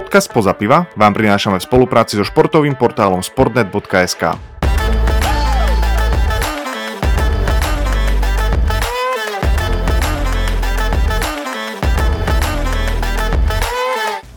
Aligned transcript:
Podcast 0.00 0.32
Poza 0.32 0.56
piva 0.56 0.88
vám 0.96 1.12
prinášame 1.12 1.60
v 1.60 1.64
spolupráci 1.68 2.16
so 2.16 2.24
športovým 2.24 2.72
portálom 2.72 3.20
sportnet.sk. 3.20 4.32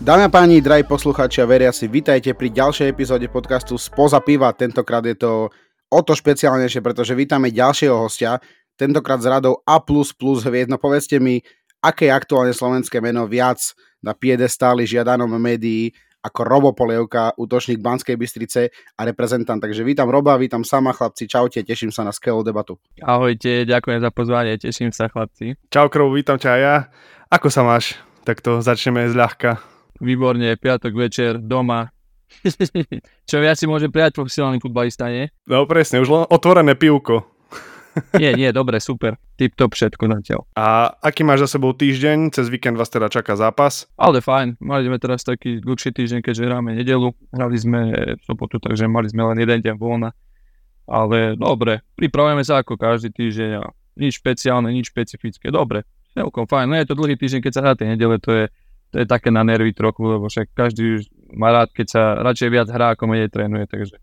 Dámy 0.04 0.24
a 0.28 0.30
páni, 0.36 0.60
drahí 0.60 0.84
poslucháči 0.84 1.40
a 1.40 1.48
veriaci, 1.48 1.88
vitajte 1.88 2.36
pri 2.36 2.52
ďalšej 2.52 2.92
epizóde 2.92 3.32
podcastu 3.32 3.80
Spoza 3.80 4.20
piva. 4.20 4.52
Tentokrát 4.52 5.08
je 5.08 5.16
to 5.16 5.48
o 5.88 6.00
to 6.04 6.12
špeciálnejšie, 6.12 6.84
pretože 6.84 7.16
vítame 7.16 7.56
ďalšieho 7.56 8.04
hostia, 8.04 8.44
tentokrát 8.76 9.24
s 9.24 9.32
radou 9.32 9.64
A++ 9.64 9.80
hviezd. 9.80 10.68
No 10.68 10.76
povedzte 10.76 11.24
mi, 11.24 11.40
aké 11.80 12.12
je 12.12 12.20
aktuálne 12.20 12.52
slovenské 12.52 13.00
meno 13.00 13.32
viac 13.32 13.64
na 14.04 14.12
piedestáli 14.12 14.84
žiadanom 14.84 15.32
médií 15.40 15.96
ako 16.24 16.40
Robo 16.48 16.72
Polievka, 16.72 17.36
útočník 17.36 17.84
Banskej 17.84 18.16
Bystrice 18.16 18.72
a 18.96 19.02
reprezentant. 19.04 19.60
Takže 19.60 19.84
vítam 19.84 20.08
Roba, 20.08 20.40
vítam 20.40 20.64
sama 20.64 20.96
chlapci, 20.96 21.28
čaute, 21.28 21.60
teším 21.68 21.92
sa 21.92 22.08
na 22.08 22.16
skvelú 22.16 22.48
debatu. 22.48 22.80
Ahojte, 23.04 23.68
ďakujem 23.68 24.00
za 24.00 24.10
pozvanie, 24.16 24.56
teším 24.56 24.96
sa 24.96 25.12
chlapci. 25.12 25.60
Čau 25.68 25.92
Krov, 25.92 26.16
vítam 26.16 26.40
ťa 26.40 26.50
aj 26.56 26.62
ja. 26.64 26.76
Ako 27.28 27.52
sa 27.52 27.68
máš? 27.68 28.00
Tak 28.24 28.40
to 28.40 28.64
začneme 28.64 29.04
zľahka. 29.12 29.60
Výborne, 30.00 30.56
piatok 30.56 30.96
večer, 30.96 31.44
doma. 31.44 31.92
Čo 33.30 33.38
viac 33.44 33.60
si 33.60 33.68
môže 33.68 33.92
prijať 33.92 34.16
profesionálny 34.16 34.64
futbalista, 34.64 35.12
nie? 35.12 35.28
No 35.44 35.68
presne, 35.68 36.00
už 36.00 36.10
len 36.10 36.24
otvorené 36.32 36.74
pivko. 36.80 37.33
Nie, 38.18 38.32
nie, 38.34 38.50
dobre, 38.50 38.78
super. 38.82 39.18
Tip 39.38 39.54
top 39.58 39.78
všetko 39.78 40.06
zatiaľ. 40.10 40.42
A 40.58 40.94
aký 41.02 41.22
máš 41.22 41.48
za 41.48 41.58
sebou 41.58 41.74
týždeň? 41.74 42.34
Cez 42.34 42.50
víkend 42.50 42.78
vás 42.78 42.90
teda 42.90 43.10
čaká 43.10 43.38
zápas? 43.38 43.90
Ale 43.98 44.22
fajn, 44.22 44.62
mali 44.62 44.90
sme 44.90 44.98
teraz 44.98 45.26
taký 45.26 45.62
dlhší 45.62 45.94
týždeň, 45.94 46.20
keďže 46.26 46.44
hráme 46.46 46.74
nedelu. 46.74 47.14
Hrali 47.34 47.58
sme 47.58 47.80
sobotu, 48.26 48.58
takže 48.58 48.90
mali 48.90 49.10
sme 49.10 49.26
len 49.34 49.38
jeden 49.42 49.60
deň 49.62 49.76
voľna. 49.78 50.12
Ale 50.84 51.40
dobre, 51.40 51.86
pripravujeme 51.96 52.44
sa 52.44 52.60
ako 52.60 52.76
každý 52.76 53.14
týždeň 53.14 53.50
a 53.62 53.72
nič 53.96 54.20
špeciálne, 54.20 54.74
nič 54.74 54.92
špecifické. 54.92 55.54
Dobre, 55.54 55.88
celkom 56.14 56.46
fajn. 56.46 56.66
No 56.70 56.76
je 56.78 56.88
to 56.90 56.98
dlhý 56.98 57.16
týždeň, 57.16 57.42
keď 57.42 57.54
sa 57.54 57.62
hrá 57.64 57.74
tie 57.78 57.88
nedele, 57.88 58.20
to 58.20 58.32
je, 58.34 58.46
to 58.94 58.96
je 59.02 59.06
také 59.08 59.32
na 59.32 59.42
nervy 59.46 59.74
trochu, 59.74 60.06
lebo 60.06 60.30
však 60.30 60.52
každý 60.54 61.06
má 61.34 61.50
rád, 61.50 61.74
keď 61.74 61.88
sa 61.90 62.02
radšej 62.22 62.50
viac 62.50 62.68
hrá, 62.70 62.94
ako 62.94 63.10
menej 63.10 63.34
trénuje, 63.34 63.66
takže 63.66 63.98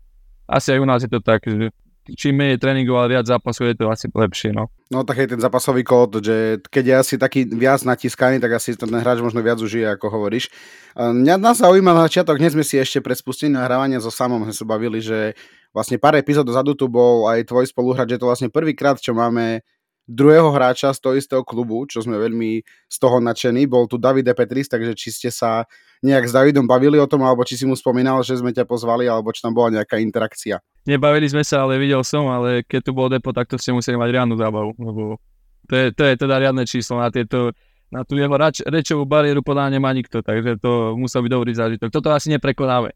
asi 0.51 0.75
aj 0.75 0.79
u 0.83 0.87
nás 0.87 0.99
je 0.99 1.11
to 1.11 1.23
tak, 1.23 1.47
že 1.47 1.71
čím 2.17 2.41
menej 2.41 2.57
tréningov, 2.57 2.97
ale 2.97 3.17
viac 3.17 3.29
zápasov 3.29 3.69
je 3.69 3.75
to 3.77 3.85
asi 3.89 4.09
lepšie, 4.09 4.51
no. 4.51 4.73
No 4.89 5.05
tak 5.05 5.21
je 5.21 5.37
ten 5.37 5.41
zápasový 5.41 5.85
kód, 5.85 6.19
že 6.19 6.59
keď 6.67 6.83
je 6.83 6.95
asi 6.97 7.15
taký 7.15 7.45
viac 7.47 7.81
natiskaný, 7.85 8.41
tak 8.41 8.57
asi 8.57 8.73
ten 8.73 8.89
hráč 8.89 9.21
možno 9.21 9.39
viac 9.39 9.61
užije, 9.61 9.87
ako 9.93 10.09
hovoríš. 10.09 10.49
Mňa 10.97 11.37
nás 11.39 11.61
zaujíma 11.61 11.93
na 11.93 12.09
začiatok, 12.09 12.41
dnes 12.41 12.57
sme 12.57 12.65
si 12.65 12.81
ešte 12.81 12.99
pred 12.99 13.15
spustením 13.15 13.61
nahrávania 13.61 14.01
so 14.01 14.09
samom 14.09 14.43
sme 14.43 14.53
sa 14.53 14.65
bavili, 14.65 14.99
že 14.99 15.37
vlastne 15.71 15.95
pár 16.01 16.19
epizód 16.19 16.43
dozadu 16.43 16.75
tu 16.75 16.91
bol 16.91 17.29
aj 17.31 17.47
tvoj 17.47 17.69
spoluhráč, 17.69 18.17
že 18.17 18.19
to 18.19 18.27
vlastne 18.27 18.49
prvýkrát, 18.51 18.99
čo 18.99 19.15
máme 19.15 19.63
druhého 20.11 20.51
hráča 20.51 20.91
z 20.91 20.99
toho 20.99 21.15
istého 21.15 21.43
klubu, 21.47 21.87
čo 21.87 22.03
sme 22.03 22.19
veľmi 22.19 22.61
z 22.91 22.97
toho 22.99 23.23
nadšení. 23.23 23.63
Bol 23.65 23.87
tu 23.87 23.95
David 23.95 24.27
Petris, 24.35 24.67
takže 24.67 24.91
či 24.91 25.09
ste 25.15 25.29
sa 25.31 25.63
nejak 26.03 26.27
s 26.27 26.35
Davidom 26.35 26.67
bavili 26.67 26.99
o 26.99 27.07
tom, 27.07 27.23
alebo 27.23 27.47
či 27.47 27.55
si 27.55 27.63
mu 27.63 27.79
spomínal, 27.79 28.19
že 28.21 28.35
sme 28.35 28.51
ťa 28.51 28.67
pozvali, 28.67 29.07
alebo 29.07 29.31
či 29.31 29.39
tam 29.39 29.55
bola 29.55 29.81
nejaká 29.81 30.03
interakcia. 30.03 30.59
Nebavili 30.83 31.31
sme 31.31 31.47
sa, 31.47 31.63
ale 31.63 31.79
videl 31.79 32.03
som, 32.03 32.27
ale 32.27 32.67
keď 32.67 32.81
tu 32.83 32.91
bol 32.91 33.07
depo, 33.07 33.31
tak 33.31 33.47
to 33.47 33.55
ste 33.55 33.71
museli 33.71 33.95
mať 33.95 34.09
riadnu 34.11 34.35
zábavu, 34.35 34.75
lebo 34.75 35.21
to 35.69 35.73
je, 35.77 35.87
to 35.95 36.03
je 36.03 36.13
teda 36.19 36.35
riadne 36.41 36.67
číslo 36.67 36.99
na 36.99 37.07
tieto 37.07 37.55
na 37.91 38.07
tú 38.07 38.15
jeho 38.15 38.31
rač, 38.31 38.63
rečovú 38.63 39.03
bariéru 39.03 39.43
podľa 39.43 39.67
nemá 39.67 39.91
nikto, 39.91 40.23
takže 40.23 40.63
to 40.63 40.95
musel 40.95 41.27
byť 41.27 41.31
dobrý 41.31 41.51
zážitok. 41.51 41.91
Toto 41.91 42.15
asi 42.15 42.31
neprekonáme. 42.31 42.95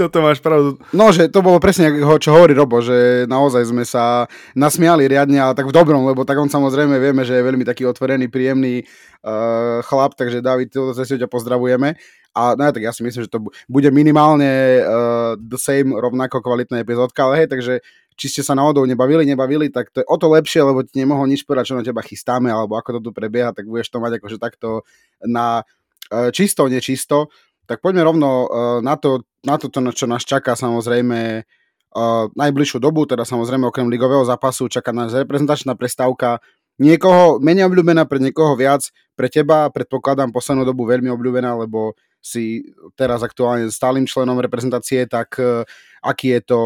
Toto 0.00 0.24
máš 0.24 0.40
pravdu. 0.40 0.80
No, 0.96 1.12
že 1.12 1.28
to 1.28 1.44
bolo 1.44 1.60
presne, 1.60 1.92
čo 2.20 2.30
hovorí 2.32 2.56
Robo, 2.56 2.80
že 2.80 3.28
naozaj 3.28 3.68
sme 3.68 3.84
sa 3.84 4.26
nasmiali 4.56 5.06
riadne, 5.06 5.38
ale 5.38 5.56
tak 5.56 5.68
v 5.68 5.76
dobrom, 5.76 6.06
lebo 6.08 6.24
tak 6.24 6.40
on 6.40 6.48
samozrejme 6.48 6.96
vieme, 6.96 7.22
že 7.22 7.36
je 7.36 7.46
veľmi 7.46 7.64
taký 7.66 7.84
otvorený, 7.84 8.32
príjemný 8.32 8.82
uh, 8.82 9.84
chlap, 9.84 10.16
takže 10.16 10.40
David, 10.40 10.72
toto 10.72 10.96
cestou 10.96 11.20
ťa 11.20 11.28
pozdravujeme. 11.28 11.98
A 12.32 12.56
no, 12.56 12.64
tak 12.72 12.80
ja 12.80 12.96
si 12.96 13.04
myslím, 13.04 13.28
že 13.28 13.32
to 13.32 13.44
bude 13.68 13.88
minimálne 13.92 14.80
uh, 14.80 15.36
the 15.36 15.60
same, 15.60 15.92
rovnako 15.92 16.40
kvalitná 16.40 16.80
epizódka, 16.80 17.28
ale 17.28 17.44
hej, 17.44 17.48
takže 17.52 17.74
či 18.16 18.26
ste 18.32 18.42
sa 18.44 18.56
náhodou 18.56 18.88
nebavili, 18.88 19.28
nebavili, 19.28 19.68
tak 19.68 19.92
to 19.92 20.00
je 20.00 20.06
o 20.08 20.16
to 20.16 20.32
lepšie, 20.32 20.64
lebo 20.64 20.80
ti 20.80 21.00
nemohol 21.00 21.28
nič 21.28 21.44
povedať, 21.44 21.72
čo 21.72 21.76
na 21.76 21.84
teba 21.84 22.00
chystáme, 22.00 22.48
alebo 22.48 22.76
ako 22.80 23.00
to 23.00 23.00
tu 23.04 23.10
prebieha, 23.12 23.52
tak 23.52 23.68
budeš 23.68 23.92
to 23.92 24.00
mať 24.00 24.20
akože 24.20 24.38
takto 24.40 24.88
na 25.24 25.60
uh, 26.08 26.32
čisto, 26.32 26.64
nečisto. 26.72 27.28
Tak 27.72 27.80
poďme 27.80 28.04
rovno 28.04 28.28
uh, 28.44 28.78
na 28.84 29.00
to, 29.00 29.24
na 29.48 29.56
to, 29.56 29.72
čo 29.72 30.04
nás 30.04 30.28
čaká 30.28 30.52
samozrejme 30.52 31.40
uh, 31.40 32.28
najbližšiu 32.36 32.76
dobu, 32.76 33.08
teda 33.08 33.24
samozrejme 33.24 33.64
okrem 33.64 33.88
ligového 33.88 34.28
zápasu 34.28 34.68
čaká 34.68 34.92
nás 34.92 35.16
reprezentačná 35.16 35.72
prestávka, 35.72 36.44
niekoho 36.76 37.40
menej 37.40 37.72
obľúbená, 37.72 38.04
pre 38.04 38.20
niekoho 38.20 38.52
viac, 38.60 38.92
pre 39.16 39.32
teba 39.32 39.72
predpokladám 39.72 40.32
poslednú 40.36 40.68
dobu 40.68 40.84
veľmi 40.84 41.08
obľúbená, 41.08 41.56
lebo 41.56 41.96
si 42.20 42.68
teraz 42.92 43.24
aktuálne 43.24 43.72
stálym 43.72 44.04
členom 44.04 44.36
reprezentácie, 44.36 45.08
tak 45.08 45.40
uh, 45.40 45.64
aký 46.04 46.36
je 46.36 46.42
to 46.44 46.60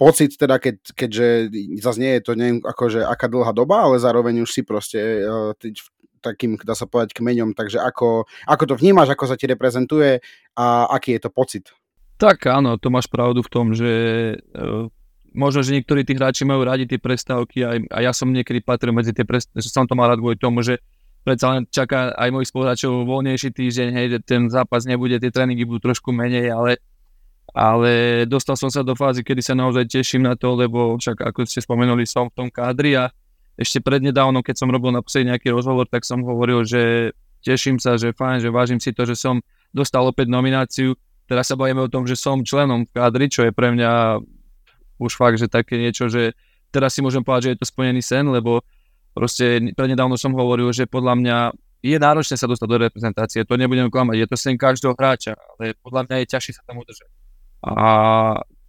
pocit, 0.00 0.36
teda 0.36 0.56
keď, 0.56 0.76
keďže 0.96 1.52
zase 1.80 1.98
nie 2.00 2.12
je 2.16 2.22
to 2.24 2.32
neviem, 2.32 2.60
akože 2.64 3.04
aká 3.04 3.28
dlhá 3.28 3.52
doba, 3.52 3.84
ale 3.84 4.00
zároveň 4.00 4.44
už 4.44 4.50
si 4.52 4.62
proste 4.64 5.24
uh, 5.24 5.56
takým, 6.20 6.60
dá 6.60 6.76
sa 6.76 6.84
povedať, 6.84 7.16
kmeňom, 7.16 7.56
takže 7.56 7.80
ako, 7.80 8.28
ako 8.46 8.64
to 8.68 8.74
vnímaš, 8.76 9.12
ako 9.12 9.24
sa 9.26 9.36
ti 9.40 9.48
reprezentuje 9.48 10.20
a 10.56 10.86
aký 10.92 11.16
je 11.16 11.22
to 11.24 11.30
pocit? 11.32 11.64
Tak 12.20 12.44
áno, 12.52 12.76
to 12.76 12.92
máš 12.92 13.08
pravdu 13.08 13.40
v 13.40 13.52
tom, 13.52 13.72
že 13.72 13.92
uh, 14.52 14.86
možno, 15.32 15.64
že 15.64 15.72
niektorí 15.72 16.04
tí 16.04 16.12
hráči 16.12 16.44
majú 16.44 16.68
radi 16.68 16.84
tie 16.84 17.00
prestávky 17.00 17.58
a, 17.64 17.70
a 17.88 17.98
ja 18.04 18.12
som 18.12 18.28
niekedy 18.28 18.60
patril 18.60 18.92
medzi 18.92 19.16
tie 19.16 19.24
prestávky, 19.24 19.64
som 19.64 19.88
to 19.88 19.96
mal 19.96 20.10
rád 20.10 20.20
kvôli 20.20 20.36
tomu, 20.36 20.60
že 20.60 20.78
predsa 21.24 21.52
len 21.52 21.62
čaká 21.68 22.12
aj 22.16 22.28
mojich 22.32 22.50
spoluhráčov 22.50 23.04
voľnejší 23.04 23.52
týždeň, 23.52 23.88
hej, 23.92 24.06
ten 24.24 24.48
zápas 24.48 24.88
nebude, 24.88 25.20
tie 25.20 25.32
tréningy 25.32 25.68
budú 25.68 25.92
trošku 25.92 26.12
menej, 26.12 26.52
ale, 26.52 26.80
ale 27.52 28.24
dostal 28.24 28.56
som 28.56 28.72
sa 28.72 28.80
do 28.80 28.96
fázy, 28.96 29.20
kedy 29.20 29.44
sa 29.44 29.54
naozaj 29.56 29.88
teším 29.88 30.24
na 30.24 30.34
to, 30.34 30.56
lebo 30.56 30.96
však 30.96 31.20
ako 31.20 31.44
ste 31.44 31.60
spomenuli, 31.60 32.08
som 32.08 32.32
v 32.32 32.36
tom 32.36 32.48
kádri 32.48 32.96
a 32.96 33.12
ešte 33.60 33.84
prednedávno, 33.84 34.40
keď 34.40 34.56
som 34.64 34.72
robil 34.72 34.96
na 34.96 35.04
nejaký 35.04 35.52
rozhovor, 35.52 35.84
tak 35.84 36.08
som 36.08 36.24
hovoril, 36.24 36.64
že 36.64 37.12
teším 37.44 37.76
sa, 37.76 38.00
že 38.00 38.16
fajn, 38.16 38.40
že 38.40 38.48
vážim 38.48 38.80
si 38.80 38.96
to, 38.96 39.04
že 39.04 39.20
som 39.20 39.44
dostal 39.76 40.08
opäť 40.08 40.32
nomináciu. 40.32 40.96
Teraz 41.28 41.52
sa 41.52 41.60
bavíme 41.60 41.84
o 41.84 41.92
tom, 41.92 42.08
že 42.08 42.16
som 42.16 42.40
členom 42.40 42.88
kádri, 42.88 43.28
čo 43.28 43.44
je 43.44 43.52
pre 43.52 43.70
mňa 43.76 44.18
už 44.96 45.12
fakt, 45.12 45.36
že 45.36 45.52
také 45.52 45.76
niečo, 45.76 46.08
že 46.08 46.32
teraz 46.72 46.96
si 46.96 47.04
môžem 47.04 47.20
povedať, 47.20 47.42
že 47.44 47.50
je 47.52 47.60
to 47.60 47.66
splnený 47.68 48.00
sen, 48.00 48.24
lebo 48.32 48.64
Proste 49.10 49.74
prednedávno 49.74 50.14
som 50.14 50.30
hovoril, 50.38 50.70
že 50.70 50.86
podľa 50.86 51.14
mňa 51.18 51.36
je 51.80 51.96
náročné 51.96 52.36
sa 52.38 52.46
dostať 52.46 52.68
do 52.68 52.78
reprezentácie, 52.78 53.42
to 53.42 53.58
nebudem 53.58 53.90
klamať, 53.90 54.16
je 54.22 54.28
to 54.28 54.36
sen 54.38 54.54
každého 54.54 54.94
hráča, 54.94 55.34
ale 55.34 55.74
podľa 55.80 56.06
mňa 56.06 56.16
je 56.22 56.26
ťažšie 56.30 56.52
sa 56.60 56.62
tam 56.68 56.78
udržať. 56.78 57.08
A 57.64 57.74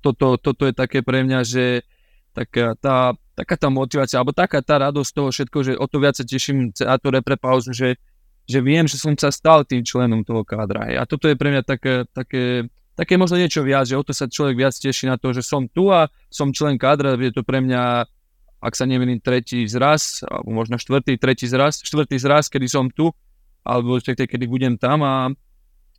toto, 0.02 0.40
toto 0.42 0.64
je 0.66 0.74
také 0.74 1.06
pre 1.06 1.22
mňa, 1.22 1.40
že 1.46 1.86
taká 2.34 2.74
tá, 2.80 3.14
taká 3.42 3.58
tá 3.58 3.74
motivácia, 3.74 4.22
alebo 4.22 4.38
taká 4.38 4.62
tá 4.62 4.78
radosť 4.78 5.12
toho 5.18 5.30
všetko, 5.34 5.58
že 5.66 5.74
o 5.74 5.86
to 5.90 5.98
viac 5.98 6.14
sa 6.14 6.22
teším 6.22 6.70
na 6.78 7.02
tú 7.02 7.10
repre 7.10 7.34
pauzu, 7.42 7.74
že, 7.74 7.98
že 8.46 8.62
viem, 8.62 8.86
že 8.86 9.02
som 9.02 9.18
sa 9.18 9.34
stal 9.34 9.66
tým 9.66 9.82
členom 9.82 10.22
toho 10.22 10.46
kádra. 10.46 10.94
A 11.02 11.10
toto 11.10 11.26
je 11.26 11.34
pre 11.34 11.50
mňa 11.50 11.66
také, 11.66 12.06
také, 12.14 12.70
také 12.94 13.18
možno 13.18 13.42
niečo 13.42 13.66
viac, 13.66 13.90
že 13.90 13.98
o 13.98 14.06
to 14.06 14.14
sa 14.14 14.30
človek 14.30 14.62
viac 14.62 14.78
teší 14.78 15.10
na 15.10 15.18
to, 15.18 15.34
že 15.34 15.42
som 15.42 15.66
tu 15.66 15.90
a 15.90 16.06
som 16.30 16.54
člen 16.54 16.78
kádra, 16.78 17.18
je 17.18 17.34
to 17.34 17.42
pre 17.42 17.66
mňa 17.66 18.06
ak 18.62 18.78
sa 18.78 18.86
nemýlim, 18.86 19.18
tretí 19.18 19.66
zraz, 19.66 20.22
alebo 20.22 20.54
možno 20.54 20.78
štvrtý, 20.78 21.18
tretí 21.18 21.50
zraz, 21.50 21.82
štvrtý 21.82 22.22
zraz, 22.22 22.46
kedy 22.46 22.70
som 22.70 22.94
tu, 22.94 23.10
alebo 23.66 23.98
kedy 23.98 24.46
budem 24.46 24.78
tam 24.78 25.02
a 25.02 25.34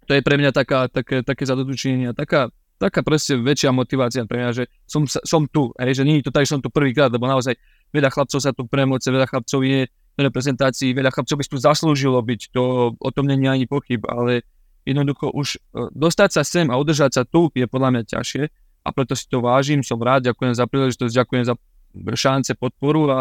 to 0.06 0.14
je 0.14 0.22
pre 0.22 0.38
mňa 0.38 0.54
taká, 0.54 0.86
také, 0.86 1.26
také 1.26 1.42
zadotučenie, 1.42 2.14
taká, 2.14 2.54
taká 2.82 3.06
proste 3.06 3.38
väčšia 3.38 3.70
motivácia 3.70 4.26
pre 4.26 4.42
mňa, 4.42 4.50
že 4.50 4.64
som, 4.90 5.06
som 5.06 5.46
tu, 5.46 5.70
hej, 5.78 6.02
že 6.02 6.02
nie 6.02 6.18
je 6.18 6.26
to 6.26 6.34
tak, 6.34 6.42
že 6.42 6.58
som 6.58 6.62
tu 6.62 6.66
prvýkrát, 6.66 7.14
lebo 7.14 7.30
naozaj 7.30 7.54
veľa 7.94 8.10
chlapcov 8.10 8.42
sa 8.42 8.50
tu 8.50 8.66
premoce, 8.66 9.06
veľa 9.06 9.30
chlapcov 9.30 9.62
je 9.62 9.86
v 9.86 10.18
reprezentácii, 10.18 10.90
veľa 10.90 11.14
chlapcov 11.14 11.38
by 11.38 11.44
tu 11.46 11.58
zaslúžilo 11.62 12.18
byť, 12.18 12.50
to 12.50 12.92
o 12.98 13.10
tom 13.14 13.30
není 13.30 13.46
ani 13.46 13.70
pochyb, 13.70 14.02
ale 14.10 14.42
jednoducho 14.82 15.30
už 15.30 15.56
e, 15.56 15.58
dostať 15.94 16.30
sa 16.34 16.42
sem 16.42 16.66
a 16.66 16.74
udržať 16.74 17.10
sa 17.14 17.22
tu 17.22 17.46
je 17.54 17.70
podľa 17.70 17.88
mňa 17.94 18.02
ťažšie 18.10 18.42
a 18.82 18.88
preto 18.90 19.14
si 19.14 19.30
to 19.30 19.38
vážim, 19.38 19.80
som 19.86 20.02
rád, 20.02 20.26
ďakujem 20.26 20.58
za 20.58 20.66
príležitosť, 20.66 21.12
ďakujem 21.14 21.44
za 21.46 21.54
šance, 22.18 22.52
podporu 22.58 23.08
a, 23.14 23.20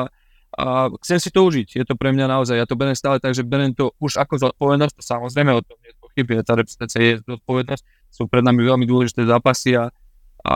a 0.57 0.89
chcem 1.05 1.21
si 1.21 1.29
to 1.29 1.45
užiť. 1.45 1.83
Je 1.83 1.85
to 1.85 1.93
pre 1.93 2.09
mňa 2.09 2.25
naozaj, 2.25 2.57
ja 2.57 2.65
to 2.65 2.73
berem 2.73 2.97
stále 2.97 3.21
tak, 3.21 3.37
že 3.37 3.45
berem 3.45 3.77
to 3.77 3.93
už 4.01 4.17
ako 4.17 4.41
zodpovednosť, 4.41 4.93
to 4.97 5.03
samozrejme 5.05 5.53
o 5.53 5.61
tom 5.61 5.77
je 5.85 5.91
pochyb, 6.01 6.27
tá 6.41 6.57
reprezentácia 6.57 6.99
je 6.99 7.13
zodpovednosť, 7.23 7.83
sú 8.11 8.27
pred 8.27 8.43
nami 8.43 8.61
veľmi 8.67 8.83
dôležité 8.83 9.23
zápasy 9.23 9.79
a, 9.79 9.87
a 10.43 10.55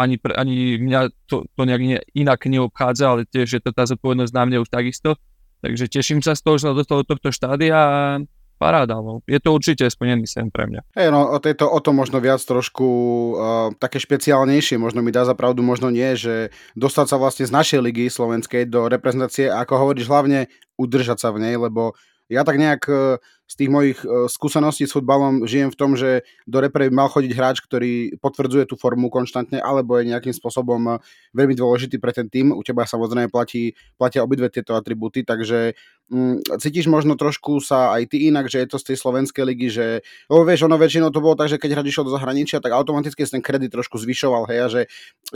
ani, 0.00 0.16
pre, 0.16 0.32
ani 0.32 0.80
mňa 0.80 1.12
to, 1.28 1.44
to 1.52 1.62
nejak 1.68 1.82
ne, 1.84 1.98
inak 2.16 2.40
neobchádza, 2.48 3.04
ale 3.04 3.22
tiež 3.28 3.60
je 3.60 3.62
to 3.62 3.70
tá 3.76 3.84
zodpovednosť 3.84 4.32
na 4.32 4.42
mne 4.48 4.58
už 4.64 4.72
takisto. 4.72 5.20
Takže 5.60 5.90
teším 5.90 6.24
sa 6.24 6.32
z 6.32 6.42
toho, 6.42 6.56
že 6.56 6.64
sa 6.70 6.72
dostal 6.72 7.04
do 7.04 7.06
tohto 7.12 7.28
štádia 7.28 7.76
a, 7.76 8.24
paráda, 8.58 8.98
no. 8.98 9.22
je 9.24 9.38
to 9.38 9.54
určite 9.54 9.86
splnený 9.86 10.26
sen 10.26 10.50
pre 10.50 10.66
mňa. 10.66 10.82
Hey, 10.98 11.14
no, 11.14 11.30
o, 11.30 11.38
tejto, 11.38 11.70
o 11.70 11.78
to 11.78 11.94
možno 11.94 12.18
viac 12.18 12.42
trošku 12.42 12.84
uh, 12.84 13.38
také 13.78 14.02
špeciálnejšie, 14.02 14.82
možno 14.82 15.00
mi 15.00 15.14
dá 15.14 15.22
za 15.22 15.38
pravdu, 15.38 15.62
možno 15.62 15.94
nie, 15.94 16.18
že 16.18 16.50
dostať 16.74 17.06
sa 17.06 17.16
vlastne 17.22 17.46
z 17.46 17.54
našej 17.54 17.80
ligy 17.80 18.10
slovenskej 18.10 18.66
do 18.66 18.90
reprezentácie, 18.90 19.46
ako 19.46 19.86
hovoríš, 19.86 20.10
hlavne 20.10 20.50
udržať 20.74 21.22
sa 21.22 21.30
v 21.30 21.46
nej, 21.46 21.54
lebo 21.54 21.94
ja 22.28 22.42
tak 22.44 22.60
nejak 22.60 22.82
e, 22.90 23.22
z 23.48 23.54
tých 23.56 23.70
mojich 23.72 23.98
e, 24.04 24.28
skúseností 24.28 24.84
s 24.84 24.92
futbalom 24.92 25.48
žijem 25.48 25.72
v 25.72 25.78
tom, 25.80 25.96
že 25.96 26.20
do 26.44 26.60
repre 26.60 26.92
mal 26.92 27.08
chodiť 27.08 27.32
hráč, 27.32 27.64
ktorý 27.64 28.20
potvrdzuje 28.20 28.68
tú 28.68 28.76
formu 28.76 29.08
konštantne, 29.08 29.56
alebo 29.56 29.96
je 29.96 30.12
nejakým 30.12 30.36
spôsobom 30.36 30.78
e, 30.84 30.92
veľmi 31.32 31.56
dôležitý 31.56 31.96
pre 31.96 32.12
ten 32.12 32.28
tým. 32.28 32.52
U 32.52 32.60
teba 32.60 32.84
samozrejme 32.84 33.32
platí, 33.32 33.72
platia 33.96 34.20
obidve 34.20 34.52
tieto 34.52 34.76
atributy, 34.76 35.24
takže 35.24 35.72
mm, 36.12 36.60
cítiš 36.60 36.92
možno 36.92 37.16
trošku 37.16 37.64
sa 37.64 37.96
aj 37.96 38.12
ty 38.12 38.28
inak, 38.28 38.52
že 38.52 38.60
je 38.60 38.68
to 38.68 38.76
z 38.76 38.92
tej 38.92 38.96
slovenskej 39.00 39.44
ligy, 39.48 39.68
že 39.72 39.86
lebo 40.28 40.44
vieš, 40.44 40.68
ono 40.68 40.76
väčšinou 40.76 41.08
to 41.08 41.24
bolo 41.24 41.32
tak, 41.32 41.48
že 41.48 41.56
keď 41.56 41.80
hráč 41.80 41.88
išiel 41.88 42.04
do 42.04 42.12
zahraničia, 42.12 42.60
tak 42.60 42.76
automaticky 42.76 43.24
ten 43.24 43.40
kredit 43.40 43.72
trošku 43.72 43.96
zvyšoval, 43.96 44.44
hej, 44.52 44.60
a 44.60 44.68
že 44.68 44.80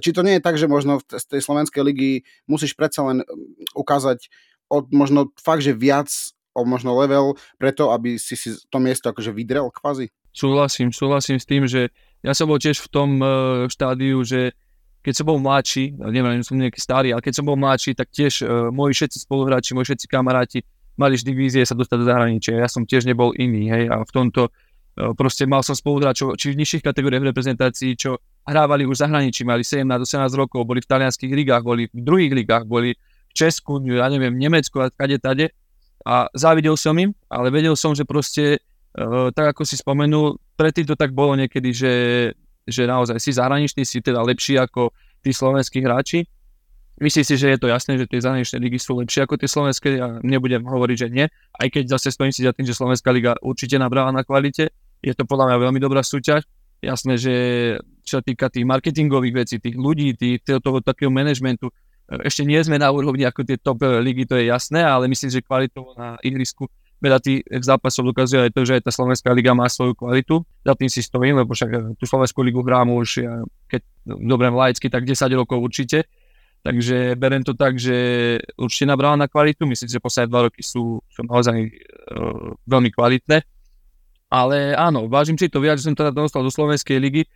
či 0.05 0.13
to 0.13 0.21
nie 0.21 0.37
je 0.37 0.45
tak, 0.45 0.61
že 0.61 0.69
možno 0.69 1.01
z 1.01 1.25
tej 1.25 1.41
slovenskej 1.41 1.81
ligy 1.81 2.29
musíš 2.45 2.77
predsa 2.77 3.09
len 3.09 3.25
ukázať 3.73 4.29
od 4.69 4.93
možno 4.93 5.33
fakt, 5.37 5.65
že 5.65 5.77
viac 5.77 6.09
o 6.53 6.61
možno 6.65 6.97
level 6.97 7.35
preto, 7.57 7.91
aby 7.93 8.21
si 8.21 8.37
si 8.37 8.55
to 8.69 8.79
miesto 8.79 9.09
akože 9.09 9.33
vydrel 9.33 9.73
kvázi? 9.73 10.13
Súhlasím, 10.33 10.93
súhlasím 10.93 11.37
s 11.37 11.47
tým, 11.49 11.69
že 11.69 11.93
ja 12.25 12.33
som 12.33 12.49
bol 12.49 12.57
tiež 12.57 12.81
v 12.81 12.89
tom 12.89 13.11
uh, 13.21 13.69
štádiu, 13.69 14.25
že 14.25 14.57
keď 15.03 15.13
som 15.19 15.27
bol 15.27 15.39
mladší, 15.43 15.99
neviem, 15.99 16.41
som 16.47 16.55
nejaký 16.55 16.79
starý, 16.79 17.11
ale 17.11 17.21
keď 17.21 17.43
som 17.43 17.45
bol 17.45 17.59
mladší, 17.59 17.99
tak 17.99 18.09
tiež 18.15 18.47
uh, 18.47 18.71
moji 18.71 18.95
všetci 18.95 19.19
spoluhráči, 19.27 19.75
moji 19.75 19.93
všetci 19.93 20.07
kamaráti 20.07 20.61
mali 20.97 21.17
vždy 21.17 21.33
vízie 21.33 21.63
sa 21.65 21.73
dostať 21.73 21.97
do 21.99 22.07
zahraničia. 22.07 22.61
Ja 22.61 22.69
som 22.69 22.85
tiež 22.85 23.09
nebol 23.09 23.33
iný, 23.37 23.73
hej, 23.73 23.89
a 23.89 24.05
v 24.05 24.13
tomto 24.13 24.49
uh, 24.49 25.13
proste 25.17 25.49
mal 25.49 25.65
som 25.65 25.75
spoluhráčov, 25.75 26.37
či 26.37 26.53
v 26.53 26.61
nižších 26.63 26.85
kategóriách 26.85 27.33
reprezentácií, 27.33 27.97
čo 27.97 28.21
hrávali 28.45 28.85
už 28.85 29.01
v 29.01 29.03
zahraničí, 29.09 29.43
mali 29.43 29.65
17-18 29.65 30.33
rokov, 30.37 30.69
boli 30.69 30.85
v 30.85 30.89
talianských 30.89 31.33
ligách, 31.33 31.63
boli 31.65 31.89
v 31.89 32.01
druhých 32.01 32.33
ligách, 32.33 32.65
boli 32.69 32.95
v 32.97 33.33
Česku, 33.33 33.81
ja 33.89 34.13
neviem, 34.13 34.37
v 34.37 34.41
Nemecku 34.45 34.77
a 34.85 34.93
kade 34.93 35.17
tade 35.17 35.57
a 36.03 36.27
závidel 36.35 36.75
som 36.75 36.95
im, 36.99 37.15
ale 37.31 37.49
vedel 37.51 37.79
som, 37.79 37.95
že 37.95 38.03
proste, 38.03 38.59
uh, 38.99 39.31
tak 39.31 39.55
ako 39.57 39.63
si 39.63 39.79
spomenul, 39.79 40.39
predtým 40.59 40.87
to 40.87 40.99
tak 40.99 41.15
bolo 41.15 41.39
niekedy, 41.39 41.71
že, 41.71 41.95
že 42.67 42.83
naozaj 42.87 43.19
si 43.23 43.31
zahraničný, 43.35 43.83
si 43.87 44.03
teda 44.03 44.23
lepší 44.23 44.59
ako 44.59 44.91
tí 45.23 45.31
slovenskí 45.31 45.79
hráči. 45.83 46.27
Myslím 47.03 47.25
si, 47.25 47.35
že 47.35 47.55
je 47.55 47.59
to 47.59 47.67
jasné, 47.67 47.99
že 47.99 48.07
tie 48.07 48.21
zahraničné 48.23 48.63
ligy 48.63 48.79
sú 48.79 48.99
lepšie 48.99 49.27
ako 49.27 49.35
tie 49.41 49.49
slovenské, 49.49 49.89
ja 49.99 50.21
nebudem 50.23 50.63
hovoriť, 50.63 50.97
že 50.99 51.09
nie, 51.11 51.27
aj 51.59 51.69
keď 51.73 51.99
zase 51.99 52.15
stojím 52.15 52.35
si 52.35 52.47
za 52.47 52.55
tým, 52.55 52.69
že 52.69 52.77
slovenská 52.77 53.11
liga 53.11 53.35
určite 53.43 53.81
nabráva 53.81 54.13
na 54.15 54.23
kvalite, 54.23 54.71
je 55.03 55.13
to 55.17 55.27
podľa 55.27 55.51
mňa 55.51 55.57
veľmi 55.67 55.81
dobrá 55.83 56.07
súťaž. 56.07 56.47
Jasné, 56.83 57.15
že 57.15 57.35
čo 58.03 58.19
sa 58.19 58.23
týka 58.23 58.51
tých 58.51 58.67
marketingových 58.67 59.35
vecí, 59.35 59.55
tých 59.63 59.79
ľudí, 59.79 60.19
tých, 60.19 60.43
toho 60.43 60.83
takého 60.83 61.11
manažmentu, 61.11 61.71
ešte 62.21 62.45
nie 62.45 62.61
sme 62.61 62.77
na 62.77 62.93
úrovni 62.93 63.25
ako 63.25 63.47
tie 63.47 63.57
top 63.57 63.81
eh, 63.87 64.01
ligy, 64.05 64.29
to 64.29 64.37
je 64.37 64.53
jasné, 64.53 64.85
ale 64.85 65.09
myslím, 65.09 65.31
že 65.33 65.41
kvalitou 65.41 65.97
na 65.97 66.21
ihrisku 66.21 66.69
veľa 67.03 67.19
tých 67.19 67.43
zápasov 67.67 68.15
dokazuje 68.15 68.47
aj 68.47 68.51
to, 68.55 68.63
že 68.63 68.79
aj 68.79 68.83
tá 68.87 68.93
Slovenská 68.95 69.35
liga 69.35 69.51
má 69.59 69.67
svoju 69.67 69.99
kvalitu. 69.99 70.47
Za 70.63 70.79
tým 70.79 70.87
si 70.87 71.03
stojím, 71.03 71.41
lebo 71.41 71.51
však 71.57 71.71
eh, 71.73 71.81
tú 71.97 72.05
Slovenskú 72.05 72.45
ligu 72.45 72.61
hrám 72.61 72.93
už, 72.93 73.25
keď 73.67 73.81
dobre 74.07 74.53
laicky, 74.53 74.87
tak 74.93 75.09
10 75.09 75.19
rokov 75.35 75.59
určite. 75.59 76.07
Takže 76.63 77.19
berem 77.19 77.43
to 77.43 77.59
tak, 77.59 77.75
že 77.75 78.39
určite 78.55 78.87
nabrala 78.87 79.19
na 79.19 79.27
kvalitu. 79.27 79.67
Myslím, 79.67 79.91
že 79.91 79.99
posledné 79.99 80.31
dva 80.31 80.47
roky 80.47 80.63
sú, 80.63 81.03
sú 81.11 81.21
naozaj 81.27 81.59
uh, 81.59 82.55
veľmi 82.71 82.95
kvalitné. 82.95 83.43
Ale 84.31 84.79
áno, 84.79 85.11
vážim 85.11 85.35
si 85.35 85.51
to 85.51 85.59
viac, 85.59 85.83
že 85.83 85.91
som 85.91 85.99
teda 85.99 86.15
dostal 86.15 86.47
do 86.47 86.55
Slovenskej 86.55 87.03
ligy 87.03 87.27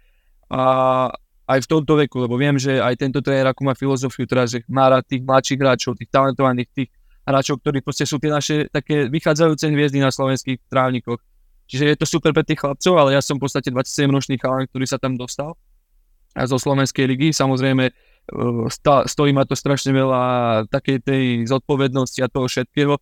a 0.46 1.10
aj 1.46 1.62
v 1.62 1.70
tomto 1.70 1.94
veku, 1.94 2.26
lebo 2.26 2.34
viem, 2.34 2.58
že 2.58 2.82
aj 2.82 2.98
tento 2.98 3.22
tréner 3.22 3.46
ako 3.46 3.62
má 3.62 3.74
filozofiu 3.78 4.26
teraz, 4.26 4.50
že 4.50 4.66
má 4.66 4.90
rád 4.90 5.06
tých 5.06 5.22
mladších 5.22 5.58
hráčov, 5.62 5.94
tých 5.94 6.10
talentovaných, 6.10 6.68
tých 6.74 6.90
hráčov, 7.22 7.62
ktorí 7.62 7.86
proste 7.86 8.02
sú 8.02 8.18
tie 8.18 8.34
naše 8.34 8.66
také 8.66 9.06
vychádzajúce 9.06 9.70
hviezdy 9.70 10.02
na 10.02 10.10
slovenských 10.10 10.66
trávnikoch. 10.66 11.22
Čiže 11.66 11.94
je 11.94 11.96
to 11.98 12.06
super 12.06 12.30
pre 12.34 12.42
tých 12.46 12.62
chlapcov, 12.62 12.94
ale 12.98 13.14
ja 13.14 13.22
som 13.22 13.38
v 13.38 13.46
podstate 13.46 13.70
27 13.70 14.10
ročný 14.10 14.38
chalán, 14.38 14.66
ktorý 14.70 14.86
sa 14.86 14.98
tam 14.98 15.18
dostal 15.18 15.54
a 16.36 16.44
zo 16.46 16.60
Slovenskej 16.60 17.08
ligy. 17.08 17.28
Samozrejme, 17.32 17.84
e, 17.88 17.92
stojí 19.08 19.30
ma 19.32 19.48
to 19.48 19.58
strašne 19.58 19.90
veľa 19.90 20.22
takej 20.70 20.96
tej 21.02 21.24
zodpovednosti 21.48 22.20
a 22.22 22.30
toho 22.30 22.46
všetkého, 22.46 22.94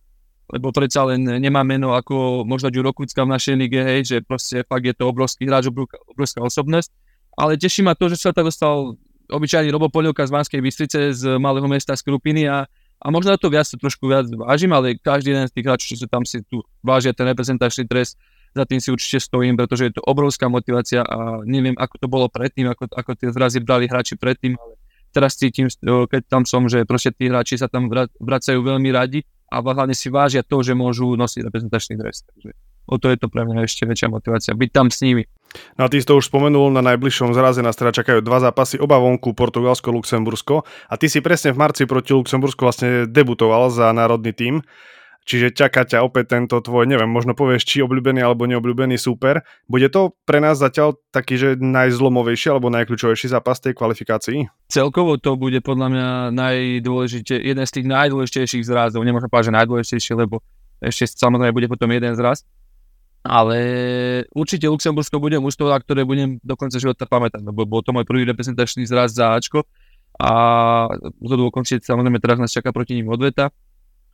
lebo 0.55 0.67
predsa 0.71 1.05
len 1.05 1.25
nemá 1.25 1.61
meno 1.61 1.93
ako 1.93 2.45
možno 2.47 2.71
Ďuro 2.71 2.95
v 2.95 3.11
našej 3.11 3.55
lige, 3.57 3.81
hej, 3.81 4.01
že 4.05 4.17
proste 4.25 4.63
fakt 4.65 4.85
je 4.85 4.95
to 4.95 5.09
obrovský 5.09 5.45
hráč, 5.45 5.69
obrovská 5.69 6.41
osobnosť 6.41 6.89
ale 7.35 7.59
teší 7.59 7.83
ma 7.83 7.95
to, 7.95 8.07
že 8.07 8.17
sa 8.19 8.31
tam 8.31 8.47
dostal 8.47 8.95
obyčajný 9.29 9.69
Robo 9.73 9.89
z 9.89 10.31
Banskej 10.31 10.61
Bystrice 10.61 11.13
z 11.13 11.23
malého 11.41 11.65
mesta 11.67 11.97
z 11.97 12.03
a, 12.45 12.69
a 13.01 13.05
možno 13.09 13.35
to 13.37 13.49
viac 13.49 13.65
trošku 13.67 14.07
viac 14.07 14.29
vážim, 14.31 14.71
ale 14.71 14.95
každý 15.01 15.33
jeden 15.33 15.47
z 15.49 15.53
tých 15.53 15.65
hráčov, 15.65 15.87
čo 15.93 15.97
sa 15.97 16.07
tam 16.07 16.23
si 16.23 16.41
tu 16.45 16.61
vážia 16.85 17.11
ten 17.11 17.25
reprezentačný 17.25 17.89
trest, 17.89 18.17
za 18.55 18.63
tým 18.63 18.79
si 18.79 18.87
určite 18.87 19.19
stojím, 19.19 19.59
pretože 19.59 19.91
je 19.91 19.93
to 19.99 20.01
obrovská 20.07 20.47
motivácia 20.47 21.03
a 21.03 21.43
neviem, 21.43 21.75
ako 21.75 21.95
to 21.99 22.07
bolo 22.07 22.31
predtým, 22.31 22.71
ako, 22.71 22.87
ako 22.87 23.11
tie 23.19 23.29
zrazy 23.35 23.59
brali 23.59 23.91
hráči 23.91 24.15
predtým, 24.15 24.55
ale 24.55 24.79
teraz 25.11 25.35
cítim, 25.35 25.67
keď 25.83 26.21
tam 26.23 26.47
som, 26.47 26.63
že 26.71 26.87
proste 26.87 27.11
tí 27.11 27.27
hráči 27.27 27.59
sa 27.59 27.67
tam 27.67 27.91
vracajú 28.19 28.63
veľmi 28.63 28.89
radi 28.95 29.27
a 29.51 29.59
hlavne 29.59 29.91
si 29.91 30.07
vážia 30.07 30.39
to, 30.39 30.63
že 30.63 30.71
môžu 30.71 31.19
nosiť 31.19 31.51
reprezentačný 31.51 31.99
dres. 31.99 32.23
Takže 32.23 32.55
o 32.85 32.95
to 33.01 33.09
je 33.09 33.17
to 33.17 33.27
pre 33.27 33.45
mňa 33.45 33.65
ešte 33.65 33.85
väčšia 33.85 34.09
motivácia, 34.09 34.53
byť 34.53 34.69
tam 34.71 34.87
s 34.93 35.01
nimi. 35.01 35.25
No 35.79 35.87
a 35.87 35.91
ty 35.91 36.03
si 36.03 36.07
to 36.07 36.19
už 36.19 36.27
spomenul, 36.27 36.67
na 36.71 36.83
najbližšom 36.83 37.31
zraze 37.31 37.63
nás 37.63 37.79
teda 37.79 37.95
čakajú 37.95 38.19
dva 38.19 38.43
zápasy, 38.43 38.75
oba 38.75 38.99
vonku, 38.99 39.31
Portugalsko, 39.31 39.91
Luxembursko. 39.95 40.67
A 40.91 40.93
ty 40.99 41.07
si 41.07 41.23
presne 41.23 41.55
v 41.55 41.61
marci 41.63 41.87
proti 41.87 42.11
Luxembursku 42.11 42.59
vlastne 42.67 43.07
debutoval 43.07 43.71
za 43.71 43.89
národný 43.95 44.35
tím. 44.35 44.55
Čiže 45.25 45.57
čaká 45.57 45.89
ťa 45.89 46.05
opäť 46.05 46.37
tento 46.37 46.61
tvoj, 46.61 46.85
neviem, 46.85 47.09
možno 47.09 47.33
povieš, 47.33 47.65
či 47.65 47.81
obľúbený 47.81 48.21
alebo 48.21 48.45
neobľúbený 48.45 48.93
super. 49.01 49.41
Bude 49.65 49.89
to 49.89 50.13
pre 50.21 50.37
nás 50.37 50.61
zatiaľ 50.61 51.01
taký, 51.09 51.41
že 51.41 51.49
najzlomovejší 51.57 52.53
alebo 52.53 52.69
najkľúčovejší 52.69 53.33
zápas 53.33 53.57
tej 53.57 53.73
kvalifikácii? 53.73 54.45
Celkovo 54.69 55.17
to 55.17 55.33
bude 55.33 55.57
podľa 55.65 55.87
mňa 55.89 56.07
najdôležitejší, 56.29 57.41
jeden 57.41 57.65
z 57.65 57.73
tých 57.73 57.87
najdôležitejších 57.89 58.69
zrazov. 58.69 59.01
Nemôžem 59.01 59.25
povedať, 59.25 59.49
že 59.49 59.57
najdôležitejší, 59.57 60.11
lebo 60.13 60.45
ešte 60.77 61.09
samozrejme 61.17 61.57
bude 61.57 61.73
potom 61.73 61.89
jeden 61.89 62.13
zraz 62.13 62.45
ale 63.25 63.57
určite 64.37 64.69
Luxembursko 64.69 65.17
bude 65.17 65.41
mužstvo, 65.41 65.65
na 65.65 65.81
ktoré 65.81 66.05
budem 66.05 66.37
do 66.45 66.53
konca 66.53 66.77
života 66.77 67.09
pamätať, 67.09 67.41
lebo 67.41 67.65
bol 67.65 67.81
to 67.81 67.89
môj 67.89 68.05
prvý 68.05 68.21
reprezentačný 68.29 68.85
zraz 68.85 69.17
za 69.17 69.33
Ačko 69.33 69.65
a 70.21 70.31
zo 71.01 71.33
okolností 71.33 71.81
samozrejme 71.81 72.21
teraz 72.21 72.37
nás 72.37 72.53
čaká 72.53 72.69
proti 72.69 72.93
ním 72.93 73.09
odveta. 73.09 73.49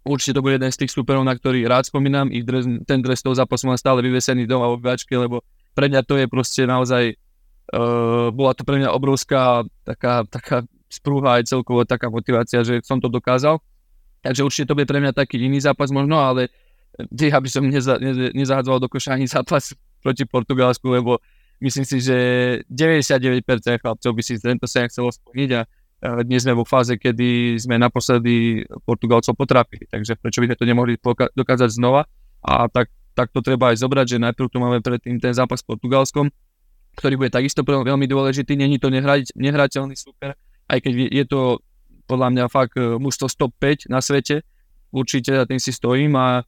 Určite 0.02 0.40
to 0.40 0.42
bude 0.42 0.58
jeden 0.58 0.72
z 0.72 0.80
tých 0.82 0.96
superov, 0.96 1.22
na 1.22 1.36
ktorý 1.36 1.68
rád 1.68 1.86
spomínam. 1.86 2.34
Ich 2.34 2.42
dres, 2.42 2.66
ten 2.90 3.06
dres 3.06 3.22
toho 3.22 3.38
zápasu 3.38 3.70
mám 3.70 3.78
stále 3.78 4.02
vyvesený 4.02 4.50
doma 4.50 4.72
v 4.74 4.82
obývačke, 4.82 5.14
lebo 5.14 5.46
pre 5.78 5.92
mňa 5.92 6.02
to 6.08 6.18
je 6.18 6.26
proste 6.26 6.66
naozaj, 6.66 7.14
uh, 7.14 8.34
bola 8.34 8.58
to 8.58 8.66
pre 8.66 8.82
mňa 8.82 8.90
obrovská 8.96 9.62
taká, 9.86 10.26
taká 10.26 10.66
sprúha 10.90 11.38
aj 11.38 11.54
celkovo 11.54 11.86
taká 11.86 12.10
motivácia, 12.10 12.66
že 12.66 12.82
som 12.82 12.98
to 12.98 13.14
dokázal. 13.14 13.62
Takže 14.26 14.42
určite 14.42 14.74
to 14.74 14.76
bude 14.80 14.90
pre 14.90 14.98
mňa 15.04 15.14
taký 15.14 15.38
iný 15.38 15.62
zápas 15.62 15.94
možno, 15.94 16.18
ale 16.18 16.50
aby 17.10 17.50
som 17.50 17.64
neza, 17.66 17.98
neza, 17.98 18.30
nezahadzoval 18.36 18.80
do 18.82 18.90
koša 18.92 19.16
ani 19.16 19.26
zápas 19.26 19.74
proti 20.02 20.26
Portugalsku, 20.26 20.86
lebo 20.90 21.22
myslím 21.62 21.86
si, 21.86 22.02
že 22.02 22.18
99% 22.68 23.46
chlapcov 23.82 24.12
by 24.12 24.22
si 24.26 24.42
tento 24.42 24.66
sa 24.66 24.90
chcelo 24.90 25.14
splniť 25.14 25.50
a 25.56 25.62
dnes 26.26 26.42
sme 26.42 26.58
vo 26.58 26.66
fáze, 26.66 26.98
kedy 26.98 27.62
sme 27.62 27.78
naposledy 27.78 28.66
Portugalcov 28.90 29.38
potrapili, 29.38 29.86
takže 29.86 30.18
prečo 30.18 30.42
by 30.42 30.50
sme 30.50 30.58
to 30.58 30.66
nemohli 30.66 30.94
dokázať 31.38 31.70
znova? 31.78 32.10
A 32.42 32.66
tak, 32.66 32.90
tak 33.14 33.30
to 33.30 33.46
treba 33.46 33.70
aj 33.70 33.86
zobrať, 33.86 34.18
že 34.18 34.18
najprv 34.18 34.50
tu 34.50 34.58
máme 34.58 34.82
predtým 34.82 35.22
ten 35.22 35.30
zápas 35.30 35.62
s 35.62 35.66
Portugalskom, 35.70 36.34
ktorý 36.98 37.22
bude 37.22 37.30
takisto 37.30 37.62
veľmi 37.62 38.10
dôležitý, 38.10 38.58
není 38.58 38.82
to 38.82 38.90
nehrateľný 38.90 39.94
super, 39.94 40.34
aj 40.66 40.80
keď 40.82 40.94
je 41.14 41.26
to 41.30 41.62
podľa 42.10 42.28
mňa 42.34 42.46
fakt 42.52 42.76
e, 42.76 42.98
mužstvo 42.98 43.30
105 43.30 43.88
na 43.88 44.02
svete, 44.04 44.44
určite 44.92 45.32
za 45.32 45.46
tým 45.48 45.62
si 45.62 45.72
stojím 45.72 46.18
a 46.18 46.44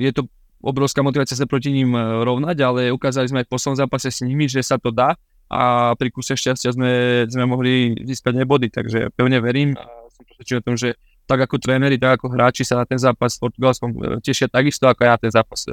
je 0.00 0.10
to 0.12 0.26
obrovská 0.66 1.04
motivácia 1.04 1.36
sa 1.36 1.46
proti 1.48 1.72
ním 1.72 1.92
eh, 1.94 2.02
rovnať, 2.24 2.56
ale 2.64 2.80
ukázali 2.90 3.28
sme 3.28 3.38
aj 3.42 3.46
v 3.46 3.52
poslednom 3.52 3.78
zápase 3.78 4.08
s 4.10 4.24
nimi, 4.26 4.50
že 4.50 4.64
sa 4.64 4.80
to 4.80 4.90
dá 4.90 5.14
a 5.46 5.94
pri 5.94 6.10
kuse 6.10 6.34
šťastia 6.34 6.74
sme, 6.74 6.90
sme 7.30 7.44
mohli 7.46 7.94
získať 8.02 8.34
nebody, 8.34 8.66
takže 8.66 9.14
pevne 9.14 9.38
verím 9.38 9.78
a 9.78 9.86
som 10.10 10.26
presvedčený 10.26 10.58
o 10.58 10.66
tom, 10.66 10.74
že 10.74 10.98
tak 11.26 11.38
ako 11.46 11.62
tréneri, 11.62 11.98
tak 12.02 12.18
ako 12.18 12.34
hráči 12.34 12.66
sa 12.66 12.82
na 12.82 12.86
ten 12.86 12.98
zápas 12.98 13.38
s 13.38 13.38
Portugalskom 13.38 13.90
eh, 13.94 14.18
tešia 14.18 14.50
takisto 14.50 14.90
ako 14.90 15.06
ja 15.06 15.14
ten 15.20 15.30
zápas. 15.30 15.70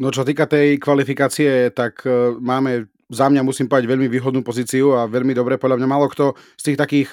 No 0.00 0.08
čo 0.08 0.24
týka 0.24 0.48
tej 0.48 0.80
kvalifikácie, 0.80 1.76
tak 1.76 2.08
máme 2.40 2.88
za 3.12 3.28
mňa 3.28 3.44
musím 3.44 3.68
povedať 3.68 3.84
veľmi 3.84 4.08
výhodnú 4.08 4.40
pozíciu 4.40 4.96
a 4.96 5.04
veľmi 5.04 5.36
dobre, 5.36 5.60
podľa 5.60 5.76
mňa 5.76 5.88
malo 5.92 6.08
kto 6.08 6.32
z 6.56 6.72
tých 6.72 6.78
takých 6.80 7.08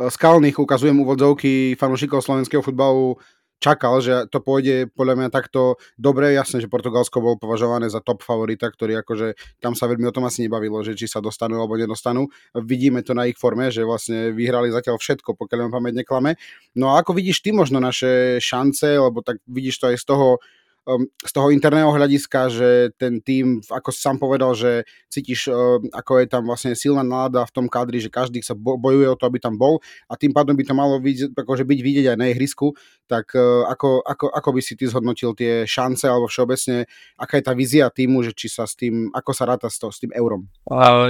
skalných, 0.00 0.56
ukazujem 0.56 0.96
úvodzovky 1.04 1.76
fanúšikov 1.76 2.24
slovenského 2.24 2.64
futbalu, 2.64 3.20
čakal, 3.60 4.00
že 4.00 4.26
to 4.32 4.40
pôjde 4.40 4.88
podľa 4.96 5.14
mňa 5.20 5.28
takto 5.28 5.76
dobre. 6.00 6.32
Jasné, 6.32 6.64
že 6.64 6.72
Portugalsko 6.72 7.20
bol 7.20 7.36
považované 7.36 7.92
za 7.92 8.00
top 8.00 8.24
favorita, 8.24 8.66
ktorý 8.66 9.04
akože 9.04 9.60
tam 9.60 9.76
sa 9.76 9.86
veľmi 9.86 10.08
o 10.08 10.14
tom 10.16 10.24
asi 10.24 10.48
nebavilo, 10.48 10.80
že 10.80 10.96
či 10.96 11.06
sa 11.06 11.20
dostanú 11.20 11.60
alebo 11.60 11.76
nedostanú. 11.76 12.26
Vidíme 12.56 13.04
to 13.04 13.12
na 13.12 13.28
ich 13.28 13.36
forme, 13.36 13.68
že 13.68 13.84
vlastne 13.84 14.32
vyhrali 14.32 14.72
zatiaľ 14.72 14.96
všetko, 14.96 15.36
pokiaľ 15.36 15.68
mám 15.68 15.84
pamäť 15.84 16.02
neklame. 16.02 16.40
No 16.74 16.96
a 16.96 17.04
ako 17.04 17.14
vidíš 17.14 17.44
ty 17.44 17.52
možno 17.52 17.78
naše 17.78 18.40
šance, 18.40 18.96
lebo 18.96 19.20
tak 19.20 19.38
vidíš 19.44 19.76
to 19.78 19.92
aj 19.92 19.96
z 20.00 20.04
toho, 20.08 20.40
um, 20.86 21.04
z 21.20 21.32
toho 21.32 21.52
interného 21.52 21.90
hľadiska, 21.92 22.48
že 22.48 22.68
ten 22.96 23.20
tým, 23.20 23.60
ako 23.68 23.90
sám 23.92 24.16
povedal, 24.16 24.56
že 24.56 24.88
cítiš, 25.12 25.50
um, 25.50 25.84
ako 25.92 26.20
je 26.20 26.26
tam 26.30 26.42
vlastne 26.46 26.72
silná 26.72 27.04
nálada 27.04 27.44
v 27.44 27.54
tom 27.54 27.66
kadri, 27.66 28.00
že 28.00 28.12
každý 28.12 28.40
sa 28.40 28.56
bojuje 28.56 29.08
o 29.08 29.18
to, 29.18 29.28
aby 29.28 29.42
tam 29.42 29.56
bol 29.60 29.82
a 30.08 30.16
tým 30.16 30.32
pádom 30.32 30.56
by 30.56 30.64
to 30.64 30.74
malo 30.76 30.96
byť, 31.00 31.36
akože 31.36 31.64
byť 31.66 31.80
vidieť 31.80 32.06
aj 32.14 32.18
na 32.18 32.26
ihrisku, 32.32 32.72
tak 33.10 33.34
uh, 33.36 33.66
ako, 33.68 34.04
ako, 34.04 34.26
ako 34.32 34.48
by 34.56 34.60
si 34.60 34.72
ty 34.78 34.84
zhodnotil 34.88 35.36
tie 35.36 35.68
šance 35.68 36.06
alebo 36.08 36.30
všeobecne, 36.30 36.88
aká 37.20 37.40
je 37.40 37.44
tá 37.44 37.52
vízia 37.52 37.86
týmu, 37.90 38.24
že 38.24 38.32
či 38.32 38.48
sa 38.48 38.64
s 38.64 38.78
tým, 38.78 39.12
ako 39.12 39.30
sa 39.36 39.44
ráta 39.48 39.68
s, 39.68 39.76
to, 39.76 39.90
s 39.90 40.00
tým 40.00 40.14
eurom? 40.16 40.48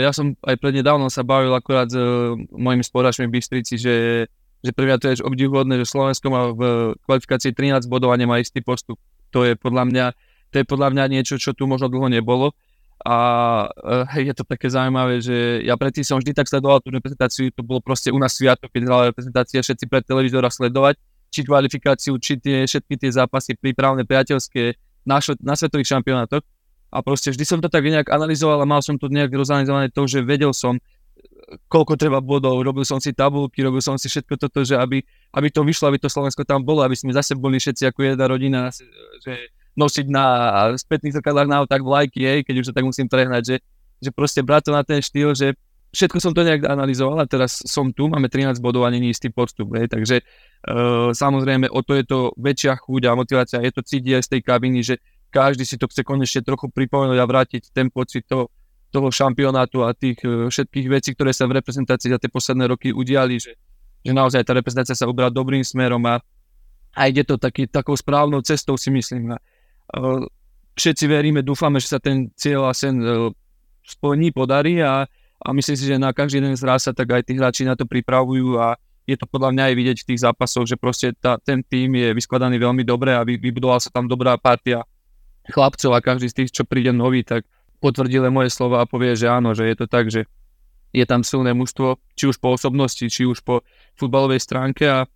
Ja 0.00 0.10
som 0.10 0.34
aj 0.42 0.56
prednedávno 0.58 1.06
sa 1.12 1.22
bavil 1.22 1.52
akurát 1.52 1.90
s 1.90 1.96
mojimi 2.50 2.82
spoluhráčmi 2.82 3.28
v 3.28 3.34
Bystrici, 3.38 3.76
že 3.76 4.26
že 4.60 4.76
pre 4.76 4.84
mňa 4.84 5.00
to 5.00 5.08
je 5.08 5.24
obdivuhodné, 5.24 5.80
že 5.80 5.88
Slovensko 5.88 6.26
má 6.28 6.52
v 6.52 6.92
kvalifikácii 7.08 7.56
13 7.56 7.88
bodov 7.88 8.12
a 8.12 8.20
nemá 8.20 8.36
istý 8.36 8.60
postup 8.60 9.00
to 9.30 9.46
je 9.46 9.54
podľa 9.56 9.84
mňa, 9.87 10.06
to 10.50 10.56
je 10.60 10.64
podľa 10.66 10.88
mňa 10.92 11.04
niečo, 11.10 11.38
čo 11.38 11.54
tu 11.54 11.64
možno 11.70 11.87
dlho 11.87 12.10
nebolo. 12.10 12.52
A 13.00 13.16
hej, 14.12 14.28
je 14.28 14.34
to 14.37 14.44
také 14.44 14.68
zaujímavé, 14.68 15.25
že 15.25 15.64
ja 15.64 15.72
predtým 15.72 16.04
som 16.04 16.20
vždy 16.20 16.37
tak 16.37 16.52
sledoval 16.52 16.84
tú 16.84 16.92
reprezentáciu, 16.92 17.49
to 17.49 17.64
bolo 17.64 17.80
proste 17.80 18.12
u 18.12 18.18
nás 18.20 18.37
sviatok, 18.37 18.68
keď 18.68 18.82
hrala 18.84 19.08
reprezentácia, 19.08 19.64
všetci 19.64 19.88
pred 19.88 20.04
televízora 20.04 20.52
sledovať, 20.52 21.00
či 21.32 21.40
kvalifikáciu, 21.46 22.12
či 22.20 22.37
tie, 22.37 22.68
všetky 22.68 23.00
tie 23.00 23.10
zápasy 23.14 23.56
prípravné, 23.56 24.04
priateľské 24.04 24.76
na, 25.08 25.16
na 25.40 25.54
svetových 25.56 25.96
šampionátoch. 25.96 26.44
A 26.90 27.06
proste 27.06 27.30
vždy 27.32 27.44
som 27.46 27.58
to 27.62 27.70
tak 27.70 27.87
nejak 27.87 28.10
analyzoval 28.10 28.60
a 28.60 28.66
mal 28.68 28.82
som 28.82 28.99
to 28.99 29.06
nejak 29.08 29.32
rozanalizované 29.32 29.88
to, 29.94 30.04
že 30.04 30.26
vedel 30.26 30.52
som, 30.52 30.76
koľko 31.66 31.99
treba 31.99 32.23
bodov, 32.23 32.62
robil 32.62 32.87
som 32.87 33.02
si 33.02 33.11
tabulky, 33.11 33.62
robil 33.66 33.83
som 33.83 33.99
si 33.99 34.07
všetko 34.07 34.35
toto, 34.38 34.62
že 34.62 34.78
aby, 34.78 35.02
aby 35.35 35.49
to 35.50 35.66
vyšlo, 35.66 35.90
aby 35.90 35.99
to 35.99 36.07
Slovensko 36.07 36.47
tam 36.47 36.62
bolo, 36.62 36.87
aby 36.87 36.95
sme 36.95 37.11
zase 37.11 37.35
boli 37.35 37.59
všetci 37.59 37.90
ako 37.90 37.99
jedna 38.14 38.26
rodina, 38.30 38.71
že 39.23 39.50
nosiť 39.75 40.07
na 40.11 40.26
spätných 40.75 41.14
zrkadlách 41.19 41.49
na 41.50 41.66
tak 41.66 41.83
vlajky, 41.83 42.21
hej, 42.23 42.38
keď 42.47 42.54
už 42.62 42.66
to 42.71 42.76
tak 42.76 42.87
musím 42.87 43.07
prehnať, 43.07 43.42
že, 43.42 43.57
že 44.02 44.11
proste 44.11 44.42
brať 44.42 44.71
to 44.71 44.73
na 44.75 44.83
ten 44.83 44.99
štýl, 45.02 45.35
že 45.35 45.54
všetko 45.90 46.19
som 46.23 46.33
to 46.35 46.47
nejak 46.47 46.66
analyzoval 46.66 47.19
a 47.19 47.26
teraz 47.26 47.62
som 47.66 47.90
tu, 47.90 48.07
máme 48.07 48.30
13 48.30 48.62
bodov 48.62 48.87
a 48.87 48.95
není 48.95 49.11
istý 49.11 49.30
postup, 49.30 49.75
hej, 49.75 49.90
takže 49.90 50.23
uh, 50.23 51.11
samozrejme 51.11 51.66
o 51.71 51.80
to 51.83 51.99
je 51.99 52.04
to 52.07 52.30
väčšia 52.38 52.78
chuť 52.78 53.02
a 53.11 53.19
motivácia, 53.19 53.62
je 53.62 53.75
to 53.75 53.83
cítiť 53.83 54.12
aj 54.19 54.23
z 54.23 54.30
tej 54.38 54.40
kabiny, 54.42 54.78
že 54.87 54.95
každý 55.30 55.62
si 55.62 55.78
to 55.78 55.87
chce 55.87 56.02
konečne 56.02 56.42
trochu 56.42 56.71
pripomenúť 56.71 57.19
a 57.19 57.26
vrátiť 57.26 57.62
ten 57.71 57.90
pocit 57.90 58.26
toho, 58.26 58.50
toho 58.90 59.09
šampionátu 59.09 59.87
a 59.87 59.94
tých 59.94 60.18
e, 60.26 60.50
všetkých 60.50 60.87
vecí, 60.90 61.11
ktoré 61.14 61.30
sa 61.30 61.47
v 61.47 61.62
reprezentácii 61.62 62.11
za 62.11 62.18
tie 62.18 62.30
posledné 62.30 62.66
roky 62.66 62.90
udiali, 62.90 63.38
že, 63.38 63.54
že 64.02 64.12
naozaj 64.12 64.42
tá 64.42 64.52
reprezentácia 64.52 64.99
sa 64.99 65.06
ubrá 65.06 65.30
dobrým 65.30 65.62
smerom 65.62 66.02
a, 66.11 66.18
a 66.92 67.00
ide 67.06 67.23
to 67.23 67.38
taký, 67.38 67.70
takou 67.70 67.94
správnou 67.94 68.42
cestou 68.42 68.75
si 68.75 68.90
myslím. 68.90 69.35
A, 69.35 69.38
a 69.94 69.97
všetci 70.75 71.04
veríme, 71.06 71.40
dúfame, 71.47 71.78
že 71.78 71.94
sa 71.94 72.02
ten 72.02 72.35
cieľ 72.35 72.68
a 72.68 72.73
sen 72.75 72.99
e, 72.99 73.30
splní, 73.87 74.35
podarí 74.35 74.82
a, 74.82 75.06
a 75.40 75.49
myslím 75.54 75.76
si, 75.78 75.85
že 75.87 75.97
na 75.97 76.11
každý 76.11 76.42
jeden 76.42 76.59
z 76.59 76.66
sa 76.66 76.92
tak 76.92 77.09
aj 77.09 77.23
tí 77.25 77.38
hráči 77.38 77.62
na 77.64 77.78
to 77.78 77.87
pripravujú 77.87 78.59
a 78.59 78.75
je 79.09 79.16
to 79.18 79.26
podľa 79.26 79.50
mňa 79.50 79.62
aj 79.70 79.75
vidieť 79.75 79.99
v 80.04 80.09
tých 80.14 80.20
zápasoch, 80.23 80.66
že 80.70 80.76
proste 80.78 81.11
tá, 81.18 81.40
ten 81.40 81.66
tým 81.66 81.99
je 81.99 82.14
vyskladaný 82.14 82.62
veľmi 82.62 82.87
dobre 82.87 83.11
a 83.16 83.26
vy, 83.26 83.40
vybudoval 83.40 83.82
sa 83.82 83.90
tam 83.90 84.06
dobrá 84.06 84.38
partia 84.38 84.87
chlapcov 85.50 85.90
a 85.97 86.04
každý 86.04 86.30
z 86.30 86.37
tých, 86.42 86.50
čo 86.54 86.62
príde 86.62 86.94
nový, 86.94 87.26
tak 87.26 87.42
potvrdil 87.80 88.28
moje 88.28 88.52
slova 88.52 88.84
a 88.84 88.88
povie, 88.88 89.16
že 89.16 89.26
áno, 89.26 89.56
že 89.56 89.66
je 89.66 89.76
to 89.76 89.87
tak, 89.88 90.12
že 90.12 90.28
je 90.90 91.04
tam 91.06 91.25
silné 91.25 91.54
mužstvo, 91.54 91.96
či 92.18 92.28
už 92.28 92.37
po 92.38 92.54
osobnosti, 92.54 93.02
či 93.02 93.22
už 93.26 93.40
po 93.42 93.62
futbalovej 93.96 94.42
stránke 94.42 94.84
a 94.87 95.08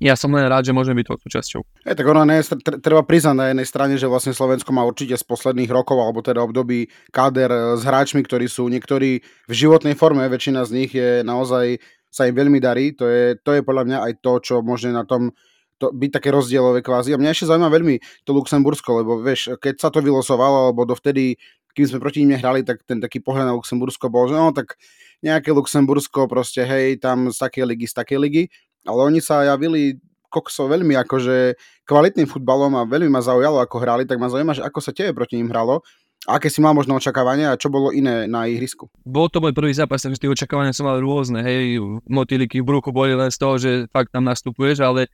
ja 0.00 0.16
som 0.16 0.32
len 0.32 0.48
rád, 0.48 0.64
že 0.64 0.72
môžem 0.72 0.96
byť 0.96 1.06
toho 1.12 1.20
súčasťou. 1.20 1.60
Je, 1.84 1.92
tak 1.92 2.08
ono 2.08 2.24
ne, 2.24 2.40
treba 2.80 3.04
priznať 3.04 3.36
na 3.36 3.46
jednej 3.52 3.68
strane, 3.68 3.94
že 4.00 4.08
vlastne 4.08 4.32
Slovensko 4.32 4.72
má 4.72 4.80
určite 4.80 5.12
z 5.12 5.24
posledných 5.28 5.68
rokov, 5.68 6.00
alebo 6.00 6.24
teda 6.24 6.40
období 6.40 6.88
káder 7.12 7.52
e, 7.52 7.60
s 7.76 7.84
hráčmi, 7.84 8.24
ktorí 8.24 8.48
sú 8.48 8.72
niektorí 8.72 9.20
v 9.20 9.52
životnej 9.52 9.92
forme, 9.92 10.24
väčšina 10.24 10.64
z 10.64 10.70
nich 10.72 10.90
je 10.96 11.20
naozaj, 11.20 11.84
sa 12.08 12.24
im 12.24 12.32
veľmi 12.32 12.56
darí, 12.64 12.96
to 12.96 13.04
je, 13.04 13.36
to 13.44 13.52
je 13.52 13.60
podľa 13.60 13.84
mňa 13.86 13.98
aj 14.08 14.12
to, 14.24 14.32
čo 14.40 14.54
môže 14.64 14.88
na 14.88 15.04
tom 15.04 15.36
to, 15.76 15.92
byť 15.92 16.10
také 16.16 16.32
rozdielové 16.32 16.80
kvázi. 16.80 17.12
A 17.12 17.20
mňa 17.20 17.32
ešte 17.36 17.48
zaujíma 17.52 17.68
veľmi 17.68 18.24
to 18.24 18.32
Luxembursko, 18.32 19.04
lebo 19.04 19.20
vieš, 19.20 19.56
keď 19.60 19.84
sa 19.84 19.88
to 19.92 20.00
vylosovalo, 20.00 20.72
alebo 20.72 20.88
dovtedy 20.88 21.36
kým 21.74 21.86
sme 21.86 21.98
proti 22.02 22.22
nim 22.22 22.36
hrali, 22.36 22.66
tak 22.66 22.82
ten 22.84 22.98
taký 22.98 23.22
pohľad 23.22 23.50
na 23.50 23.54
Luxembursko 23.56 24.10
bol, 24.10 24.26
že 24.26 24.36
no 24.36 24.50
tak 24.50 24.78
nejaké 25.20 25.52
Luxembursko 25.52 26.26
proste, 26.26 26.64
hej, 26.64 26.98
tam 26.98 27.28
z 27.28 27.38
takej 27.38 27.64
ligy, 27.68 27.86
z 27.86 27.94
takej 27.94 28.18
ligy, 28.18 28.42
ale 28.88 29.00
oni 29.12 29.20
sa 29.20 29.44
javili 29.44 30.00
kokso 30.30 30.70
veľmi 30.70 30.94
akože 30.94 31.58
kvalitným 31.84 32.30
futbalom 32.30 32.78
a 32.78 32.86
veľmi 32.86 33.10
ma 33.10 33.20
zaujalo, 33.20 33.58
ako 33.58 33.76
hrali, 33.82 34.06
tak 34.06 34.22
ma 34.22 34.30
zaujíma, 34.30 34.56
že 34.56 34.62
ako 34.62 34.78
sa 34.78 34.94
tebe 34.94 35.10
proti 35.12 35.36
ním 35.36 35.50
hralo, 35.50 35.82
a 36.28 36.36
aké 36.36 36.52
si 36.52 36.60
mal 36.60 36.76
možno 36.76 37.00
očakávania 37.00 37.56
a 37.56 37.56
čo 37.56 37.72
bolo 37.72 37.96
iné 37.96 38.28
na 38.28 38.44
ihrisku? 38.44 38.92
Bol 39.08 39.32
to 39.32 39.40
môj 39.40 39.56
prvý 39.56 39.72
zápas, 39.72 40.04
takže 40.04 40.20
tie 40.20 40.28
očakávania 40.28 40.76
som 40.76 40.84
mal 40.84 41.00
rôzne, 41.00 41.40
hej, 41.40 41.80
motýliky 42.04 42.60
v 42.60 42.68
bruchu 42.68 42.92
boli 42.92 43.16
len 43.16 43.32
z 43.32 43.40
toho, 43.40 43.56
že 43.56 43.88
fakt 43.88 44.12
tam 44.12 44.28
nastupuješ, 44.28 44.84
ale, 44.84 45.08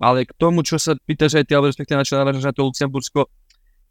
ale 0.00 0.24
k 0.24 0.32
tomu, 0.32 0.64
čo 0.64 0.80
sa 0.80 0.96
pýtaš 0.96 1.38
aj 1.38 1.44
ty, 1.44 1.52
alebo 1.52 1.68
respektíve 1.68 2.00
na 2.00 2.08
čo 2.08 2.16
na 2.16 2.56
to 2.56 2.64
Luxembursko, 2.64 3.28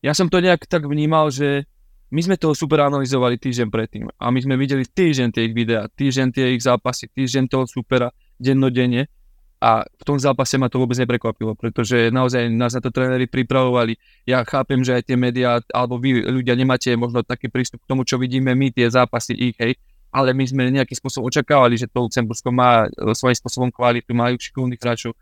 ja 0.01 0.17
som 0.17 0.25
to 0.25 0.41
nejak 0.41 0.65
tak 0.65 0.89
vnímal, 0.89 1.29
že 1.29 1.69
my 2.15 2.21
sme 2.23 2.39
toho 2.39 2.55
super 2.55 2.79
analyzovali 2.87 3.35
týždeň 3.35 3.67
predtým 3.67 4.07
a 4.07 4.31
my 4.31 4.39
sme 4.39 4.55
videli 4.55 4.87
týždeň 4.87 5.35
tie 5.35 5.51
ich 5.51 5.53
videá, 5.53 5.91
týždeň 5.91 6.27
tie 6.31 6.55
ich 6.55 6.63
zápasy, 6.63 7.11
týždeň 7.11 7.51
toho 7.51 7.67
supera 7.67 8.15
dennodenne 8.39 9.11
a 9.59 9.83
v 9.83 10.03
tom 10.07 10.15
zápase 10.15 10.55
ma 10.55 10.71
to 10.71 10.79
vôbec 10.79 10.95
neprekvapilo, 10.95 11.59
pretože 11.59 12.13
naozaj 12.15 12.47
nás 12.55 12.75
na 12.75 12.79
to 12.83 12.91
tréneri 12.91 13.27
pripravovali. 13.27 13.99
Ja 14.23 14.47
chápem, 14.47 14.79
že 14.83 14.95
aj 14.95 15.11
tie 15.11 15.17
médiá, 15.19 15.59
alebo 15.75 15.99
vy 15.99 16.23
ľudia 16.23 16.55
nemáte 16.55 16.91
možno 16.95 17.23
taký 17.23 17.51
prístup 17.51 17.83
k 17.83 17.89
tomu, 17.89 18.07
čo 18.07 18.15
vidíme 18.15 18.55
my, 18.55 18.71
tie 18.71 18.87
zápasy 18.87 19.35
ich, 19.35 19.55
hej, 19.59 19.75
ale 20.15 20.31
my 20.31 20.43
sme 20.47 20.71
nejakým 20.71 20.95
spôsobom 20.95 21.27
očakávali, 21.27 21.75
že 21.75 21.91
to 21.91 22.07
Lucembursko 22.07 22.47
má 22.51 22.87
e, 22.87 23.11
svojím 23.11 23.35
spôsobom 23.35 23.69
kvalitu, 23.73 24.15
majú 24.15 24.39
šikovných 24.39 24.79
hráčov. 24.79 25.11
E, 25.11 25.17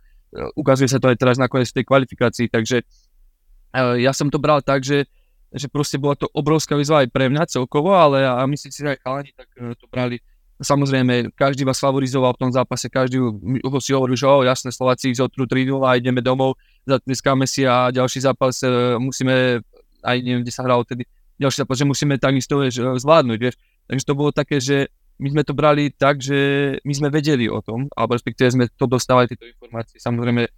ukazuje 0.53 0.85
sa 0.91 1.01
to 1.01 1.09
aj 1.09 1.17
teraz 1.17 1.41
nakoniec 1.41 1.69
v 1.73 1.81
tej 1.81 1.85
kvalifikácii, 1.89 2.47
takže 2.53 2.77
e, 2.81 4.05
ja 4.05 4.13
som 4.13 4.29
to 4.29 4.37
bral 4.37 4.61
tak, 4.61 4.85
že 4.85 5.09
že 5.53 5.69
proste 5.69 6.01
bola 6.01 6.17
to 6.17 6.25
obrovská 6.33 6.73
výzva 6.73 7.05
aj 7.05 7.13
pre 7.13 7.29
mňa 7.29 7.45
celkovo, 7.45 7.93
ale 7.93 8.25
a 8.25 8.41
myslím 8.49 8.71
si, 8.73 8.81
že 8.81 8.97
aj 8.97 8.99
chalani 9.05 9.31
tak 9.37 9.49
e, 9.53 9.77
to 9.77 9.85
brali. 9.85 10.17
Samozrejme, 10.57 11.33
každý 11.33 11.65
vás 11.65 11.81
favorizoval 11.81 12.33
v 12.33 12.41
tom 12.47 12.51
zápase, 12.53 12.89
každý 12.89 13.19
ho 13.19 13.79
si 13.81 13.91
hovoril, 13.91 14.17
že 14.17 14.29
oh, 14.29 14.45
jasné, 14.45 14.73
Slováci 14.73 15.11
ich 15.11 15.19
zotrú 15.19 15.45
3 15.45 15.69
a 15.81 15.97
ideme 15.97 16.23
domov, 16.23 16.57
zatleskáme 16.87 17.45
si 17.45 17.67
a 17.67 17.93
ďalší 17.93 18.25
zápas 18.25 18.65
e, 18.65 18.97
musíme, 18.97 19.61
aj 20.01 20.17
neviem, 20.21 20.41
kde 20.41 20.53
sa 20.53 20.65
hralo 20.65 20.81
tedy, 20.85 21.05
ďalší 21.37 21.65
zápas, 21.65 21.77
že 21.77 21.85
musíme 21.85 22.17
takisto 22.17 22.57
vieš, 22.57 22.81
e, 22.81 22.89
zvládnuť, 22.97 23.37
vieš. 23.37 23.55
Takže 23.85 24.03
to 24.09 24.13
bolo 24.17 24.31
také, 24.33 24.57
že 24.57 24.89
my 25.21 25.29
sme 25.29 25.43
to 25.45 25.53
brali 25.53 25.93
tak, 25.93 26.17
že 26.17 26.39
my 26.81 26.93
sme 26.97 27.09
vedeli 27.13 27.45
o 27.45 27.61
tom, 27.61 27.85
alebo 27.93 28.17
respektíve 28.17 28.49
sme 28.49 28.65
to 28.73 28.89
dostávali 28.89 29.29
tieto 29.29 29.45
informácie. 29.45 30.01
Samozrejme, 30.01 30.49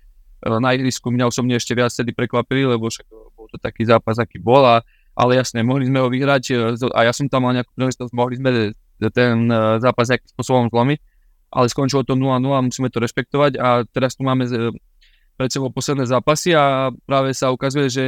na 0.46 0.70
ihrisku 0.78 1.10
mňa 1.10 1.30
osobne 1.30 1.58
ešte 1.58 1.74
viac 1.74 1.90
tedy 1.90 2.14
prekvapili, 2.14 2.70
lebo 2.70 2.90
však 2.90 3.06
bol 3.10 3.50
to 3.50 3.58
taký 3.58 3.86
zápas, 3.86 4.22
aký 4.22 4.38
bol, 4.38 4.62
a, 4.62 4.86
ale 5.18 5.42
jasne, 5.42 5.66
mohli 5.66 5.90
sme 5.90 6.02
ho 6.02 6.08
vyhrať 6.08 6.44
e, 6.54 6.56
a 6.94 7.00
ja 7.08 7.12
som 7.12 7.26
tam 7.26 7.50
mal 7.50 7.58
nejakú 7.58 7.74
príležitosť, 7.74 8.12
mohli 8.14 8.38
sme 8.38 8.74
ten 9.12 9.52
zápas 9.84 10.08
nejakým 10.08 10.30
spôsobom 10.32 10.66
zlomiť, 10.72 11.00
ale 11.52 11.66
skončilo 11.68 12.08
to 12.08 12.16
0-0 12.16 12.52
a 12.52 12.62
musíme 12.64 12.88
to 12.92 13.04
rešpektovať 13.04 13.60
a 13.60 13.84
teraz 13.88 14.16
tu 14.16 14.24
máme 14.24 14.48
pred 15.36 15.50
sebou 15.52 15.68
posledné 15.72 16.08
zápasy 16.08 16.56
a 16.56 16.92
práve 17.04 17.36
sa 17.36 17.52
ukazuje, 17.52 17.88
že 17.92 18.04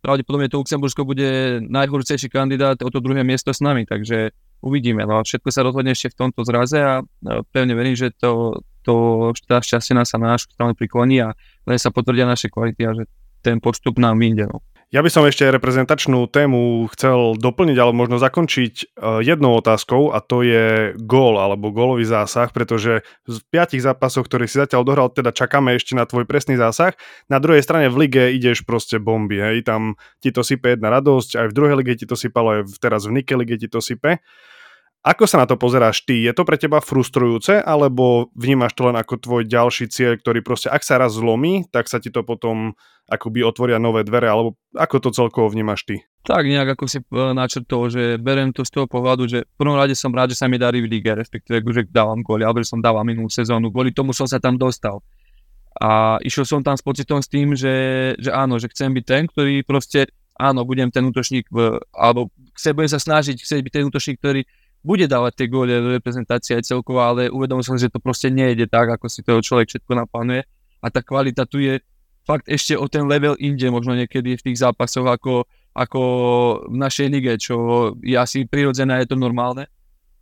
pravdepodobne 0.00 0.48
to 0.48 0.62
Luxembursko 0.62 1.04
bude 1.04 1.60
najhorúcejší 1.66 2.30
kandidát 2.32 2.78
o 2.80 2.88
to 2.88 3.02
druhé 3.02 3.26
miesto 3.26 3.52
s 3.52 3.60
nami, 3.60 3.84
takže 3.84 4.32
uvidíme. 4.64 5.04
No, 5.04 5.20
všetko 5.20 5.48
sa 5.50 5.66
rozhodne 5.66 5.92
ešte 5.92 6.14
v 6.14 6.18
tomto 6.26 6.40
zraze 6.46 6.78
a 6.80 7.04
pevne 7.52 7.74
verím, 7.76 7.96
že 7.96 8.12
to, 8.16 8.62
to 8.86 8.94
šťastie 9.36 9.92
nás 9.92 10.08
sa 10.12 10.16
na 10.16 10.36
našu 10.36 10.52
stranu 10.52 10.72
prikloní 10.72 11.20
a 11.20 11.36
len 11.70 11.78
sa 11.78 11.94
potvrdia 11.94 12.26
naše 12.26 12.50
kvality 12.50 12.82
a 12.82 12.92
že 12.98 13.04
ten 13.40 13.62
postup 13.62 13.96
nám 13.96 14.18
vyjde. 14.18 14.50
No. 14.50 14.60
Ja 14.90 15.06
by 15.06 15.10
som 15.14 15.22
ešte 15.22 15.46
reprezentačnú 15.46 16.26
tému 16.26 16.90
chcel 16.98 17.38
doplniť, 17.38 17.78
ale 17.78 17.94
možno 17.94 18.18
zakončiť 18.18 18.74
e, 18.74 18.84
jednou 19.22 19.54
otázkou 19.54 20.10
a 20.10 20.18
to 20.18 20.42
je 20.42 20.98
gól 20.98 21.38
alebo 21.38 21.70
gólový 21.70 22.02
zásah, 22.02 22.50
pretože 22.50 23.06
v 23.22 23.38
piatich 23.54 23.86
zápasoch, 23.86 24.26
ktorý 24.26 24.50
si 24.50 24.58
zatiaľ 24.58 24.82
dohral, 24.82 25.14
teda 25.14 25.30
čakáme 25.30 25.78
ešte 25.78 25.94
na 25.94 26.10
tvoj 26.10 26.26
presný 26.26 26.58
zásah. 26.58 26.98
Na 27.30 27.38
druhej 27.38 27.62
strane 27.62 27.86
v 27.86 28.02
lige 28.02 28.34
ideš 28.34 28.66
proste 28.66 28.98
bomby, 28.98 29.38
hej, 29.38 29.62
tam 29.62 29.94
ti 30.18 30.34
to 30.34 30.42
sype 30.42 30.74
jedna 30.74 30.90
radosť, 30.90 31.38
aj 31.38 31.46
v 31.46 31.54
druhej 31.54 31.76
lige 31.78 31.94
ti 31.94 32.10
to 32.10 32.18
sypalo, 32.18 32.58
aj 32.58 32.74
teraz 32.82 33.06
v 33.06 33.22
Nike 33.22 33.38
lige 33.38 33.62
ti 33.62 33.70
to 33.70 33.78
sype. 33.78 34.18
Ako 35.00 35.24
sa 35.24 35.40
na 35.40 35.48
to 35.48 35.56
pozeráš 35.56 36.04
ty? 36.04 36.28
Je 36.28 36.32
to 36.36 36.44
pre 36.44 36.60
teba 36.60 36.76
frustrujúce, 36.84 37.56
alebo 37.56 38.28
vnímaš 38.36 38.76
to 38.76 38.92
len 38.92 39.00
ako 39.00 39.16
tvoj 39.16 39.42
ďalší 39.48 39.88
cieľ, 39.88 40.20
ktorý 40.20 40.44
proste, 40.44 40.68
ak 40.68 40.84
sa 40.84 41.00
raz 41.00 41.16
zlomí, 41.16 41.64
tak 41.72 41.88
sa 41.88 42.04
ti 42.04 42.12
to 42.12 42.20
potom 42.20 42.76
akoby 43.08 43.40
otvoria 43.40 43.80
nové 43.80 44.04
dvere, 44.04 44.28
alebo 44.28 44.60
ako 44.76 45.08
to 45.08 45.10
celkovo 45.16 45.48
vnímaš 45.48 45.88
ty? 45.88 46.04
Tak 46.28 46.44
nejak 46.44 46.76
ako 46.76 46.84
si 46.84 47.00
e, 47.00 47.32
načrtol, 47.32 47.88
že 47.88 48.20
berem 48.20 48.52
to 48.52 48.60
z 48.60 48.76
toho 48.76 48.84
pohľadu, 48.84 49.24
že 49.24 49.48
v 49.48 49.56
prvom 49.56 49.80
rade 49.80 49.96
som 49.96 50.12
rád, 50.12 50.36
že 50.36 50.44
sa 50.44 50.52
mi 50.52 50.60
darí 50.60 50.84
v 50.84 50.92
lige, 50.92 51.16
respektíve, 51.16 51.64
že 51.64 51.88
dávam 51.88 52.20
góly, 52.20 52.44
alebo 52.44 52.60
som 52.60 52.84
dával 52.84 53.00
minulú 53.08 53.32
sezónu, 53.32 53.72
kvôli 53.72 53.96
tomu 53.96 54.12
som 54.12 54.28
sa 54.28 54.36
tam 54.36 54.60
dostal. 54.60 55.00
A 55.80 56.20
išiel 56.20 56.44
som 56.44 56.60
tam 56.60 56.76
s 56.76 56.84
pocitom 56.84 57.24
s 57.24 57.28
tým, 57.32 57.56
že, 57.56 58.12
že 58.20 58.28
áno, 58.36 58.60
že 58.60 58.68
chcem 58.68 58.92
byť 58.92 59.04
ten, 59.08 59.24
ktorý 59.32 59.64
proste, 59.64 60.12
áno, 60.36 60.68
budem 60.68 60.92
ten 60.92 61.08
útočník, 61.08 61.48
alebo 61.96 62.28
chcem, 62.52 62.76
budem 62.76 62.92
sa 62.92 63.00
snažiť, 63.00 63.40
chcem 63.40 63.64
byť 63.64 63.72
ten 63.72 63.84
útočník, 63.88 64.20
ktorý 64.20 64.44
bude 64.80 65.04
dávať 65.04 65.44
tie 65.44 65.46
góly 65.52 65.76
do 65.76 65.92
reprezentácie 65.92 66.56
aj 66.56 66.64
celkovo, 66.64 67.04
ale 67.04 67.28
uvedomil 67.28 67.64
som, 67.64 67.76
že 67.76 67.92
to 67.92 68.00
proste 68.00 68.32
nejde 68.32 68.64
tak, 68.64 68.88
ako 68.88 69.06
si 69.12 69.20
toho 69.20 69.44
človek 69.44 69.68
všetko 69.68 69.92
naplánuje. 69.92 70.42
A 70.80 70.86
tá 70.88 71.04
kvalita 71.04 71.44
tu 71.44 71.60
je 71.60 71.84
fakt 72.24 72.48
ešte 72.48 72.72
o 72.76 72.88
ten 72.88 73.04
level 73.04 73.36
inde, 73.36 73.68
možno 73.68 73.92
niekedy 73.92 74.40
v 74.40 74.44
tých 74.50 74.64
zápasoch 74.64 75.04
ako, 75.04 75.44
ako 75.76 76.00
v 76.72 76.76
našej 76.80 77.06
lige, 77.12 77.32
čo 77.36 77.56
je 78.00 78.16
asi 78.16 78.48
prirodzené, 78.48 79.04
je 79.04 79.12
to 79.12 79.20
normálne. 79.20 79.68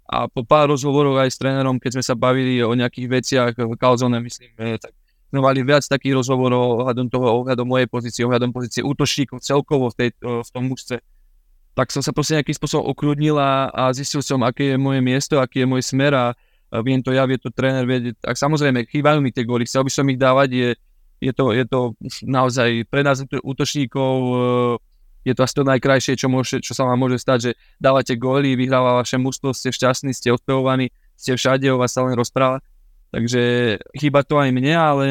A 0.08 0.26
po 0.26 0.42
pár 0.42 0.72
rozhovorov 0.72 1.20
aj 1.20 1.30
s 1.30 1.38
trénerom, 1.38 1.76
keď 1.76 2.00
sme 2.00 2.04
sa 2.04 2.14
bavili 2.16 2.64
o 2.64 2.72
nejakých 2.72 3.08
veciach, 3.12 3.52
v 3.54 3.76
Calzone 3.76 4.18
myslím, 4.24 4.80
tak 4.80 4.96
sme 5.28 5.44
mali 5.44 5.60
viac 5.60 5.84
takých 5.84 6.24
rozhovorov 6.24 6.82
ohľadom 6.82 7.12
toho, 7.12 7.44
ohľadom 7.44 7.68
mojej 7.68 7.86
pozície, 7.86 8.24
ohľadom 8.24 8.50
pozície 8.50 8.80
útočníkov 8.80 9.44
celkovo 9.44 9.92
v, 9.92 9.94
tej, 10.00 10.10
v 10.24 10.48
tom 10.48 10.64
mužce 10.64 11.04
tak 11.78 11.94
som 11.94 12.02
sa 12.02 12.10
proste 12.10 12.34
nejakým 12.34 12.58
spôsobom 12.58 12.90
ukrudnil 12.90 13.38
a, 13.38 13.70
a 13.70 13.94
zistil 13.94 14.18
som, 14.18 14.42
aké 14.42 14.74
je 14.74 14.76
moje 14.76 14.98
miesto, 14.98 15.38
aký 15.38 15.62
je 15.62 15.70
môj 15.70 15.86
smer 15.86 16.10
a, 16.10 16.34
a 16.74 16.76
viem 16.82 16.98
to 16.98 17.14
ja, 17.14 17.22
vie 17.22 17.38
to 17.38 17.54
tréner, 17.54 17.86
vie, 17.86 18.18
tak 18.18 18.34
samozrejme, 18.34 18.90
chýbajú 18.90 19.22
mi 19.22 19.30
tie 19.30 19.46
góly, 19.46 19.62
chcel 19.62 19.86
by 19.86 19.90
som 19.94 20.10
ich 20.10 20.18
dávať, 20.18 20.48
je, 20.50 20.70
je, 21.22 21.30
to, 21.30 21.54
je 21.54 21.62
to 21.70 21.94
naozaj 22.26 22.82
pre 22.90 23.06
nás 23.06 23.22
útočníkov 23.22 24.14
e, 24.26 24.34
je 25.28 25.34
to 25.38 25.44
asi 25.46 25.54
to 25.54 25.62
najkrajšie, 25.62 26.14
čo, 26.18 26.26
môže, 26.26 26.58
čo 26.64 26.72
sa 26.72 26.82
vám 26.88 26.98
môže 26.98 27.20
stať, 27.20 27.38
že 27.38 27.50
dávate 27.76 28.16
góly, 28.16 28.56
vyhráva 28.56 28.98
vaše 28.98 29.20
mústvo, 29.20 29.52
ste 29.52 29.70
šťastní, 29.70 30.16
ste 30.16 30.32
ospevovaní, 30.32 30.90
ste 31.14 31.36
všade, 31.36 31.68
o 31.68 31.76
vás 31.76 31.92
sa 31.92 32.02
len 32.06 32.16
rozpráva. 32.16 32.64
Takže 33.12 33.76
chýba 33.96 34.24
to 34.24 34.40
aj 34.40 34.50
mne, 34.52 34.74
ale 34.74 35.04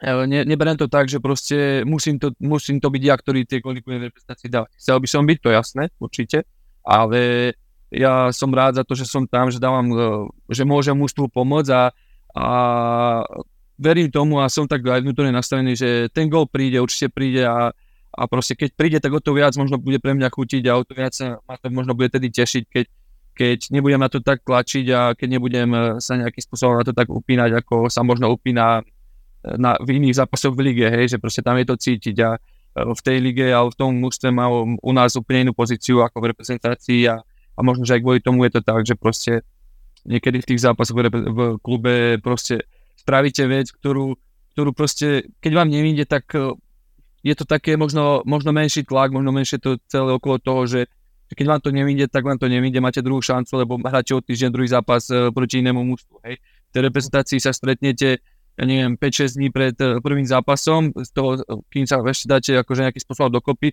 ne, 0.00 0.48
neberiem 0.48 0.80
to 0.80 0.88
tak, 0.88 1.12
že 1.12 1.20
proste 1.20 1.84
musím 1.84 2.16
to, 2.16 2.32
musím 2.40 2.80
to 2.80 2.88
byť 2.88 3.02
ja, 3.04 3.14
ktorý 3.20 3.44
tie 3.44 3.60
góly 3.60 3.84
v 3.84 4.08
reprezentácii 4.08 4.48
dávať. 4.48 4.72
Chcel 4.80 4.96
by 4.96 5.08
som 5.08 5.22
byť, 5.28 5.38
to 5.44 5.50
jasné, 5.52 5.84
určite, 6.00 6.48
ale 6.80 7.52
ja 7.92 8.30
som 8.32 8.48
rád 8.54 8.80
za 8.80 8.84
to, 8.86 8.96
že 8.96 9.04
som 9.04 9.26
tam, 9.26 9.52
že 9.52 9.60
dávam, 9.60 9.86
e, 9.92 9.96
že 10.54 10.64
môžem 10.64 10.96
mužstvu 10.96 11.28
pomôcť 11.28 11.70
a, 11.74 11.82
a 12.32 12.46
verím 13.76 14.08
tomu 14.08 14.40
a 14.40 14.48
som 14.48 14.64
tak 14.64 14.86
aj 14.86 15.02
vnútorne 15.02 15.34
nastavený, 15.34 15.76
že 15.76 15.88
ten 16.14 16.30
gól 16.30 16.46
príde, 16.46 16.78
určite 16.78 17.10
príde 17.10 17.44
a, 17.44 17.74
a 18.14 18.22
proste 18.30 18.54
keď 18.54 18.70
príde, 18.78 18.98
tak 19.02 19.12
o 19.12 19.20
to 19.20 19.36
viac 19.36 19.52
možno 19.58 19.76
bude 19.76 19.98
pre 19.98 20.16
mňa 20.16 20.30
chutiť 20.30 20.62
a 20.70 20.78
o 20.78 20.86
to 20.86 20.92
viac 20.96 21.12
ma 21.44 21.54
to 21.58 21.66
možno 21.68 21.92
bude 21.92 22.08
tedy 22.08 22.30
tešiť, 22.30 22.62
keď, 22.70 22.86
keď 23.34 23.58
nebudem 23.74 24.00
na 24.00 24.08
to 24.08 24.22
tak 24.22 24.46
tlačiť 24.46 24.86
a 24.94 25.00
keď 25.12 25.28
nebudem 25.36 25.68
e, 25.74 25.78
sa 25.98 26.14
nejakým 26.14 26.40
spôsobom 26.46 26.78
na 26.78 26.86
to 26.86 26.94
tak 26.94 27.10
upínať, 27.10 27.58
ako 27.58 27.90
sa 27.92 28.00
možno 28.00 28.30
upína 28.30 28.86
na, 29.44 29.80
v 29.80 29.96
iných 30.00 30.20
zápasoch 30.20 30.52
v 30.52 30.72
lige, 30.72 30.86
hej, 30.88 31.16
že 31.16 31.18
proste 31.18 31.40
tam 31.40 31.56
je 31.56 31.66
to 31.68 31.76
cítiť 31.80 32.16
a 32.20 32.30
e, 32.36 32.38
v 32.92 33.00
tej 33.00 33.18
lige 33.24 33.46
ale 33.48 33.72
v 33.72 33.78
tom 33.78 33.96
mužstve 33.96 34.28
má 34.28 34.52
u 34.76 34.92
nás 34.92 35.16
úplne 35.16 35.48
inú 35.48 35.52
pozíciu 35.56 36.04
ako 36.04 36.20
v 36.20 36.28
reprezentácii 36.36 37.08
a, 37.08 37.24
a 37.56 37.60
možno, 37.64 37.88
že 37.88 37.96
aj 37.96 38.02
kvôli 38.04 38.20
tomu 38.20 38.44
je 38.44 38.52
to 38.56 38.60
tak, 38.60 38.84
že 38.84 38.94
proste 39.00 39.40
niekedy 40.04 40.44
v 40.44 40.48
tých 40.54 40.60
zápasoch 40.64 40.96
v, 40.96 41.08
v 41.08 41.40
klube 41.60 42.20
proste 42.20 42.64
spravíte 43.00 43.48
vec, 43.48 43.72
ktorú, 43.72 44.16
ktorú 44.56 44.70
proste, 44.76 45.32
keď 45.40 45.52
vám 45.64 45.68
nevíde, 45.72 46.04
tak 46.04 46.28
e, 46.36 46.52
je 47.24 47.34
to 47.36 47.44
také 47.48 47.76
možno, 47.76 48.24
možno 48.24 48.52
menší 48.52 48.84
tlak, 48.84 49.12
možno 49.12 49.32
menšie 49.32 49.60
to 49.60 49.76
celé 49.88 50.12
okolo 50.16 50.40
toho, 50.40 50.64
že 50.68 50.80
keď 51.30 51.46
vám 51.46 51.60
to 51.62 51.70
nevíde, 51.70 52.10
tak 52.10 52.26
vám 52.26 52.42
to 52.42 52.50
nevíde, 52.50 52.82
máte 52.82 53.06
druhú 53.06 53.22
šancu, 53.22 53.54
lebo 53.54 53.78
hráte 53.78 54.10
od 54.18 54.24
týždeň 54.26 54.50
druhý 54.50 54.68
zápas 54.68 55.06
e, 55.08 55.30
proti 55.30 55.62
inému 55.62 55.80
mužstvu. 55.84 56.16
Hej. 56.26 56.42
V 56.42 56.70
tej 56.74 56.82
reprezentácii 56.90 57.38
sa 57.38 57.54
stretnete 57.54 58.18
ja 58.60 58.64
neviem, 58.68 58.92
5-6 59.00 59.40
dní 59.40 59.48
pred 59.48 59.72
eh, 59.80 59.96
prvým 60.04 60.28
zápasom, 60.28 60.92
z 60.92 61.10
toho, 61.16 61.40
kým 61.72 61.88
sa 61.88 62.04
ešte 62.04 62.28
dáte 62.28 62.50
akože 62.60 62.84
nejaký 62.84 63.00
spôsob 63.00 63.32
dokopy. 63.32 63.72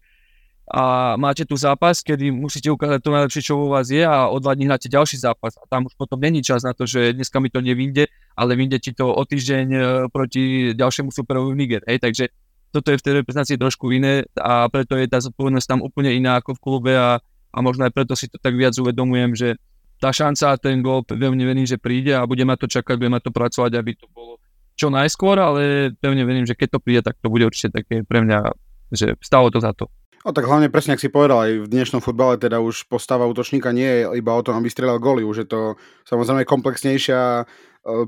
A 0.67 1.15
máte 1.15 1.47
tu 1.47 1.55
zápas, 1.55 2.03
kedy 2.03 2.27
musíte 2.27 2.67
ukázať 2.67 2.99
to 2.99 3.15
najlepšie, 3.15 3.39
čo 3.39 3.55
vo 3.55 3.71
vás 3.71 3.87
je 3.87 4.03
a 4.03 4.27
o 4.27 4.35
dva 4.35 4.51
dní 4.51 4.67
hráte 4.67 4.91
ďalší 4.91 5.15
zápas. 5.15 5.55
A 5.55 5.63
tam 5.63 5.87
už 5.87 5.95
potom 5.95 6.19
není 6.19 6.43
čas 6.43 6.67
na 6.67 6.75
to, 6.75 6.83
že 6.83 7.15
dneska 7.15 7.39
mi 7.39 7.47
to 7.47 7.63
nevíde, 7.63 8.11
ale 8.35 8.59
vyjde 8.59 8.79
ti 8.79 8.91
to 8.91 9.11
o 9.11 9.23
týždeň 9.23 9.65
eh, 9.71 9.83
proti 10.11 10.71
ďalšiemu 10.75 11.11
superovi 11.11 11.51
Niger, 11.55 11.83
hej, 11.87 11.99
takže 11.99 12.31
toto 12.71 12.91
je 12.91 12.99
v 12.99 13.03
tej 13.03 13.13
reprezentácii 13.23 13.55
trošku 13.55 13.95
iné 13.95 14.27
a 14.35 14.67
preto 14.67 14.99
je 14.99 15.07
tá 15.07 15.23
zodpovednosť 15.23 15.67
tam 15.71 15.79
úplne 15.79 16.11
iná 16.11 16.35
ako 16.43 16.59
v 16.59 16.63
klube 16.63 16.93
a, 16.99 17.15
a 17.23 17.57
možno 17.63 17.87
aj 17.87 17.95
preto 17.95 18.11
si 18.11 18.27
to 18.27 18.35
tak 18.35 18.59
viac 18.59 18.75
uvedomujem, 18.75 19.39
že 19.39 19.55
tá 19.97 20.11
šanca 20.11 20.53
a 20.53 20.59
ten 20.59 20.83
gol 20.83 21.01
veľmi 21.07 21.47
verím, 21.47 21.65
že 21.65 21.79
príde 21.79 22.11
a 22.11 22.27
budeme 22.27 22.53
na 22.53 22.59
to 22.59 22.67
čakať, 22.67 22.99
budeme 22.99 23.17
na 23.17 23.23
to 23.23 23.31
pracovať, 23.31 23.71
aby 23.79 23.95
to 23.95 24.05
bolo 24.11 24.37
čo 24.77 24.93
najskôr, 24.93 25.35
ale 25.41 25.91
pevne 25.97 26.23
verím, 26.23 26.45
že 26.45 26.53
keď 26.53 26.77
to 26.77 26.79
príde, 26.79 27.01
tak 27.01 27.17
to 27.17 27.33
bude 27.33 27.43
určite 27.49 27.73
také 27.73 28.05
pre 28.05 28.21
mňa, 28.21 28.53
že 28.93 29.17
stalo 29.19 29.49
to 29.49 29.57
za 29.57 29.73
to. 29.73 29.89
No 30.27 30.35
tak 30.35 30.43
hlavne 30.43 30.67
presne, 30.67 30.91
ak 30.91 30.99
si 30.99 31.07
povedal, 31.07 31.39
aj 31.39 31.53
v 31.63 31.71
dnešnom 31.71 32.03
futbale 32.03 32.35
teda 32.35 32.59
už 32.59 32.91
postava 32.91 33.23
útočníka 33.31 33.71
nie 33.71 33.87
je 33.87 34.19
iba 34.19 34.35
o 34.35 34.43
tom, 34.43 34.59
aby 34.59 34.67
strelal 34.67 34.99
goly, 34.99 35.23
už 35.23 35.45
je 35.45 35.47
to 35.47 35.61
samozrejme 36.03 36.43
komplexnejšia 36.43 37.47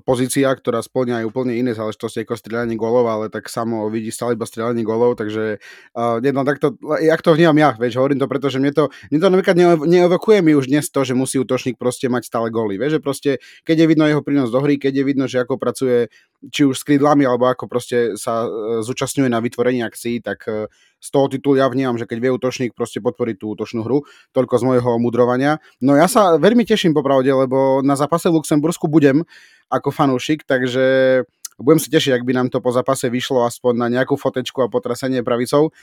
pozícia, 0.03 0.51
ktorá 0.51 0.83
splňa 0.83 1.23
aj 1.23 1.25
úplne 1.31 1.55
iné 1.55 1.71
záležitosti 1.71 2.27
ako 2.27 2.35
strieľanie 2.35 2.75
golov, 2.75 3.07
ale 3.07 3.31
tak 3.31 3.47
samo 3.47 3.87
vidí 3.87 4.11
stále 4.11 4.35
iba 4.35 4.43
strieľanie 4.43 4.83
golov, 4.83 5.15
takže 5.15 5.63
uh, 5.95 6.19
jedno 6.19 6.43
takto, 6.43 6.75
jak 6.99 7.23
to 7.23 7.31
vnímam 7.31 7.55
ja, 7.55 7.71
vieš, 7.79 7.95
hovorím 7.95 8.19
to 8.19 8.27
preto, 8.27 8.51
že 8.51 8.59
mne 8.59 8.75
to, 8.75 8.83
mne 9.07 9.19
to 9.23 9.27
napríklad 9.31 9.55
neovokuje 9.87 10.43
mi 10.43 10.51
už 10.51 10.67
dnes 10.67 10.91
to, 10.91 11.07
že 11.07 11.15
musí 11.15 11.39
útočník 11.39 11.79
proste 11.79 12.11
mať 12.11 12.27
stále 12.27 12.51
goly, 12.51 12.75
vieš, 12.75 12.99
že 12.99 13.01
proste, 13.01 13.31
keď 13.63 13.85
je 13.85 13.89
vidno 13.89 14.03
jeho 14.03 14.19
prínos 14.19 14.51
do 14.51 14.59
hry, 14.59 14.75
keď 14.75 14.99
je 14.99 15.03
vidno, 15.07 15.25
že 15.31 15.47
ako 15.47 15.55
pracuje 15.55 16.11
či 16.51 16.67
už 16.67 16.75
s 16.75 16.83
krídlami, 16.83 17.23
alebo 17.23 17.47
ako 17.47 17.71
proste 17.71 18.19
sa 18.19 18.43
uh, 18.43 18.83
zúčastňuje 18.83 19.31
na 19.31 19.39
vytvorení 19.39 19.79
akcií, 19.87 20.19
tak 20.19 20.43
uh, 20.51 20.67
z 20.99 21.07
toho 21.09 21.31
titulu 21.31 21.57
ja 21.57 21.71
vnímam, 21.71 21.95
že 21.95 22.05
keď 22.05 22.17
vie 22.19 22.31
útočník 22.35 22.71
proste 22.75 22.99
podporiť 22.99 23.35
tú 23.39 23.55
útočnú 23.55 23.87
hru, 23.87 24.03
toľko 24.35 24.55
z 24.59 24.63
môjho 24.67 24.91
mudrovania. 24.99 25.63
No 25.79 25.95
ja 25.95 26.11
sa 26.11 26.35
veľmi 26.35 26.67
teším 26.67 26.91
popravde, 26.91 27.31
lebo 27.31 27.79
na 27.79 27.95
zápase 27.95 28.27
v 28.27 28.39
Luxembursku 28.43 28.91
budem 28.91 29.23
ako 29.71 29.89
fanúšik, 29.95 30.43
takže 30.43 31.23
budem 31.59 31.79
sa 31.79 31.91
tešiť, 31.91 32.15
ak 32.15 32.23
by 32.23 32.33
nám 32.35 32.47
to 32.47 32.63
po 32.63 32.71
zápase 32.71 33.11
vyšlo 33.11 33.43
aspoň 33.43 33.73
na 33.75 33.87
nejakú 33.91 34.15
fotečku 34.15 34.63
a 34.63 34.71
potrasenie 34.71 35.21
pravicou. 35.21 35.75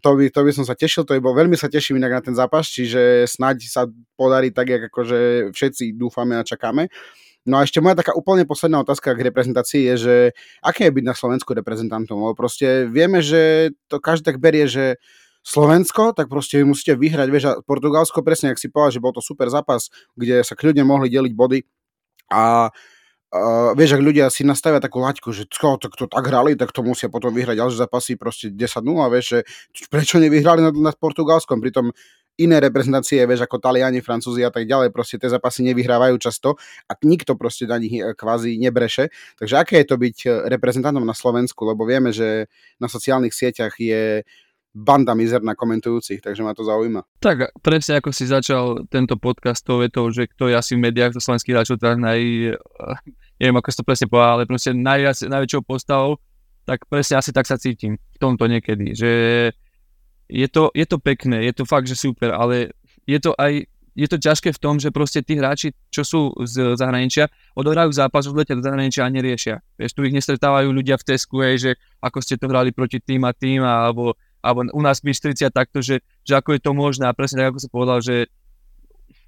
To 0.00 0.10
by, 0.16 0.32
to 0.32 0.40
by 0.40 0.52
som 0.52 0.64
sa 0.64 0.72
tešil, 0.72 1.04
to 1.04 1.12
by 1.16 1.20
bol, 1.20 1.36
veľmi 1.36 1.54
sa 1.60 1.68
teším 1.68 2.00
inak 2.00 2.20
na 2.20 2.22
ten 2.24 2.34
zápas, 2.34 2.68
čiže 2.72 3.28
snaď 3.28 3.68
sa 3.68 3.84
podarí 4.16 4.48
tak, 4.48 4.72
ako 4.72 4.88
akože 4.88 5.20
všetci 5.52 5.92
dúfame 5.96 6.40
a 6.40 6.42
čakáme. 6.42 6.88
No 7.44 7.60
a 7.60 7.68
ešte 7.68 7.84
moja 7.84 8.00
taká 8.00 8.16
úplne 8.16 8.48
posledná 8.48 8.80
otázka 8.80 9.12
k 9.12 9.24
reprezentácii 9.28 9.84
je, 9.92 9.94
že 10.00 10.14
aké 10.64 10.88
je 10.88 10.96
byť 10.96 11.04
na 11.04 11.12
Slovensku 11.12 11.52
reprezentantom? 11.52 12.16
Lebo 12.16 12.32
proste 12.32 12.88
vieme, 12.88 13.20
že 13.20 13.72
to 13.92 14.00
každý 14.00 14.32
tak 14.32 14.40
berie, 14.40 14.64
že 14.64 14.96
Slovensko, 15.44 16.16
tak 16.16 16.32
proste 16.32 16.56
vy 16.56 16.72
musíte 16.72 16.96
vyhrať, 16.96 17.28
vieš, 17.28 17.44
a 17.52 17.60
Portugalsko, 17.60 18.24
presne, 18.24 18.56
ak 18.56 18.56
si 18.56 18.72
povedal, 18.72 18.96
že 18.96 19.04
bol 19.04 19.12
to 19.12 19.20
super 19.20 19.52
zápas, 19.52 19.92
kde 20.16 20.40
sa 20.40 20.56
kľudne 20.56 20.88
mohli 20.88 21.12
deliť 21.12 21.32
body 21.36 21.60
a 22.32 22.72
Uh, 23.34 23.74
vieš, 23.74 23.98
ak 23.98 24.06
ľudia 24.06 24.30
si 24.30 24.46
nastavia 24.46 24.78
takú 24.78 25.02
laťku, 25.02 25.34
že 25.34 25.50
to, 25.50 25.74
to, 25.82 25.90
to 25.90 26.06
tak 26.06 26.22
hrali, 26.22 26.54
tak 26.54 26.70
to 26.70 26.86
musia 26.86 27.10
potom 27.10 27.34
vyhrať 27.34 27.58
ďalšie 27.58 27.82
zápasy 27.82 28.14
proste 28.14 28.46
10-0 28.54 28.86
a 29.02 29.10
vieš, 29.10 29.26
že 29.26 29.38
prečo 29.90 30.22
nevyhrali 30.22 30.62
nad, 30.62 30.70
nad 30.78 30.94
Portugalskom, 30.94 31.58
pritom 31.58 31.90
iné 32.34 32.58
reprezentácie, 32.58 33.22
vieš, 33.22 33.46
ako 33.46 33.62
Taliani, 33.62 34.02
Francúzi 34.02 34.42
a 34.42 34.50
tak 34.50 34.66
ďalej, 34.66 34.90
proste 34.90 35.22
tie 35.22 35.30
zápasy 35.30 35.62
nevyhrávajú 35.70 36.18
často 36.18 36.58
a 36.90 36.92
nikto 37.06 37.38
proste 37.38 37.70
na 37.70 37.78
nich 37.78 37.94
e, 37.94 38.10
kvázi 38.14 38.58
nebreše. 38.58 39.10
Takže 39.38 39.54
aké 39.54 39.74
je 39.82 39.86
to 39.86 39.96
byť 39.96 40.16
e, 40.26 40.28
reprezentantom 40.50 41.06
na 41.06 41.14
Slovensku, 41.14 41.62
lebo 41.62 41.86
vieme, 41.86 42.10
že 42.10 42.50
na 42.82 42.90
sociálnych 42.90 43.30
sieťach 43.30 43.78
je 43.78 44.26
banda 44.74 45.14
mizerná 45.14 45.54
komentujúcich, 45.54 46.18
takže 46.18 46.42
ma 46.42 46.50
to 46.50 46.66
zaujíma. 46.66 47.06
Tak 47.22 47.54
presne 47.62 48.02
ako 48.02 48.10
si 48.10 48.26
začal 48.26 48.82
tento 48.90 49.14
podcast 49.14 49.62
to 49.62 49.86
je 49.86 49.88
to, 49.88 50.02
že 50.10 50.26
kto 50.34 50.50
je 50.50 50.58
asi 50.58 50.74
v 50.74 50.90
médiách 50.90 51.14
zo 51.14 51.22
slovenských 51.22 51.54
hráčov, 51.54 51.78
tak 51.78 52.02
naj, 52.02 52.18
neviem 53.38 53.56
ako 53.62 53.70
si 53.70 53.78
to 53.78 53.86
presne 53.86 54.10
povedal, 54.10 54.42
ale 54.42 54.50
proste 54.50 54.74
najviac, 54.74 55.14
najväčšou 55.30 55.62
postavou, 55.62 56.18
tak 56.66 56.90
presne 56.90 57.22
asi 57.22 57.30
tak 57.30 57.46
sa 57.46 57.54
cítim 57.54 57.94
v 57.94 58.18
tomto 58.18 58.50
niekedy, 58.50 58.98
že 58.98 59.10
je 60.34 60.48
to, 60.50 60.74
je 60.74 60.82
to 60.82 60.98
pekné, 60.98 61.46
je 61.46 61.54
to 61.54 61.62
fakt, 61.62 61.86
že 61.86 61.94
super, 61.94 62.34
ale 62.34 62.74
je 63.06 63.22
to 63.22 63.30
aj 63.38 63.70
je 63.94 64.10
to 64.10 64.18
ťažké 64.18 64.50
v 64.50 64.58
tom, 64.58 64.82
že 64.82 64.90
proste 64.90 65.22
tí 65.22 65.38
hráči, 65.38 65.70
čo 65.86 66.02
sú 66.02 66.20
z 66.42 66.74
zahraničia, 66.74 67.30
odohrajú 67.54 67.94
zápas, 67.94 68.26
odletia 68.26 68.58
do 68.58 68.66
zahraničia 68.66 69.06
a 69.06 69.10
neriešia. 69.14 69.62
Vieš, 69.78 69.94
tu 69.94 70.02
ich 70.02 70.10
nestretávajú 70.10 70.66
ľudia 70.74 70.98
v 70.98 71.06
Tesku, 71.14 71.38
hej, 71.46 71.56
že 71.62 71.70
ako 72.02 72.18
ste 72.18 72.34
to 72.34 72.50
hrali 72.50 72.74
proti 72.74 72.98
tým 72.98 73.22
a 73.22 73.30
tým, 73.30 73.62
alebo 73.62 74.18
alebo 74.44 74.60
u 74.76 74.82
nás 74.84 75.00
v 75.00 75.08
Bystrici 75.08 75.48
takto, 75.48 75.80
že, 75.80 76.04
že 76.20 76.36
ako 76.36 76.52
je 76.52 76.60
to 76.60 76.76
možné 76.76 77.08
a 77.08 77.16
presne 77.16 77.40
tak, 77.40 77.56
ako 77.56 77.64
som 77.64 77.72
povedal, 77.72 77.98
že 78.04 78.28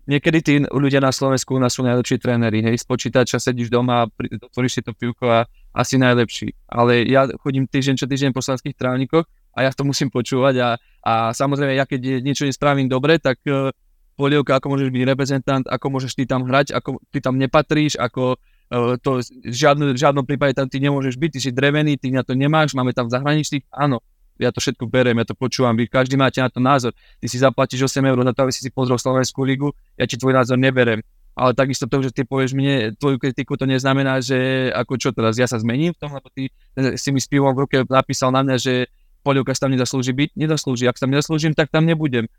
niekedy 0.05 0.39
tí 0.45 0.55
ľudia 0.69 1.01
na 1.01 1.09
Slovensku 1.09 1.57
u 1.57 1.61
nás 1.63 1.73
sú 1.73 1.81
najlepší 1.89 2.21
tréneri, 2.21 2.61
hej, 2.61 2.77
z 2.77 2.85
počítača 2.85 3.41
sedíš 3.41 3.73
doma 3.73 4.05
otvoríš 4.21 4.77
si 4.77 4.83
to 4.85 4.93
pivko 4.93 5.25
a 5.25 5.49
asi 5.73 5.97
najlepší. 5.97 6.53
Ale 6.69 7.09
ja 7.09 7.25
chodím 7.41 7.65
týždeň 7.65 7.97
čo 7.97 8.05
týždeň 8.05 8.37
po 8.37 8.45
slovenských 8.45 8.77
trávnikoch 8.77 9.25
a 9.57 9.65
ja 9.65 9.71
to 9.73 9.89
musím 9.89 10.13
počúvať 10.13 10.55
a, 10.61 10.69
a 11.01 11.13
samozrejme, 11.33 11.73
ja 11.73 11.89
keď 11.89 12.21
niečo 12.21 12.45
nespravím 12.45 12.93
dobre, 12.93 13.17
tak 13.17 13.41
uh, 13.49 13.73
polievka, 14.21 14.61
ako 14.61 14.77
môžeš 14.77 14.89
byť 14.93 15.03
reprezentant, 15.09 15.65
ako 15.65 15.87
môžeš 15.89 16.13
ty 16.13 16.29
tam 16.29 16.45
hrať, 16.45 16.77
ako 16.77 17.01
ty 17.09 17.25
tam 17.25 17.41
nepatríš, 17.41 17.97
ako 17.97 18.37
uh, 18.37 19.01
to 19.01 19.25
v 19.25 19.57
žiadnom, 19.57 19.97
v 19.97 20.01
žiadnom 20.01 20.25
prípade 20.29 20.53
tam 20.53 20.69
ty 20.69 20.77
nemôžeš 20.77 21.17
byť, 21.17 21.31
ty 21.33 21.41
si 21.41 21.51
drevený, 21.57 21.97
ty 21.97 22.13
na 22.13 22.21
to 22.21 22.37
nemáš, 22.37 22.77
máme 22.77 22.93
tam 22.93 23.09
zahraničných, 23.09 23.65
áno, 23.73 24.05
ja 24.37 24.53
to 24.53 24.61
všetko 24.61 24.85
beriem, 24.93 25.17
ja 25.17 25.25
to 25.25 25.33
počúvam, 25.33 25.73
vy 25.73 25.89
každý 25.89 26.21
máte 26.21 26.45
na 26.45 26.53
to 26.53 26.61
názor. 26.61 26.93
Ty 26.93 27.27
si 27.27 27.41
zaplatíš 27.41 27.89
8 27.89 28.05
eur 28.05 28.21
na 28.21 28.37
to, 28.37 28.45
aby 28.45 28.53
si 28.53 28.61
si 28.61 28.69
pozrel 28.69 29.01
Slovenskú 29.01 29.41
ligu, 29.49 29.73
ja 29.97 30.05
ti 30.05 30.21
tvoj 30.21 30.37
názor 30.37 30.61
neberem. 30.61 31.01
Ale 31.37 31.53
takisto 31.53 31.85
to, 31.85 32.01
že 32.01 32.17
ty 32.17 32.25
povieš 32.25 32.57
mne 32.57 32.97
tvoju 32.97 33.21
kritiku, 33.21 33.61
to 33.61 33.69
neznamená, 33.69 34.25
že 34.25 34.69
ako 34.73 34.97
čo 34.97 35.09
teraz, 35.13 35.37
ja 35.37 35.45
sa 35.45 35.61
zmením 35.61 35.93
v 35.93 36.01
tom, 36.01 36.17
lebo 36.17 36.33
ty 36.33 36.49
si 36.97 37.09
mi 37.13 37.21
s 37.21 37.29
pivom 37.29 37.53
v 37.53 37.69
ruke 37.69 37.77
napísal 37.89 38.33
na 38.33 38.41
mňa, 38.41 38.57
že 38.57 38.89
polievka 39.27 39.51
sa 39.59 39.67
tam 39.67 39.75
nezaslúži 39.75 40.15
byť, 40.15 40.39
nezaslúži. 40.39 40.87
Ak 40.87 40.95
sa 40.95 41.11
tam 41.11 41.19
nezaslúžim, 41.19 41.51
tak 41.59 41.75
tam 41.75 41.83
nebudem. 41.83 42.31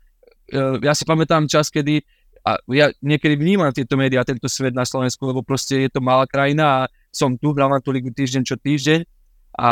E, 0.48 0.58
ja 0.80 0.96
si 0.96 1.04
pamätám 1.04 1.44
čas, 1.44 1.68
kedy 1.68 2.00
a 2.48 2.56
ja 2.72 2.88
niekedy 3.04 3.36
vnímam 3.36 3.68
tieto 3.76 4.00
médiá, 4.00 4.24
tento 4.24 4.48
svet 4.48 4.72
na 4.72 4.88
Slovensku, 4.88 5.20
lebo 5.28 5.44
proste 5.44 5.84
je 5.84 5.90
to 5.92 6.00
malá 6.00 6.24
krajina 6.24 6.64
a 6.64 6.80
som 7.12 7.36
tu, 7.36 7.52
hral 7.52 7.68
na 7.68 7.84
tú 7.84 7.92
ligu 7.92 8.08
týždeň 8.08 8.42
čo 8.46 8.56
týždeň 8.56 9.04
a 9.58 9.70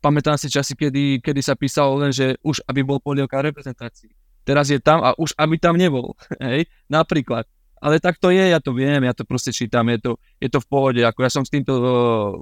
pamätám 0.00 0.40
si 0.40 0.48
časy, 0.48 0.72
kedy, 0.78 1.20
kedy 1.20 1.40
sa 1.44 1.58
písalo 1.58 2.00
len, 2.00 2.14
že 2.14 2.40
už 2.40 2.64
aby 2.68 2.80
bol 2.80 3.00
polievka 3.00 3.44
reprezentácii. 3.44 4.12
Teraz 4.44 4.68
je 4.68 4.76
tam 4.80 5.00
a 5.00 5.16
už 5.16 5.32
aby 5.40 5.56
tam 5.56 5.80
nebol. 5.80 6.16
Hej? 6.44 6.68
Napríklad. 6.88 7.48
Ale 7.84 8.00
tak 8.00 8.16
to 8.16 8.32
je, 8.32 8.48
ja 8.48 8.60
to 8.64 8.72
viem, 8.72 9.04
ja 9.04 9.12
to 9.12 9.28
proste 9.28 9.52
čítam, 9.52 9.84
je 9.92 10.00
to, 10.00 10.10
je 10.40 10.48
to 10.48 10.56
v 10.60 10.68
pohode. 10.68 11.00
Ako 11.04 11.20
ja 11.20 11.28
som 11.28 11.44
s 11.44 11.52
týmto 11.52 11.72
uh, 11.76 11.84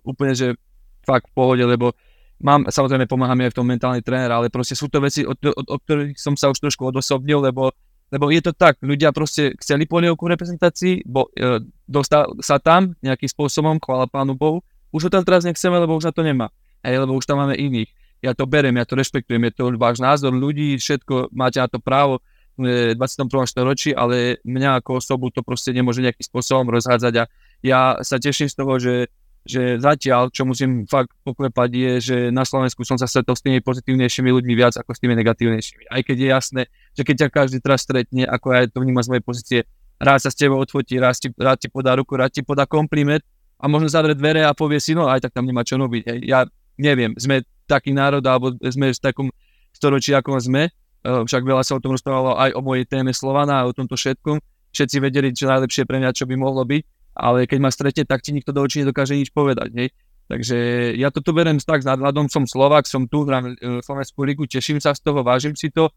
úplne, 0.07 0.39
že 0.39 0.55
fakt 1.03 1.27
v 1.31 1.35
pohode, 1.35 1.67
lebo 1.67 1.99
mám, 2.43 2.67
samozrejme 2.69 3.07
pomáha 3.07 3.33
mi 3.39 3.47
aj 3.47 3.55
v 3.55 3.59
tom 3.63 3.67
mentálny 3.67 4.03
tréner, 4.03 4.31
ale 4.31 4.51
proste 4.51 4.75
sú 4.75 4.91
to 4.91 4.99
veci, 4.99 5.23
od, 5.23 5.39
od, 5.39 5.67
od 5.67 5.81
ktorých 5.87 6.19
som 6.19 6.35
sa 6.35 6.51
už 6.51 6.59
trošku 6.59 6.91
odosobnil, 6.91 7.39
lebo, 7.39 7.71
lebo 8.11 8.29
je 8.29 8.43
to 8.43 8.53
tak, 8.53 8.83
ľudia 8.83 9.15
proste 9.15 9.55
chceli 9.63 9.87
polievku 9.87 10.27
v 10.27 10.35
reprezentácii, 10.35 11.07
bo, 11.07 11.31
uh, 11.31 11.63
dostal 11.87 12.35
sa 12.43 12.59
tam 12.59 12.99
nejakým 13.01 13.31
spôsobom, 13.31 13.79
chvála 13.79 14.11
pánu 14.11 14.35
Bohu, 14.35 14.61
už 14.93 15.09
ho 15.09 15.11
tam 15.11 15.25
teraz 15.25 15.47
nechceme, 15.47 15.79
lebo 15.79 15.97
už 15.97 16.11
na 16.11 16.15
to 16.15 16.21
nemá 16.21 16.53
hej, 16.83 16.97
lebo 16.99 17.17
už 17.17 17.25
tam 17.27 17.39
máme 17.41 17.55
iných. 17.55 17.91
Ja 18.23 18.35
to 18.39 18.47
berem, 18.47 18.79
ja 18.79 18.87
to 18.87 18.95
rešpektujem, 18.95 19.51
je 19.51 19.53
to 19.59 19.75
váš 19.75 19.99
názor 19.99 20.31
ľudí, 20.31 20.79
všetko 20.79 21.35
máte 21.35 21.59
na 21.59 21.67
to 21.67 21.83
právo 21.83 22.23
v 22.55 22.95
21. 22.95 23.49
storočí, 23.49 23.91
ale 23.97 24.39
mňa 24.45 24.85
ako 24.85 25.01
osobu 25.01 25.33
to 25.33 25.41
proste 25.43 25.73
nemôže 25.73 26.05
nejakým 26.05 26.23
spôsobom 26.23 26.69
rozhádzať 26.69 27.15
a 27.19 27.25
ja 27.65 27.81
sa 28.05 28.21
teším 28.21 28.47
z 28.47 28.55
toho, 28.55 28.73
že, 28.79 28.95
že 29.43 29.83
zatiaľ, 29.83 30.31
čo 30.31 30.47
musím 30.47 30.87
fakt 30.87 31.11
poklepať, 31.27 31.71
je, 31.75 31.93
že 31.99 32.17
na 32.31 32.47
Slovensku 32.47 32.87
som 32.87 32.95
sa 32.95 33.11
stretol 33.11 33.35
s 33.35 33.43
tými 33.43 33.59
pozitívnejšími 33.59 34.31
ľuďmi 34.31 34.55
viac 34.55 34.79
ako 34.79 34.95
s 34.95 35.03
tými 35.03 35.19
negatívnejšími. 35.19 35.91
Aj 35.91 36.01
keď 36.07 36.17
je 36.17 36.29
jasné, 36.31 36.63
že 36.95 37.03
keď 37.03 37.15
ťa 37.27 37.29
každý 37.35 37.59
teraz 37.59 37.83
stretne, 37.83 38.23
ako 38.23 38.47
ja 38.55 38.71
to 38.71 38.79
vnímam 38.79 39.03
z 39.03 39.11
mojej 39.11 39.25
pozície, 39.27 39.59
rád 39.99 40.23
sa 40.23 40.31
s 40.31 40.39
tebou 40.39 40.63
odfotí, 40.63 40.99
rád 41.03 41.19
ti, 41.19 41.29
rád 41.35 41.59
ti 41.59 41.67
podá 41.67 41.99
ruku, 41.99 42.15
rád 42.15 42.31
ti 42.31 42.47
podá 42.47 42.71
kompliment 42.71 43.23
a 43.59 43.67
možno 43.67 43.91
zavrie 43.91 44.15
dvere 44.15 44.47
a 44.47 44.55
povie 44.55 44.79
si, 44.79 44.95
no 44.95 45.11
aj 45.11 45.27
tak 45.27 45.35
tam 45.35 45.47
nemá 45.47 45.67
čo 45.67 45.75
robiť. 45.75 46.03
Hej. 46.07 46.19
Ja 46.23 46.47
neviem, 46.79 47.15
sme 47.19 47.43
taký 47.67 47.95
národ, 47.95 48.23
alebo 48.23 48.55
sme 48.63 48.95
v 48.95 48.99
takom 49.03 49.27
storočí, 49.75 50.15
ako 50.15 50.39
sme, 50.39 50.71
eh, 50.71 51.23
však 51.27 51.43
veľa 51.43 51.63
sa 51.67 51.79
o 51.79 51.83
tom 51.83 51.95
rozprávalo 51.95 52.39
aj 52.39 52.55
o 52.55 52.61
mojej 52.63 52.87
téme 52.87 53.11
Slovana 53.11 53.63
a 53.63 53.67
o 53.67 53.75
tomto 53.75 53.99
všetkom. 53.99 54.39
Všetci 54.73 54.97
vedeli, 55.03 55.35
čo 55.35 55.51
najlepšie 55.51 55.85
pre 55.85 56.01
mňa, 56.01 56.17
čo 56.17 56.25
by 56.25 56.35
mohlo 56.35 56.65
byť, 56.65 56.83
ale 57.13 57.45
keď 57.45 57.59
ma 57.61 57.71
stretne, 57.71 58.05
tak 58.09 58.25
ti 58.25 58.33
nikto 58.33 58.51
do 58.51 58.65
očí 58.65 58.81
nedokáže 58.81 59.17
nič 59.17 59.31
povedať. 59.33 59.71
Hej? 59.77 59.89
Takže 60.33 60.57
ja 60.97 61.13
toto 61.13 61.37
berem 61.37 61.61
tak 61.61 61.85
s 61.85 61.89
nadhľadom, 61.89 62.31
som 62.33 62.49
Slovak, 62.49 62.89
som 62.89 63.05
tu, 63.05 63.29
hrám 63.29 63.53
eh, 63.53 63.81
Slovenskú 63.85 64.25
ligu, 64.25 64.49
teším 64.49 64.81
sa 64.81 64.97
z 64.97 65.05
toho, 65.05 65.21
vážim 65.21 65.53
si 65.53 65.69
to, 65.69 65.93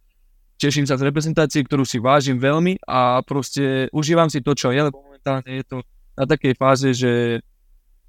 teším 0.59 0.83
sa 0.83 0.99
z 0.99 1.07
reprezentácie, 1.07 1.63
ktorú 1.63 1.87
si 1.87 2.03
vážim 2.03 2.39
veľmi 2.39 2.83
a 2.87 3.23
proste 3.23 3.87
užívam 3.95 4.27
si 4.27 4.43
to, 4.43 4.51
čo 4.55 4.71
je, 4.75 4.79
lebo 4.79 5.03
momentálne 5.03 5.51
je 5.61 5.65
to 5.67 5.77
na 6.15 6.25
takej 6.27 6.53
fáze, 6.55 6.89
že 6.95 7.43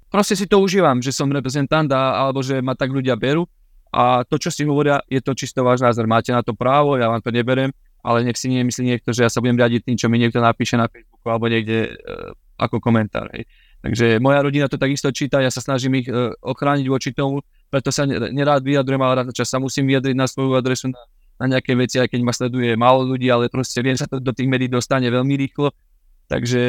proste 0.07 0.35
si 0.39 0.47
to 0.47 0.63
užívam, 0.63 1.03
že 1.03 1.11
som 1.11 1.27
reprezentant 1.31 1.91
a, 1.91 2.27
alebo 2.27 2.39
že 2.39 2.63
ma 2.63 2.75
tak 2.75 2.91
ľudia 2.91 3.19
berú 3.19 3.43
a 3.91 4.23
to, 4.27 4.39
čo 4.39 4.51
si 4.51 4.67
hovoria, 4.67 4.99
je 5.07 5.19
to 5.23 5.35
čisto 5.35 5.63
váš 5.63 5.83
názor. 5.83 6.07
Máte 6.07 6.35
na 6.35 6.43
to 6.43 6.55
právo, 6.55 6.99
ja 6.99 7.07
vám 7.07 7.23
to 7.23 7.31
neberem, 7.31 7.71
ale 8.03 8.23
nech 8.23 8.39
si 8.39 8.51
nemyslí 8.51 8.83
niekto, 8.95 9.11
že 9.11 9.27
ja 9.27 9.29
sa 9.31 9.39
budem 9.43 9.59
riadiť 9.59 9.81
tým, 9.83 9.97
čo 9.99 10.07
mi 10.07 10.19
niekto 10.19 10.39
napíše 10.39 10.75
na 10.79 10.91
Facebooku 10.91 11.27
alebo 11.27 11.51
niekde 11.51 11.95
uh, 11.95 12.31
ako 12.57 12.81
komentár. 12.81 13.29
Hej. 13.33 13.45
Takže 13.81 14.17
moja 14.17 14.41
rodina 14.41 14.65
to 14.65 14.81
takisto 14.81 15.13
číta, 15.13 15.39
ja 15.39 15.53
sa 15.53 15.61
snažím 15.61 16.01
ich 16.01 16.09
uh, 16.09 16.33
ochrániť 16.41 16.85
voči 16.89 17.13
tomu, 17.13 17.45
preto 17.69 17.93
sa 17.93 18.09
nerád 18.09 18.65
vyjadrujem, 18.65 19.01
ale 19.01 19.23
rád 19.23 19.29
čas 19.31 19.47
sa 19.47 19.61
musím 19.61 19.85
vyjadriť 19.87 20.15
na 20.17 20.25
svoju 20.25 20.57
adresu 20.57 20.89
na, 20.89 21.01
na 21.37 21.45
nejaké 21.55 21.77
veci, 21.77 22.01
aj 22.01 22.09
keď 22.09 22.21
ma 22.25 22.33
sleduje 22.33 22.73
málo 22.73 23.05
ľudí, 23.05 23.29
ale 23.29 23.53
proste 23.53 23.79
viem 23.85 23.95
sa 23.95 24.09
to 24.09 24.17
do 24.17 24.33
tých 24.33 24.49
médií 24.49 24.71
dostane 24.71 25.05
veľmi 25.07 25.35
rýchlo. 25.37 25.69
Takže 26.27 26.63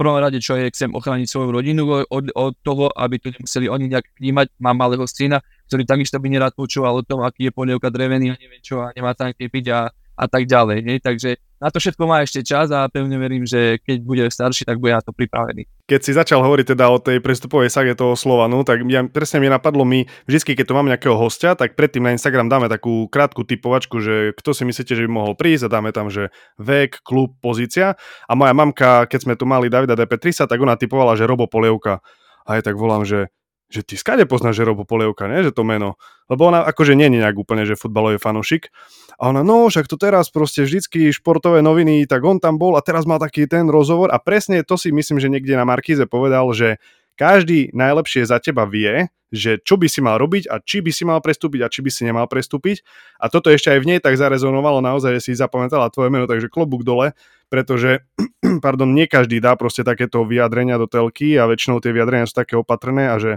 prvom 0.00 0.16
rade, 0.16 0.40
čo 0.40 0.56
je, 0.56 0.72
chcem 0.72 0.88
ochrániť 0.96 1.28
svoju 1.28 1.52
rodinu 1.52 1.84
od, 2.08 2.32
od 2.32 2.56
toho, 2.64 2.88
aby 2.96 3.20
to 3.20 3.28
nemuseli 3.36 3.68
oni 3.68 3.92
nejak 3.92 4.08
vnímať. 4.16 4.56
Mám 4.56 4.76
malého 4.80 5.04
syna, 5.04 5.44
ktorý 5.68 5.84
takisto 5.84 6.16
by 6.16 6.32
nerád 6.32 6.56
počúval 6.56 6.96
o 6.96 7.04
tom, 7.04 7.20
aký 7.20 7.48
je 7.48 7.52
polievka 7.52 7.92
drevený 7.92 8.32
a 8.32 8.40
neviem 8.40 8.64
čo 8.64 8.80
a 8.80 8.96
nemá 8.96 9.12
tam 9.12 9.36
kde 9.36 9.52
piť 9.52 9.66
a, 9.68 9.92
a 10.20 10.28
tak 10.28 10.44
ďalej. 10.44 10.78
Nie? 10.84 10.96
Takže 11.00 11.40
na 11.60 11.68
to 11.72 11.80
všetko 11.80 12.04
má 12.04 12.20
ešte 12.20 12.44
čas 12.44 12.68
a 12.72 12.88
pevne 12.92 13.16
verím, 13.16 13.48
že 13.48 13.80
keď 13.80 13.98
bude 14.04 14.24
starší, 14.28 14.68
tak 14.68 14.76
bude 14.76 14.92
na 14.92 15.00
to 15.00 15.16
pripravený. 15.16 15.64
Keď 15.88 16.00
si 16.00 16.12
začal 16.12 16.44
hovoriť 16.44 16.76
teda 16.76 16.88
o 16.92 17.00
tej 17.00 17.24
prestupovej 17.24 17.72
sage 17.72 17.92
toho 17.96 18.16
Slovanu, 18.16 18.64
tak 18.64 18.84
ja, 18.88 19.04
presne 19.08 19.40
mi 19.40 19.48
napadlo 19.48 19.84
mi, 19.88 20.08
vždy, 20.28 20.56
keď 20.56 20.66
tu 20.68 20.76
mám 20.76 20.88
nejakého 20.88 21.16
hostia, 21.16 21.56
tak 21.56 21.76
predtým 21.76 22.04
na 22.04 22.12
Instagram 22.16 22.48
dáme 22.52 22.68
takú 22.68 23.08
krátku 23.08 23.44
typovačku, 23.44 24.00
že 24.00 24.36
kto 24.36 24.56
si 24.56 24.68
myslíte, 24.68 24.92
že 24.92 25.04
by 25.04 25.10
mohol 25.12 25.32
prísť 25.36 25.68
a 25.68 25.72
dáme 25.80 25.92
tam, 25.92 26.12
že 26.12 26.32
vek, 26.60 27.00
klub, 27.00 27.36
pozícia. 27.40 27.96
A 28.28 28.32
moja 28.36 28.52
mamka, 28.52 29.08
keď 29.08 29.20
sme 29.24 29.34
tu 29.36 29.48
mali 29.48 29.72
Davida 29.72 29.96
DP30, 29.96 30.48
tak 30.48 30.60
ona 30.60 30.76
typovala, 30.76 31.16
že 31.16 31.28
Robo 31.28 31.48
Polievka. 31.48 32.00
A 32.48 32.56
ja 32.56 32.62
tak 32.64 32.80
volám, 32.80 33.04
že 33.04 33.28
že 33.70 33.86
ty 33.86 33.94
skade 33.94 34.26
poznáš 34.26 34.58
Robo 34.66 34.82
Polievka, 34.82 35.30
ne? 35.30 35.46
že 35.46 35.54
to 35.54 35.62
meno. 35.62 35.94
Lebo 36.26 36.50
ona 36.50 36.66
akože 36.66 36.98
nie 36.98 37.06
je 37.06 37.22
nejak 37.22 37.38
úplne, 37.38 37.62
že 37.62 37.78
futbalový 37.78 38.18
fanúšik. 38.18 38.74
A 39.22 39.30
ona, 39.30 39.46
no 39.46 39.70
však 39.70 39.86
to 39.86 39.94
teraz 39.94 40.28
proste 40.34 40.66
vždycky 40.66 41.14
športové 41.14 41.62
noviny, 41.62 42.02
tak 42.10 42.26
on 42.26 42.42
tam 42.42 42.58
bol 42.58 42.74
a 42.74 42.82
teraz 42.82 43.06
má 43.06 43.22
taký 43.22 43.46
ten 43.46 43.70
rozhovor 43.70 44.10
a 44.10 44.18
presne 44.18 44.66
to 44.66 44.74
si 44.74 44.90
myslím, 44.90 45.22
že 45.22 45.30
niekde 45.30 45.54
na 45.54 45.62
Markíze 45.62 46.04
povedal, 46.10 46.50
že 46.50 46.82
každý 47.20 47.68
najlepšie 47.76 48.24
za 48.24 48.40
teba 48.40 48.64
vie, 48.64 49.12
že 49.28 49.60
čo 49.60 49.76
by 49.76 49.86
si 49.92 50.00
mal 50.00 50.16
robiť 50.16 50.48
a 50.48 50.56
či 50.64 50.80
by 50.80 50.88
si 50.88 51.04
mal 51.04 51.20
prestúpiť 51.20 51.60
a 51.60 51.68
či 51.68 51.84
by 51.84 51.90
si 51.92 52.02
nemal 52.08 52.24
prestúpiť. 52.24 52.80
A 53.20 53.28
toto 53.28 53.52
ešte 53.52 53.68
aj 53.68 53.78
v 53.84 53.88
nej 53.92 53.98
tak 54.00 54.16
zarezonovalo 54.16 54.80
naozaj, 54.80 55.20
že 55.20 55.30
si 55.30 55.32
zapamätala 55.36 55.92
tvoje 55.92 56.08
meno, 56.08 56.24
takže 56.24 56.48
klobúk 56.48 56.80
dole, 56.80 57.12
pretože 57.52 58.08
pardon, 58.64 58.88
nie 58.88 59.04
každý 59.04 59.36
dá 59.38 59.52
proste 59.54 59.84
takéto 59.84 60.24
vyjadrenia 60.24 60.80
do 60.80 60.88
telky 60.88 61.36
a 61.36 61.44
väčšinou 61.44 61.84
tie 61.84 61.92
vyjadrenia 61.92 62.24
sú 62.24 62.40
také 62.40 62.56
opatrné 62.56 63.12
a 63.12 63.20
že 63.20 63.32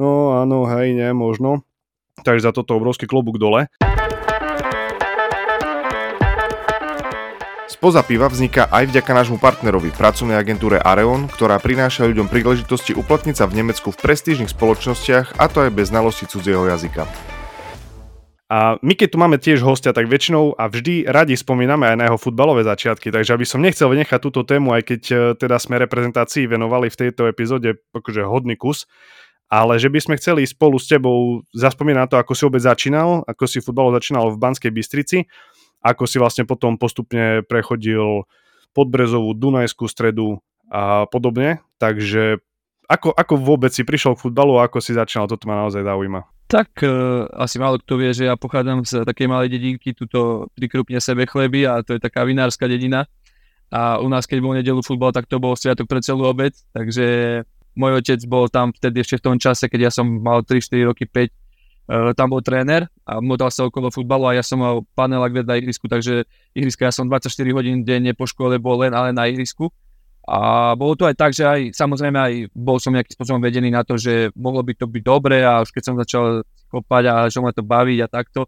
no 0.00 0.40
áno, 0.40 0.64
hej, 0.64 0.96
nie, 0.96 1.12
možno. 1.12 1.68
Takže 2.24 2.50
za 2.50 2.52
toto 2.56 2.74
obrovský 2.80 3.06
klobúk 3.06 3.36
dole. 3.38 3.70
Spoza 7.78 8.02
piva 8.02 8.26
vzniká 8.26 8.66
aj 8.74 8.90
vďaka 8.90 9.12
nášmu 9.14 9.38
partnerovi, 9.38 9.94
pracovnej 9.94 10.34
agentúre 10.34 10.82
Areon, 10.82 11.30
ktorá 11.30 11.62
prináša 11.62 12.10
ľuďom 12.10 12.26
príležitosti 12.26 12.90
uplatniť 12.90 13.38
sa 13.38 13.46
v 13.46 13.62
Nemecku 13.62 13.94
v 13.94 14.00
prestížnych 14.02 14.50
spoločnostiach 14.50 15.38
a 15.38 15.46
to 15.46 15.62
aj 15.62 15.70
bez 15.70 15.94
znalosti 15.94 16.26
cudzieho 16.26 16.66
jazyka. 16.66 17.06
A 18.50 18.82
my 18.82 18.98
keď 18.98 19.08
tu 19.14 19.16
máme 19.22 19.38
tiež 19.38 19.62
hostia, 19.62 19.94
tak 19.94 20.10
väčšinou 20.10 20.58
a 20.58 20.66
vždy 20.66 21.06
radi 21.06 21.38
spomíname 21.38 21.86
aj 21.86 21.96
na 22.02 22.04
jeho 22.10 22.18
futbalové 22.18 22.66
začiatky, 22.66 23.14
takže 23.14 23.38
aby 23.38 23.46
som 23.46 23.62
nechcel 23.62 23.86
vynechať 23.94 24.18
túto 24.26 24.42
tému, 24.42 24.74
aj 24.74 24.82
keď 24.82 25.02
e, 25.06 25.16
teda 25.38 25.62
sme 25.62 25.78
reprezentácii 25.78 26.50
venovali 26.50 26.90
v 26.90 26.98
tejto 26.98 27.30
epizóde 27.30 27.78
akože 27.94 28.26
hodný 28.26 28.58
kus, 28.58 28.90
ale 29.54 29.78
že 29.78 29.86
by 29.86 30.02
sme 30.02 30.18
chceli 30.18 30.42
spolu 30.50 30.82
s 30.82 30.90
tebou 30.90 31.46
zaspomínať 31.54 32.00
na 32.02 32.08
to, 32.10 32.16
ako 32.18 32.32
si 32.34 32.42
vôbec 32.42 32.62
začínal, 32.66 33.22
ako 33.22 33.44
si 33.46 33.62
futbalo 33.62 33.94
začínal 33.94 34.34
v 34.34 34.40
Banskej 34.42 34.74
Bystrici 34.74 35.30
ako 35.82 36.04
si 36.04 36.16
vlastne 36.18 36.44
potom 36.44 36.74
postupne 36.76 37.46
prechodil 37.46 38.26
Podbrezovú, 38.74 39.34
Dunajskú 39.34 39.88
stredu 39.88 40.42
a 40.68 41.08
podobne. 41.08 41.64
Takže 41.80 42.42
ako, 42.88 43.12
ako 43.12 43.34
vôbec 43.36 43.72
si 43.72 43.84
prišiel 43.84 44.16
k 44.16 44.24
futbalu 44.28 44.56
a 44.58 44.66
ako 44.66 44.80
si 44.80 44.96
začínal, 44.96 45.28
toto 45.28 45.44
ma 45.44 45.60
naozaj 45.60 45.84
zaujíma. 45.84 46.24
Tak 46.48 46.80
uh, 46.80 47.28
asi 47.36 47.60
málo 47.60 47.76
kto 47.76 48.00
vie, 48.00 48.16
že 48.16 48.24
ja 48.24 48.40
pochádzam 48.40 48.80
z 48.88 49.04
takej 49.04 49.28
malej 49.28 49.52
dedinky, 49.52 49.92
tuto 49.92 50.48
pri 50.56 50.66
Krupne 50.72 50.96
sebe 50.96 51.28
chleby 51.28 51.68
a 51.68 51.84
to 51.84 51.96
je 51.96 52.00
taká 52.00 52.24
vinárska 52.24 52.64
dedina. 52.64 53.04
A 53.68 54.00
u 54.00 54.08
nás, 54.08 54.24
keď 54.24 54.40
bol 54.40 54.56
nedelu 54.56 54.80
futbal, 54.80 55.12
tak 55.12 55.28
to 55.28 55.36
bol 55.36 55.52
sviatok 55.52 55.84
pre 55.84 56.00
celú 56.00 56.24
obec, 56.24 56.56
takže 56.72 57.04
môj 57.76 58.00
otec 58.00 58.20
bol 58.24 58.48
tam 58.48 58.72
vtedy 58.72 59.04
ešte 59.04 59.20
v 59.20 59.24
tom 59.28 59.36
čase, 59.36 59.68
keď 59.68 59.80
ja 59.88 59.90
som 59.92 60.08
mal 60.08 60.40
3-4 60.40 60.88
roky, 60.88 61.04
5, 61.04 61.28
uh, 61.28 61.32
tam 61.88 62.28
bol 62.28 62.44
tréner 62.44 62.84
a 63.08 63.24
motal 63.24 63.48
sa 63.48 63.64
okolo 63.64 63.88
futbalu 63.88 64.28
a 64.28 64.36
ja 64.36 64.44
som 64.44 64.60
mal 64.60 64.84
panelák 64.92 65.32
vedľa 65.32 65.56
ihrisku, 65.64 65.88
takže 65.88 66.28
ihriska 66.52 66.84
ja 66.84 66.92
som 66.92 67.08
24 67.08 67.32
hodín 67.56 67.80
denne 67.80 68.12
po 68.12 68.28
škole 68.28 68.60
bol 68.60 68.84
len 68.84 68.92
ale 68.92 69.16
na 69.16 69.24
ihrisku. 69.24 69.72
A 70.28 70.76
bolo 70.76 70.92
to 70.92 71.08
aj 71.08 71.16
tak, 71.16 71.32
že 71.32 71.48
aj 71.48 71.72
samozrejme 71.72 72.18
aj 72.20 72.32
bol 72.52 72.76
som 72.76 72.92
nejakým 72.92 73.16
spôsobom 73.16 73.40
vedený 73.40 73.72
na 73.72 73.80
to, 73.80 73.96
že 73.96 74.28
mohlo 74.36 74.60
by 74.60 74.76
to 74.76 74.84
byť 74.84 75.00
dobre 75.00 75.40
a 75.40 75.64
už 75.64 75.72
keď 75.72 75.82
som 75.88 75.96
začal 75.96 76.44
kopať 76.68 77.04
a 77.08 77.14
že 77.32 77.40
ma 77.40 77.48
to 77.56 77.64
baviť 77.64 77.98
a 78.04 78.12
takto, 78.12 78.44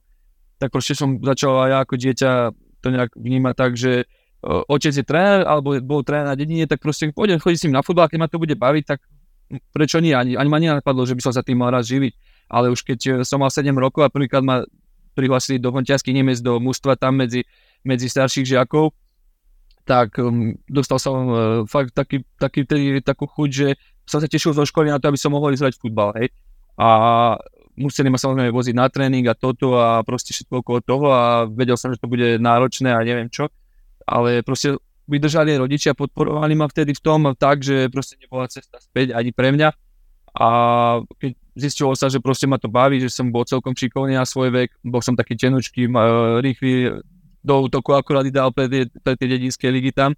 tak 0.61 0.69
proste 0.69 0.93
som 0.93 1.17
začal 1.25 1.57
aj 1.65 1.71
ja 1.73 1.79
ako 1.81 1.95
dieťa 1.97 2.31
to 2.85 2.87
nejak 2.93 3.17
vnímať 3.17 3.55
tak, 3.57 3.81
že 3.81 4.05
otec 4.45 4.93
je 4.93 5.05
tréner 5.05 5.49
alebo 5.49 5.81
bol 5.81 6.05
tréner 6.05 6.29
na 6.29 6.37
dedine, 6.37 6.69
tak 6.69 6.85
proste 6.85 7.09
pôjdem 7.17 7.41
chodiť 7.41 7.57
s 7.57 7.65
ním 7.65 7.81
na 7.81 7.85
futbal, 7.85 8.13
keď 8.13 8.19
ma 8.21 8.29
to 8.29 8.37
bude 8.37 8.53
baviť, 8.61 8.85
tak 8.85 9.01
prečo 9.73 10.05
nie? 10.05 10.13
Ani, 10.13 10.37
ani 10.37 10.49
ma 10.53 10.61
nenapadlo, 10.61 11.09
že 11.09 11.17
by 11.17 11.23
som 11.25 11.33
sa 11.33 11.41
tým 11.41 11.65
mal 11.65 11.73
raz 11.73 11.89
živiť. 11.89 12.13
Ale 12.51 12.75
už 12.75 12.83
keď 12.83 13.01
e, 13.01 13.11
som 13.23 13.39
mal 13.39 13.49
7 13.49 13.71
rokov 13.79 14.03
a 14.03 14.11
prvýkrát 14.11 14.43
ma 14.43 14.67
prihlasili 15.15 15.63
do 15.63 15.71
Hontiaských 15.71 16.15
Nemec, 16.15 16.43
do 16.43 16.59
mústva 16.59 16.99
tam 16.99 17.23
medzi, 17.23 17.47
medzi 17.87 18.11
starších 18.11 18.59
žiakov, 18.59 18.91
tak 19.87 20.19
um, 20.23 20.55
dostal 20.71 21.03
som 21.03 21.15
uh, 21.27 21.37
fakt 21.67 21.97
taký, 21.97 22.23
taký, 22.39 22.63
taký, 22.63 23.03
takú 23.03 23.27
chuť, 23.27 23.51
že 23.51 23.69
som 24.07 24.23
sa 24.23 24.31
tešil 24.31 24.55
zo 24.55 24.63
školy 24.63 24.87
na 24.87 25.03
to, 25.03 25.11
aby 25.11 25.19
som 25.19 25.35
mohol 25.35 25.51
ísť 25.51 25.67
hrať 25.67 25.75
futbal, 25.83 26.15
hej. 26.15 26.31
A 26.79 26.89
museli 27.75 28.07
ma 28.07 28.21
samozrejme 28.21 28.55
voziť 28.55 28.75
na 28.77 28.87
tréning 28.87 29.27
a 29.27 29.35
toto 29.35 29.75
a 29.75 30.07
proste 30.07 30.31
všetko 30.31 30.63
okolo 30.63 30.79
toho 30.79 31.07
a 31.11 31.23
vedel 31.51 31.75
som, 31.75 31.91
že 31.91 31.99
to 31.99 32.07
bude 32.07 32.39
náročné 32.39 32.95
a 32.95 33.03
neviem 33.03 33.27
čo 33.27 33.51
ale 34.11 34.43
proste 34.43 34.75
vydržali 35.07 35.55
rodičia, 35.55 35.95
podporovali 35.95 36.55
ma 36.59 36.67
vtedy 36.67 36.95
v 36.95 37.03
tom 37.03 37.21
tak, 37.39 37.63
že 37.63 37.87
proste 37.91 38.19
nebola 38.19 38.51
cesta 38.51 38.83
späť 38.83 39.15
ani 39.15 39.31
pre 39.31 39.55
mňa 39.55 39.71
a 40.37 40.49
keď 41.19 41.33
zistilo 41.59 41.93
sa, 41.99 42.07
že 42.07 42.23
proste 42.23 42.47
ma 42.47 42.57
to 42.57 42.71
baví, 42.71 43.03
že 43.03 43.11
som 43.11 43.29
bol 43.29 43.43
celkom 43.43 43.75
šikovný 43.75 44.15
na 44.15 44.25
svoj 44.25 44.55
vek, 44.55 44.71
bol 44.87 45.03
som 45.03 45.19
taký 45.19 45.35
tenučký, 45.35 45.91
rýchly, 46.41 47.03
do 47.41 47.55
útoku 47.67 47.97
akurát 47.97 48.27
dal 48.29 48.53
pre 48.53 48.69
tie, 48.69 48.83
pre 49.01 49.17
tie 49.17 49.27
dedinské 49.27 49.73
ligy 49.73 49.91
tam, 49.91 50.13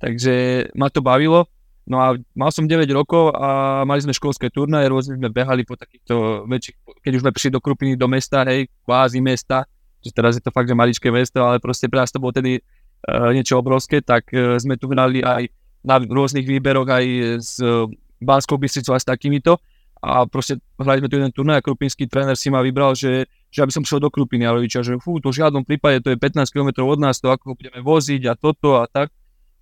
takže 0.00 0.66
ma 0.74 0.88
to 0.88 1.04
bavilo. 1.04 1.46
No 1.86 2.02
a 2.02 2.18
mal 2.34 2.50
som 2.50 2.66
9 2.66 2.82
rokov 2.90 3.30
a 3.38 3.82
mali 3.86 4.02
sme 4.02 4.10
školské 4.10 4.50
turnaje, 4.50 4.90
rôzne 4.90 5.14
sme 5.14 5.30
behali 5.30 5.62
po 5.62 5.78
takýchto 5.78 6.42
väčších, 6.50 6.82
keď 6.98 7.12
už 7.14 7.22
sme 7.22 7.30
prišli 7.30 7.50
do 7.54 7.62
Krupiny, 7.62 7.94
do 7.94 8.10
mesta, 8.10 8.42
hej, 8.42 8.66
kvázi 8.82 9.22
mesta, 9.22 9.62
že 10.02 10.10
teraz 10.10 10.34
je 10.34 10.42
to 10.42 10.50
fakt, 10.50 10.66
že 10.66 10.74
maličké 10.74 11.14
mesto, 11.14 11.38
ale 11.46 11.62
proste 11.62 11.86
pre 11.86 12.02
nás 12.02 12.10
to 12.10 12.18
bolo 12.18 12.34
tedy 12.34 12.58
Eh, 13.06 13.30
niečo 13.38 13.62
obrovské, 13.62 14.02
tak 14.02 14.34
eh, 14.34 14.58
sme 14.58 14.74
tu 14.74 14.90
hrali 14.90 15.22
aj 15.22 15.46
na 15.86 16.02
rôznych 16.02 16.42
výberoch 16.42 16.90
aj 16.90 17.04
s 17.38 17.62
eh, 17.62 17.86
Banskou 18.20 18.56
Bystricou 18.56 18.96
a 18.96 19.00
s 19.00 19.06
takýmito 19.06 19.60
a 20.02 20.28
proste 20.28 20.60
hrali 20.76 21.00
sme 21.00 21.08
tu 21.08 21.16
jeden 21.16 21.32
turnaj 21.32 21.58
a 21.60 21.64
krupinský 21.64 22.04
tréner 22.04 22.36
si 22.36 22.52
ma 22.52 22.60
vybral, 22.60 22.92
že, 22.92 23.24
že 23.48 23.64
aby 23.64 23.72
som 23.72 23.80
šiel 23.80 23.98
do 23.98 24.12
Krupiny 24.12 24.44
a 24.44 24.52
rodičia, 24.52 24.84
že 24.84 25.00
fú, 25.00 25.16
to 25.18 25.32
v 25.32 25.40
žiadnom 25.40 25.64
prípade, 25.64 26.04
to 26.04 26.12
je 26.12 26.18
15 26.20 26.52
km 26.52 26.84
od 26.84 27.00
nás, 27.00 27.16
to 27.16 27.32
ako 27.32 27.52
ho 27.52 27.54
budeme 27.56 27.80
voziť 27.80 28.22
a 28.28 28.32
toto 28.36 28.76
a 28.76 28.84
tak. 28.86 29.08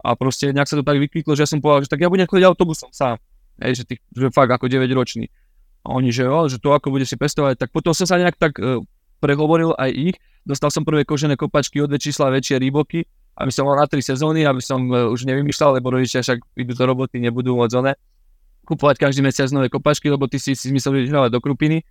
A 0.04 0.12
proste 0.18 0.52
nejak 0.52 0.68
sa 0.68 0.76
to 0.76 0.84
tak 0.84 1.00
vykliklo, 1.00 1.32
že 1.32 1.46
ja 1.46 1.48
som 1.48 1.62
povedal, 1.64 1.86
že 1.86 1.90
tak 1.96 2.02
ja 2.04 2.12
budem 2.12 2.28
chodiť 2.28 2.44
autobusom 2.44 2.92
sám. 2.92 3.16
Hej, 3.62 3.80
že, 3.80 3.82
tých, 3.88 4.00
že 4.12 4.28
fakt 4.34 4.52
ako 4.52 4.68
9 4.68 4.84
ročný. 4.92 5.30
A 5.86 5.96
oni, 5.96 6.12
že, 6.12 6.28
jo, 6.28 6.50
že 6.50 6.60
to 6.60 6.74
ako 6.76 6.92
bude 6.92 7.06
si 7.08 7.16
pestovať, 7.16 7.56
tak 7.56 7.68
potom 7.72 7.96
som 7.96 8.04
sa 8.04 8.20
nejak 8.20 8.36
tak 8.36 8.58
uh, 8.60 8.82
prehovoril 9.22 9.72
aj 9.78 9.90
ich. 9.94 10.16
Dostal 10.44 10.68
som 10.68 10.84
prvé 10.84 11.08
kožené 11.08 11.40
kopačky 11.40 11.80
od 11.80 11.94
čísla 11.96 12.28
väčšie 12.28 12.60
rýboky 12.60 13.06
aby 13.34 13.50
som 13.50 13.66
mal 13.66 13.74
na 13.74 13.90
tri 13.90 13.98
sezóny, 13.98 14.46
aby 14.46 14.62
som 14.62 14.86
uh, 14.86 15.10
už 15.10 15.26
nevymýšľal, 15.26 15.82
lebo 15.82 15.90
rodičia 15.90 16.22
však 16.22 16.38
idú 16.54 16.72
do 16.78 16.84
roboty, 16.86 17.18
nebudú 17.18 17.58
one 17.58 17.98
kupovať 18.64 18.96
každý 18.98 19.20
mesiac 19.20 19.52
nové 19.52 19.68
kopačky, 19.68 20.08
lebo 20.08 20.24
ty 20.26 20.40
si 20.40 20.56
si 20.56 20.72
myslel, 20.72 21.04
že 21.04 21.12
hrávať 21.12 21.30
do 21.36 21.40
Krupiny. 21.44 21.84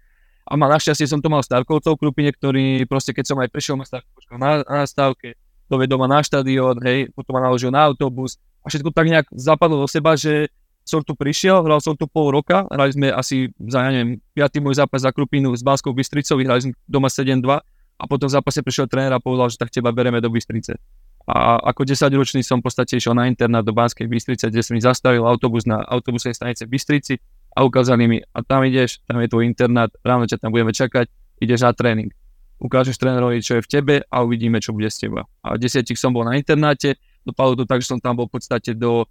A 0.43 0.59
mal 0.59 0.67
našťastie 0.75 1.07
som 1.07 1.23
to 1.23 1.31
mal 1.31 1.39
Starkovcov 1.39 1.95
v 1.95 2.01
Krupine, 2.03 2.29
ktorý 2.35 2.83
proste 2.89 3.15
keď 3.15 3.25
som 3.31 3.37
aj 3.39 3.47
prišiel, 3.47 3.79
ma 3.79 3.87
Starkovčka 3.87 4.35
na, 4.35 4.59
na 4.67 4.83
stávke, 4.83 5.39
dovedol 5.71 6.03
ma 6.03 6.07
na 6.11 6.19
štadión, 6.19 6.83
hej, 6.83 7.07
potom 7.15 7.39
ma 7.39 7.47
naložil 7.47 7.71
na 7.71 7.87
autobus 7.87 8.35
a 8.63 8.67
všetko 8.67 8.91
tak 8.91 9.07
nejak 9.07 9.27
zapadlo 9.31 9.83
do 9.83 9.87
seba, 9.87 10.19
že 10.19 10.51
som 10.83 10.99
tu 10.99 11.15
prišiel, 11.15 11.63
hral 11.63 11.79
som 11.79 11.95
tu 11.95 12.11
pol 12.11 12.27
roka, 12.27 12.67
hrali 12.67 12.91
sme 12.91 13.07
asi 13.07 13.47
za, 13.55 13.87
ja 13.87 13.91
neviem, 13.91 14.19
piatý 14.35 14.59
môj 14.59 14.83
zápas 14.83 15.07
za 15.07 15.15
Krupinu 15.15 15.55
s 15.55 15.63
Banskou 15.63 15.95
Bystricou, 15.95 16.35
vyhrali 16.35 16.59
sme 16.59 16.73
doma 16.83 17.07
7-2 17.07 17.39
a 17.99 18.03
potom 18.03 18.27
v 18.27 18.35
zápase 18.35 18.59
prišiel 18.59 18.91
tréner 18.91 19.15
a 19.15 19.23
povedal, 19.23 19.47
že 19.47 19.55
tak 19.55 19.71
teba 19.71 19.95
bereme 19.95 20.19
do 20.19 20.27
Bystrice. 20.27 20.75
A 21.23 21.55
ako 21.71 21.87
10-ročný 21.87 22.43
som 22.43 22.59
v 22.59 22.67
podstate 22.67 22.99
išiel 22.99 23.15
na 23.15 23.31
internát 23.31 23.63
do 23.63 23.71
Banskej 23.71 24.11
Bystrice, 24.11 24.51
kde 24.51 24.59
som 24.59 24.75
mi 24.75 24.83
zastavil 24.83 25.23
autobus 25.23 25.63
na 25.63 25.79
autobusnej 25.79 26.35
stanice 26.35 26.67
Bystrici 26.67 27.15
a 27.55 27.63
ukázali 27.63 28.03
mi, 28.11 28.17
a 28.19 28.43
tam 28.43 28.67
ideš, 28.67 28.99
tam 29.07 29.23
je 29.23 29.31
tvoj 29.31 29.47
internát, 29.47 29.87
ráno 30.03 30.27
ťa 30.27 30.43
tam 30.43 30.51
budeme 30.51 30.75
čakať, 30.75 31.07
ideš 31.39 31.63
na 31.63 31.71
tréning. 31.71 32.11
Ukážeš 32.59 32.99
trénerovi, 32.99 33.39
čo 33.39 33.59
je 33.59 33.63
v 33.63 33.71
tebe 33.71 33.95
a 34.03 34.15
uvidíme, 34.19 34.59
čo 34.59 34.75
bude 34.75 34.91
z 34.91 35.07
teba. 35.07 35.23
A 35.47 35.55
v 35.55 35.63
desiatich 35.63 35.95
som 35.95 36.11
bol 36.11 36.27
na 36.27 36.35
internáte, 36.35 36.99
dopadlo 37.23 37.63
to 37.63 37.65
tak, 37.71 37.79
že 37.79 37.95
som 37.95 37.99
tam 38.03 38.19
bol 38.19 38.27
v 38.27 38.35
podstate 38.35 38.75
do, 38.75 39.07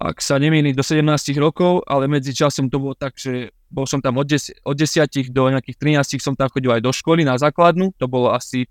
ak 0.00 0.16
sa 0.24 0.40
nemýli, 0.40 0.72
do 0.72 0.80
17 0.80 1.04
rokov, 1.36 1.84
ale 1.84 2.08
medzi 2.08 2.32
časom 2.32 2.72
to 2.72 2.80
bolo 2.80 2.96
tak, 2.96 3.20
že 3.20 3.52
bol 3.68 3.84
som 3.84 4.00
tam 4.00 4.16
od, 4.16 4.24
10, 4.24 4.64
od 4.64 4.76
10 4.76 5.28
do 5.28 5.42
nejakých 5.52 5.76
13 5.76 6.24
som 6.24 6.32
tam 6.32 6.48
chodil 6.48 6.72
aj 6.72 6.80
do 6.80 6.92
školy 6.92 7.20
na 7.20 7.36
základnú, 7.36 7.92
to 8.00 8.08
bolo 8.08 8.32
asi 8.32 8.64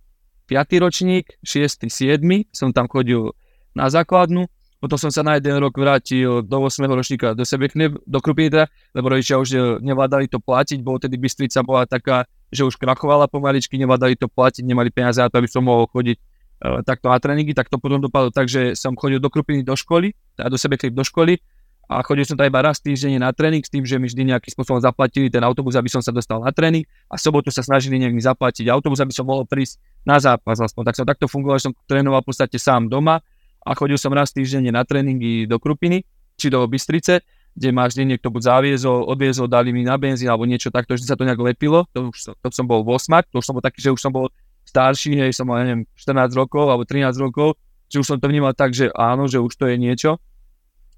5. 0.54 0.86
ročník, 0.86 1.42
6. 1.42 1.90
7. 1.90 2.22
som 2.54 2.70
tam 2.70 2.86
chodil 2.86 3.34
na 3.74 3.90
základnu, 3.90 4.46
potom 4.78 5.00
som 5.00 5.10
sa 5.10 5.24
na 5.24 5.40
jeden 5.40 5.58
rok 5.64 5.74
vrátil 5.80 6.44
do 6.44 6.58
8. 6.62 6.86
ročníka 6.92 7.32
do 7.34 7.42
sebe 7.48 7.72
do 8.06 8.20
Krupítra, 8.22 8.68
lebo 8.94 9.16
rodičia 9.16 9.40
už 9.40 9.50
e, 9.56 9.60
nevládali 9.80 10.28
to 10.28 10.44
platiť, 10.44 10.84
bolo 10.84 11.00
tedy 11.00 11.16
Bystrica 11.16 11.64
bola 11.66 11.88
taká, 11.88 12.28
že 12.52 12.68
už 12.68 12.78
krachovala 12.78 13.32
pomaličky, 13.32 13.80
nevládali 13.80 14.20
to 14.20 14.30
platiť, 14.30 14.62
nemali 14.62 14.94
peniaze 14.94 15.24
na 15.24 15.32
to, 15.32 15.42
aby 15.42 15.50
som 15.50 15.66
mohol 15.66 15.90
chodiť 15.90 16.20
uh, 16.20 16.86
takto 16.86 17.10
na 17.10 17.18
tréningy, 17.18 17.56
tak 17.58 17.72
to 17.72 17.82
potom 17.82 17.98
dopadlo 17.98 18.30
tak, 18.30 18.46
že 18.46 18.78
som 18.78 18.94
chodil 18.94 19.18
do 19.18 19.32
Krupiny 19.32 19.66
do 19.66 19.74
školy, 19.74 20.14
teda 20.38 20.54
do 20.54 20.60
sebe 20.60 20.78
do 20.78 21.02
školy, 21.02 21.42
a 21.84 22.00
chodil 22.00 22.24
som 22.24 22.40
tam 22.40 22.48
iba 22.48 22.64
raz 22.64 22.80
týždenne 22.80 23.20
na 23.20 23.36
tréning 23.36 23.60
s 23.60 23.68
tým, 23.68 23.84
že 23.84 24.00
mi 24.00 24.08
vždy 24.08 24.32
nejakým 24.32 24.52
spôsobom 24.56 24.80
zaplatili 24.80 25.28
ten 25.28 25.44
autobus, 25.44 25.76
aby 25.76 25.92
som 25.92 26.00
sa 26.00 26.16
dostal 26.16 26.40
na 26.40 26.50
tréning 26.56 26.88
a 27.12 27.20
sobotu 27.20 27.52
sa 27.52 27.60
snažili 27.60 28.00
nejak 28.00 28.16
mi 28.16 28.24
zaplatiť 28.24 28.72
autobus, 28.72 29.04
aby 29.04 29.12
som 29.12 29.28
mohol 29.28 29.44
prísť 29.44 29.84
na 30.08 30.16
zápas 30.16 30.58
aspoň. 30.64 30.90
Tak 30.90 30.96
som 30.96 31.06
takto 31.06 31.28
fungoval, 31.28 31.60
že 31.60 31.68
som 31.70 31.74
trénoval 31.86 32.24
v 32.24 32.28
podstate 32.32 32.56
sám 32.56 32.88
doma 32.88 33.20
a 33.68 33.70
chodil 33.76 34.00
som 34.00 34.16
raz 34.16 34.32
týždenne 34.32 34.72
na 34.72 34.88
tréningy 34.88 35.44
do 35.44 35.60
Krupiny 35.60 36.08
či 36.40 36.48
do 36.48 36.64
Bystrice, 36.66 37.20
kde 37.54 37.70
ma 37.70 37.86
vždy 37.86 38.16
niekto 38.16 38.34
buď 38.34 38.42
zaviezol, 38.42 39.06
odviezol, 39.06 39.46
dali 39.46 39.70
mi 39.70 39.86
na 39.86 40.00
benzín 40.00 40.32
alebo 40.32 40.48
niečo 40.48 40.74
takto, 40.74 40.98
že 40.98 41.06
sa 41.06 41.14
to 41.14 41.28
nejak 41.28 41.38
lepilo. 41.38 41.86
To 41.94 42.10
už 42.10 42.18
som, 42.18 42.34
to 42.40 42.48
som 42.50 42.66
bol 42.66 42.82
8, 42.82 43.30
to 43.30 43.44
už 43.44 43.46
som 43.46 43.54
bol 43.54 43.62
taký, 43.62 43.80
že 43.84 43.94
už 43.94 44.02
som 44.02 44.10
bol 44.10 44.32
starší, 44.66 45.20
hej, 45.20 45.32
som 45.36 45.46
mal, 45.46 45.62
neviem, 45.62 45.84
14 46.00 46.34
rokov 46.34 46.66
alebo 46.72 46.88
13 46.88 47.14
rokov, 47.20 47.60
že 47.92 48.02
už 48.02 48.08
som 48.08 48.18
to 48.18 48.26
vnímal 48.26 48.56
tak, 48.58 48.74
že 48.74 48.90
áno, 48.98 49.30
že 49.30 49.38
už 49.38 49.54
to 49.54 49.70
je 49.70 49.76
niečo. 49.78 50.18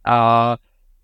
A 0.06 0.56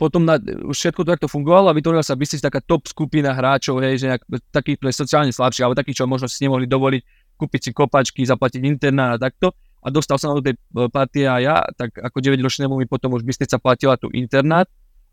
potom 0.02 0.26
na, 0.26 0.42
už 0.42 0.74
všetko 0.74 1.06
to 1.06 1.14
takto 1.14 1.28
fungovalo 1.30 1.70
a 1.70 1.78
vytvorila 1.78 2.02
sa 2.02 2.18
Bystrica 2.18 2.50
taká 2.50 2.58
top 2.66 2.90
skupina 2.90 3.38
hráčov, 3.38 3.86
hej, 3.86 4.02
že 4.02 4.10
nejak, 4.10 4.26
takých 4.50 4.82
pre 4.82 4.90
sociálne 4.90 5.30
slabších, 5.30 5.62
alebo 5.62 5.78
takých, 5.78 6.02
čo 6.02 6.10
možno 6.10 6.26
si 6.26 6.42
nemohli 6.42 6.66
dovoliť 6.66 7.22
kúpiť 7.38 7.62
si 7.62 7.70
kopačky, 7.70 8.26
zaplatiť 8.26 8.66
internát 8.66 9.18
a 9.18 9.22
takto. 9.22 9.54
A 9.82 9.94
dostal 9.94 10.18
na 10.22 10.38
do 10.38 10.46
tej 10.46 10.58
e, 10.58 10.90
partie 10.90 11.26
a 11.30 11.38
ja, 11.38 11.62
tak 11.78 11.94
ako 12.02 12.18
9-ročnému 12.18 12.82
mi 12.82 12.90
potom 12.90 13.14
už 13.14 13.22
Bystrica 13.22 13.62
platila 13.62 13.94
tu 13.98 14.10
internát, 14.14 14.66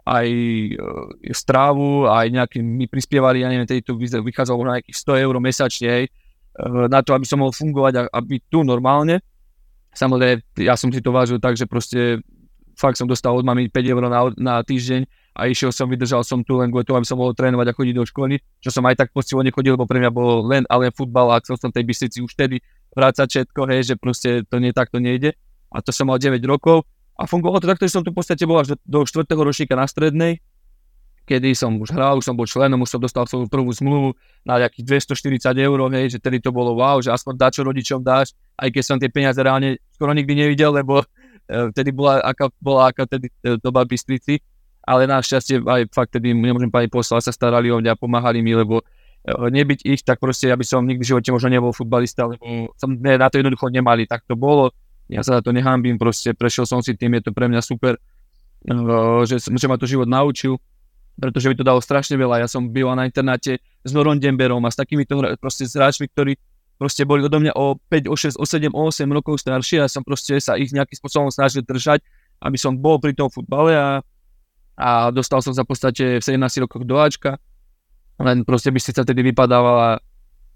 aj 0.09 0.29
e, 0.29 0.73
strávu, 1.37 2.09
aj 2.09 2.33
nejaký 2.33 2.65
mi 2.65 2.89
prispievali, 2.89 3.45
ja 3.45 3.53
neviem, 3.53 3.69
tedy 3.69 3.85
tu 3.85 3.97
vychádzalo 4.01 4.61
na 4.65 4.73
nejakých 4.81 4.97
100 5.05 5.25
eur 5.25 5.35
mesačne, 5.41 5.89
hej, 5.89 6.05
e, 6.09 6.11
na 6.89 7.05
to, 7.05 7.13
aby 7.13 7.29
som 7.29 7.45
mohol 7.45 7.53
fungovať 7.53 7.93
a, 7.97 8.03
a 8.09 8.19
byť 8.25 8.43
tu 8.49 8.65
normálne. 8.65 9.21
Samozrejme, 9.93 10.65
ja 10.65 10.77
som 10.77 10.93
si 10.93 11.01
to 11.01 11.13
vážil 11.13 11.41
tak, 11.41 11.57
že 11.57 11.65
proste 11.65 12.21
fakt 12.79 12.95
som 12.95 13.11
dostal 13.11 13.35
od 13.35 13.43
mami 13.43 13.67
5 13.67 13.93
eur 13.93 14.03
na, 14.07 14.31
na 14.39 14.55
týždeň 14.63 15.03
a 15.35 15.51
išiel 15.51 15.75
som, 15.75 15.91
vydržal 15.91 16.23
som 16.23 16.47
tu 16.47 16.55
len 16.59 16.71
kvôli 16.71 16.87
tomu, 16.87 17.03
aby 17.03 17.09
som 17.11 17.19
mohol 17.19 17.35
trénovať 17.35 17.67
a 17.71 17.77
chodiť 17.77 17.95
do 17.95 18.07
školy, 18.07 18.35
čo 18.63 18.71
som 18.71 18.87
aj 18.87 19.03
tak 19.03 19.09
poctivo 19.11 19.43
nechodil, 19.43 19.75
lebo 19.75 19.87
pre 19.87 19.99
mňa 19.99 20.11
bolo 20.15 20.47
len 20.47 20.63
ale 20.71 20.95
futbal 20.95 21.35
a 21.35 21.43
chcel 21.43 21.59
som 21.59 21.75
tej 21.75 21.83
Bystrici 21.83 22.23
už 22.23 22.31
vtedy 22.39 22.63
vrácať 22.95 23.27
všetko, 23.27 23.61
hej, 23.71 23.81
že 23.93 23.95
proste 23.99 24.47
to 24.47 24.63
nie 24.63 24.71
takto 24.71 25.03
nejde. 25.03 25.35
A 25.75 25.83
to 25.83 25.91
som 25.91 26.09
mal 26.11 26.23
9 26.23 26.39
rokov 26.47 26.87
a 27.19 27.27
fungovalo 27.27 27.59
to 27.59 27.71
takto, 27.71 27.85
že 27.87 27.99
som 27.99 28.07
tu 28.07 28.15
v 28.15 28.19
podstate 28.23 28.47
bol 28.47 28.63
až 28.63 28.75
do, 28.75 28.77
do 28.87 28.99
4. 29.03 29.27
ročníka 29.35 29.75
na 29.75 29.91
strednej, 29.91 30.39
kedy 31.29 31.53
som 31.53 31.77
už 31.77 31.93
hral, 31.93 32.17
už 32.17 32.25
som 32.25 32.33
bol 32.33 32.49
členom, 32.49 32.81
už 32.81 32.97
som 32.97 33.01
dostal 33.03 33.29
svoju 33.29 33.53
prvú 33.53 33.69
zmluvu 33.69 34.17
na 34.49 34.65
nejakých 34.65 35.05
240 35.13 35.53
eur, 35.61 35.79
hej, 35.93 36.17
že 36.17 36.19
tedy 36.19 36.41
to 36.41 36.49
bolo 36.49 36.73
wow, 36.73 37.05
že 37.05 37.13
aspoň 37.13 37.35
dá, 37.37 37.53
čo 37.53 37.69
rodičom 37.69 38.01
dáš, 38.01 38.33
aj 38.57 38.73
keď 38.73 38.83
som 38.83 38.97
tie 38.97 39.13
peniaze 39.13 39.37
reálne 39.37 39.77
skoro 39.93 40.17
nikdy 40.17 40.33
nevidel, 40.33 40.73
lebo 40.73 41.05
vtedy 41.49 41.91
bola 41.91 42.21
aká, 42.21 42.53
bola 42.61 42.93
aká 42.93 43.09
vtedy 43.09 43.33
eh, 43.43 43.57
doba 43.59 43.89
Bystrici, 43.89 44.41
ale 44.85 45.09
našťastie 45.09 45.65
aj 45.65 45.93
fakt 45.93 46.17
tedy, 46.17 46.37
nemôžem 46.37 46.73
pani 46.73 46.89
poslať, 46.89 47.29
sa 47.29 47.33
starali 47.33 47.73
o 47.73 47.81
mňa, 47.81 47.97
pomáhali 47.97 48.45
mi, 48.45 48.53
lebo 48.53 48.85
eh, 48.85 49.33
nebyť 49.33 49.81
ich, 49.89 50.01
tak 50.05 50.21
proste, 50.21 50.53
aby 50.53 50.63
som 50.63 50.85
nikdy 50.85 51.03
v 51.03 51.11
živote 51.17 51.29
možno 51.33 51.49
nebol 51.49 51.73
futbalista, 51.73 52.29
lebo 52.29 52.73
som 52.77 52.93
ne, 52.93 53.17
na 53.17 53.29
to 53.33 53.41
jednoducho 53.41 53.73
nemali, 53.73 54.05
tak 54.05 54.25
to 54.29 54.37
bolo. 54.37 54.71
Ja 55.09 55.25
sa 55.25 55.41
na 55.41 55.43
to 55.45 55.57
nehambím, 55.57 55.97
proste 55.97 56.37
prešiel 56.37 56.69
som 56.69 56.85
si 56.85 56.93
tým, 56.93 57.17
je 57.17 57.29
to 57.29 57.33
pre 57.33 57.49
mňa 57.49 57.65
super, 57.65 57.97
že, 59.25 59.41
že 59.41 59.67
ma 59.71 59.81
to 59.81 59.89
život 59.89 60.05
naučil. 60.05 60.61
pretože 61.19 61.51
by 61.51 61.55
to 61.59 61.67
dalo 61.67 61.81
strašne 61.83 62.15
veľa. 62.15 62.45
Ja 62.45 62.49
som 62.49 62.71
byl 62.71 62.95
na 62.95 63.09
internáte 63.09 63.59
s 63.83 63.91
Norom 63.91 64.23
Demberom 64.23 64.63
a 64.63 64.71
s 64.71 64.79
takýmito 64.79 65.19
proste 65.43 65.67
hráčmi, 65.67 66.07
ktorí 66.13 66.39
proste 66.79 67.03
boli 67.03 67.27
odo 67.27 67.43
mňa 67.43 67.53
o 67.59 67.77
5, 67.77 68.07
o 68.09 68.15
6, 68.15 68.39
o 68.39 68.47
7, 68.47 68.71
o 68.71 68.83
8 68.89 69.11
rokov 69.11 69.43
staršie 69.43 69.83
a 69.83 69.91
som 69.91 70.07
proste 70.07 70.39
sa 70.39 70.55
ich 70.55 70.71
nejakým 70.71 70.95
spôsobom 70.95 71.29
snažil 71.29 71.67
držať, 71.67 72.01
aby 72.39 72.55
som 72.55 72.79
bol 72.79 73.03
pri 73.03 73.19
tom 73.19 73.27
futbale 73.29 73.75
a, 73.75 73.89
a 74.79 75.11
dostal 75.11 75.43
som 75.43 75.51
sa 75.51 75.67
v 75.67 75.75
podstate 75.75 76.05
v 76.19 76.25
17 76.25 76.39
rokoch 76.65 76.87
do 76.87 76.97
Ačka, 77.03 77.43
len 78.23 78.47
proste 78.47 78.71
by 78.71 78.79
si 78.79 78.95
sa 78.95 79.03
tedy 79.03 79.27
vypadávala 79.27 79.99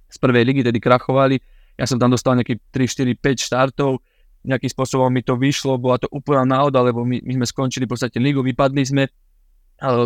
z 0.07 0.17
prvej 0.23 0.45
ligy, 0.47 0.63
tedy 0.63 0.79
krachovali. 0.79 1.43
Ja 1.75 1.91
som 1.91 1.99
tam 1.99 2.15
dostal 2.15 2.39
nejaký 2.39 2.63
3, 2.71 3.19
4, 3.19 3.19
5 3.19 3.47
štartov, 3.51 3.99
nejakým 4.47 4.71
spôsobom 4.71 5.11
mi 5.11 5.27
to 5.27 5.35
vyšlo, 5.35 5.79
bola 5.79 5.99
to 5.99 6.07
úplná 6.11 6.47
náhoda, 6.47 6.83
lebo 6.83 7.03
my, 7.03 7.23
my 7.23 7.33
sme 7.43 7.47
skončili 7.47 7.87
v 7.87 7.93
podstate 7.95 8.19
ligu, 8.19 8.43
vypadli 8.43 8.83
sme, 8.83 9.05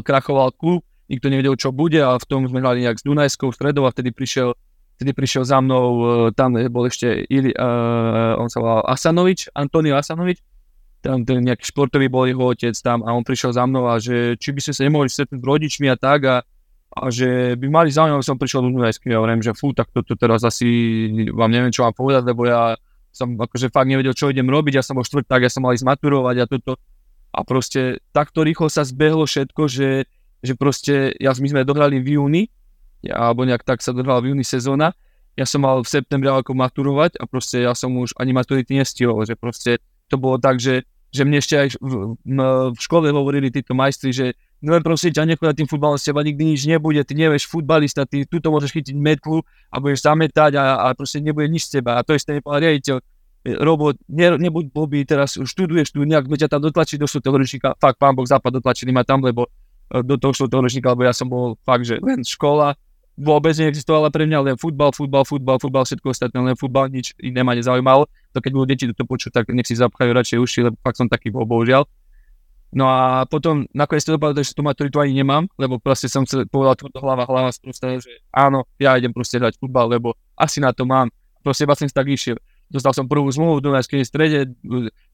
krachoval 0.05 0.57
klub, 0.57 0.85
nikto 1.09 1.29
nevedel, 1.29 1.57
čo 1.57 1.73
bude 1.73 2.01
a 2.01 2.17
v 2.17 2.27
tom 2.29 2.49
sme 2.49 2.61
hrali 2.61 2.85
nejak 2.85 3.01
s 3.01 3.05
Dunajskou 3.05 3.53
stredou 3.53 3.85
a 3.85 3.93
vtedy 3.93 4.13
prišiel, 4.13 4.57
vtedy 4.97 5.13
prišiel 5.13 5.45
za 5.45 5.61
mnou, 5.61 5.87
e, 6.29 6.33
tam 6.33 6.57
bol 6.73 6.89
ešte 6.89 7.29
Ili, 7.29 7.53
uh, 7.53 8.41
on 8.41 8.49
sa 8.49 8.65
volal 8.65 8.83
Asanovič, 8.89 9.53
Antonio 9.53 9.95
Asanovič, 10.01 10.41
tam 11.05 11.23
ten 11.23 11.45
nejaký 11.45 11.71
športový 11.71 12.11
bol 12.11 12.27
jeho 12.27 12.43
otec 12.43 12.75
tam 12.83 13.05
a 13.07 13.15
on 13.15 13.23
prišiel 13.23 13.55
za 13.55 13.63
mnou 13.69 13.87
a 13.87 14.03
že 14.03 14.35
či 14.41 14.51
by 14.51 14.61
sme 14.65 14.73
sa 14.75 14.83
nemohli 14.83 15.09
stretnúť 15.13 15.39
rodičmi 15.39 15.87
a 15.87 15.97
tak 16.01 16.21
a, 16.27 16.37
a 16.97 17.03
že 17.13 17.55
by 17.55 17.67
mali 17.71 17.95
záujem, 17.95 18.19
som 18.25 18.41
prišiel 18.41 18.67
do 18.67 18.75
Dunajskej. 18.75 19.15
A 19.15 19.21
hovorím, 19.23 19.45
že 19.45 19.55
fú, 19.55 19.71
tak 19.71 19.93
toto 19.95 20.17
to 20.17 20.19
teraz 20.19 20.43
asi 20.43 20.67
vám 21.31 21.53
neviem, 21.53 21.71
čo 21.71 21.87
mám 21.87 21.95
povedať, 21.95 22.27
lebo 22.27 22.49
ja 22.49 22.75
som 23.15 23.33
akože 23.39 23.73
fakt 23.73 23.89
nevedel, 23.89 24.13
čo 24.13 24.29
idem 24.29 24.51
robiť, 24.51 24.81
ja 24.81 24.85
som 24.85 24.99
bol 24.99 25.07
štvrták, 25.07 25.47
ja 25.47 25.53
som 25.53 25.65
mal 25.65 25.73
ísť 25.73 25.89
maturovať 25.89 26.37
a 26.43 26.45
toto. 26.45 26.73
A 27.33 27.45
proste 27.45 28.01
takto 28.13 28.45
rýchlo 28.45 28.69
sa 28.69 28.85
zbehlo 28.85 29.25
všetko, 29.25 29.63
že, 29.69 30.09
že 30.41 30.53
proste, 30.57 31.17
ja, 31.17 31.33
my 31.33 31.49
sme 31.49 31.69
dohrali 31.69 32.01
v 32.01 32.21
júni, 32.21 32.43
alebo 33.11 33.47
nejak 33.47 33.63
tak 33.67 33.83
sa 33.83 33.95
dohrala 33.95 34.23
v 34.23 34.35
júni 34.35 34.45
sezóna, 34.47 34.93
ja 35.37 35.45
som 35.45 35.63
mal 35.63 35.85
v 35.85 35.89
septembri 35.89 36.33
ako 36.33 36.57
maturovať 36.57 37.21
a 37.21 37.29
proste 37.29 37.61
ja 37.61 37.77
som 37.77 37.93
už 37.93 38.17
ani 38.17 38.33
maturity 38.33 38.73
nestihol, 38.81 39.21
že 39.29 39.37
proste 39.37 39.85
to 40.09 40.17
bolo 40.17 40.41
tak, 40.41 40.57
že, 40.57 40.89
že 41.13 41.29
mne 41.29 41.45
ešte 41.45 41.55
aj 41.61 41.69
v, 41.77 42.17
v, 42.17 42.39
v 42.73 42.79
škole 42.81 43.13
hovorili 43.13 43.53
títo 43.53 43.77
majstri, 43.77 44.17
že 44.17 44.27
no 44.65 44.73
prosím 44.81 45.13
ťa, 45.13 45.29
nechoď 45.29 45.53
tým 45.53 45.69
futbalom, 45.69 46.01
z 46.01 46.09
teba 46.09 46.25
nikdy 46.25 46.57
nič 46.57 46.65
nebude, 46.65 47.05
ty 47.05 47.13
nevieš 47.13 47.53
futbalista, 47.53 48.09
ty 48.09 48.25
tuto 48.25 48.49
môžeš 48.49 48.73
chytiť 48.73 48.97
metlu 48.97 49.45
a 49.69 49.77
budeš 49.77 50.09
zametať 50.09 50.57
a, 50.57 50.89
a 50.89 50.97
proste 50.97 51.21
nebude 51.21 51.53
nič 51.53 51.69
z 51.69 51.81
teba. 51.81 52.01
A 52.01 52.05
to 52.07 52.17
isté 52.17 52.41
nepovedal 52.41 52.73
riaditeľ. 52.73 52.97
Robo, 53.63 53.95
ne, 54.11 54.27
nebuď 54.43 54.75
blbý, 54.75 55.07
teraz 55.07 55.39
študuješ 55.39 55.95
tu, 55.95 56.03
nejak 56.03 56.27
ťa 56.27 56.51
tam 56.51 56.67
dotlačiť 56.67 56.99
do 56.99 57.07
toho 57.07 57.37
ročníka, 57.39 57.79
fakt 57.79 57.95
pán 57.95 58.19
Boh 58.19 58.27
západ 58.27 58.59
dotlačili 58.59 58.91
ma 58.91 59.07
tam, 59.07 59.23
lebo 59.23 59.47
e, 59.87 60.03
do 60.03 60.19
toho 60.19 60.35
toho 60.35 60.63
ročníka, 60.67 60.91
lebo 60.91 61.07
ja 61.07 61.15
som 61.15 61.31
bol 61.31 61.55
fakt, 61.63 61.87
že 61.87 62.03
len 62.03 62.27
škola, 62.27 62.75
vôbec 63.17 63.57
neexistovala 63.57 64.13
pre 64.13 64.29
mňa, 64.29 64.39
len 64.53 64.57
futbal, 64.61 64.93
futbal, 64.93 65.25
futbal, 65.25 65.57
futbal, 65.57 65.89
všetko 65.89 66.13
ostatné, 66.13 66.37
len 66.37 66.57
futbal, 66.57 66.93
nič 66.93 67.17
iné 67.19 67.41
ma 67.41 67.57
nezaujímalo. 67.57 68.07
To 68.37 68.39
keď 68.45 68.53
budú 68.53 68.67
deti 68.69 68.85
toto 68.93 69.09
počuť, 69.09 69.33
tak 69.33 69.45
nech 69.57 69.65
si 69.65 69.75
zapchajú 69.75 70.13
radšej 70.13 70.39
uši, 70.39 70.59
lebo 70.69 70.77
fakt 70.85 71.01
som 71.01 71.09
taký 71.09 71.33
bol, 71.33 71.49
bohužiaľ. 71.49 71.89
No 72.77 72.93
a 72.93 73.25
potom 73.25 73.65
nakoniec 73.73 74.05
to 74.05 74.21
dopadlo, 74.21 74.37
že 74.45 74.53
tú 74.53 74.61
maturitu 74.61 75.01
ani 75.01 75.17
nemám, 75.17 75.49
lebo 75.57 75.81
proste 75.81 76.13
som 76.13 76.29
chcel 76.29 76.45
povedal 76.45 76.77
tvrdo 76.77 77.01
hlava, 77.01 77.25
hlava 77.25 77.49
sproste, 77.49 77.89
že 78.05 78.21
áno, 78.35 78.69
ja 78.77 78.93
idem 79.01 79.17
proste 79.17 79.41
hrať 79.41 79.57
futbal, 79.57 79.89
lebo 79.89 80.13
asi 80.37 80.61
na 80.61 80.77
to 80.77 80.85
mám. 80.85 81.09
Proste 81.41 81.65
iba 81.65 81.73
som 81.73 81.89
tak 81.89 82.11
išiel. 82.11 82.37
Dostal 82.67 82.91
som 82.91 83.07
prvú 83.07 83.31
zmluvu 83.31 83.63
v 83.63 83.65
Dunajskej 83.71 84.03
strede, 84.03 84.51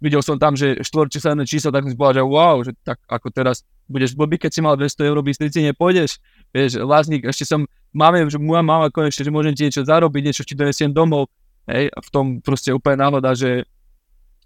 videl 0.00 0.24
som 0.24 0.40
tam, 0.40 0.56
že 0.56 0.80
štvorčíselné 0.80 1.44
číslo, 1.44 1.68
tak 1.68 1.84
som 1.84 1.92
povedal, 2.00 2.24
že 2.24 2.24
wow, 2.24 2.56
že 2.64 2.72
tak 2.80 2.96
ako 3.04 3.28
teraz 3.28 3.60
budeš 3.92 4.16
blbý, 4.16 4.40
keď 4.40 4.50
si 4.56 4.60
mal 4.64 4.74
200 4.80 5.04
eur 5.04 5.20
v 5.20 5.28
Bystrici, 5.28 5.60
nepôjdeš. 5.68 6.16
Vieš, 6.56 6.80
Láznik, 6.80 7.28
ešte 7.28 7.44
som, 7.44 7.68
máme, 7.92 8.24
že 8.32 8.40
moja 8.40 8.64
mama 8.64 8.88
konečne, 8.88 9.28
že 9.28 9.28
môžem 9.28 9.52
ti 9.52 9.68
niečo 9.68 9.84
zarobiť, 9.84 10.22
niečo 10.24 10.48
ti 10.48 10.56
donesiem 10.56 10.96
domov. 10.96 11.28
Hej, 11.68 11.92
a 11.92 11.98
v 12.00 12.08
tom 12.08 12.26
proste 12.40 12.72
úplne 12.72 13.04
náhoda, 13.04 13.36
že 13.36 13.68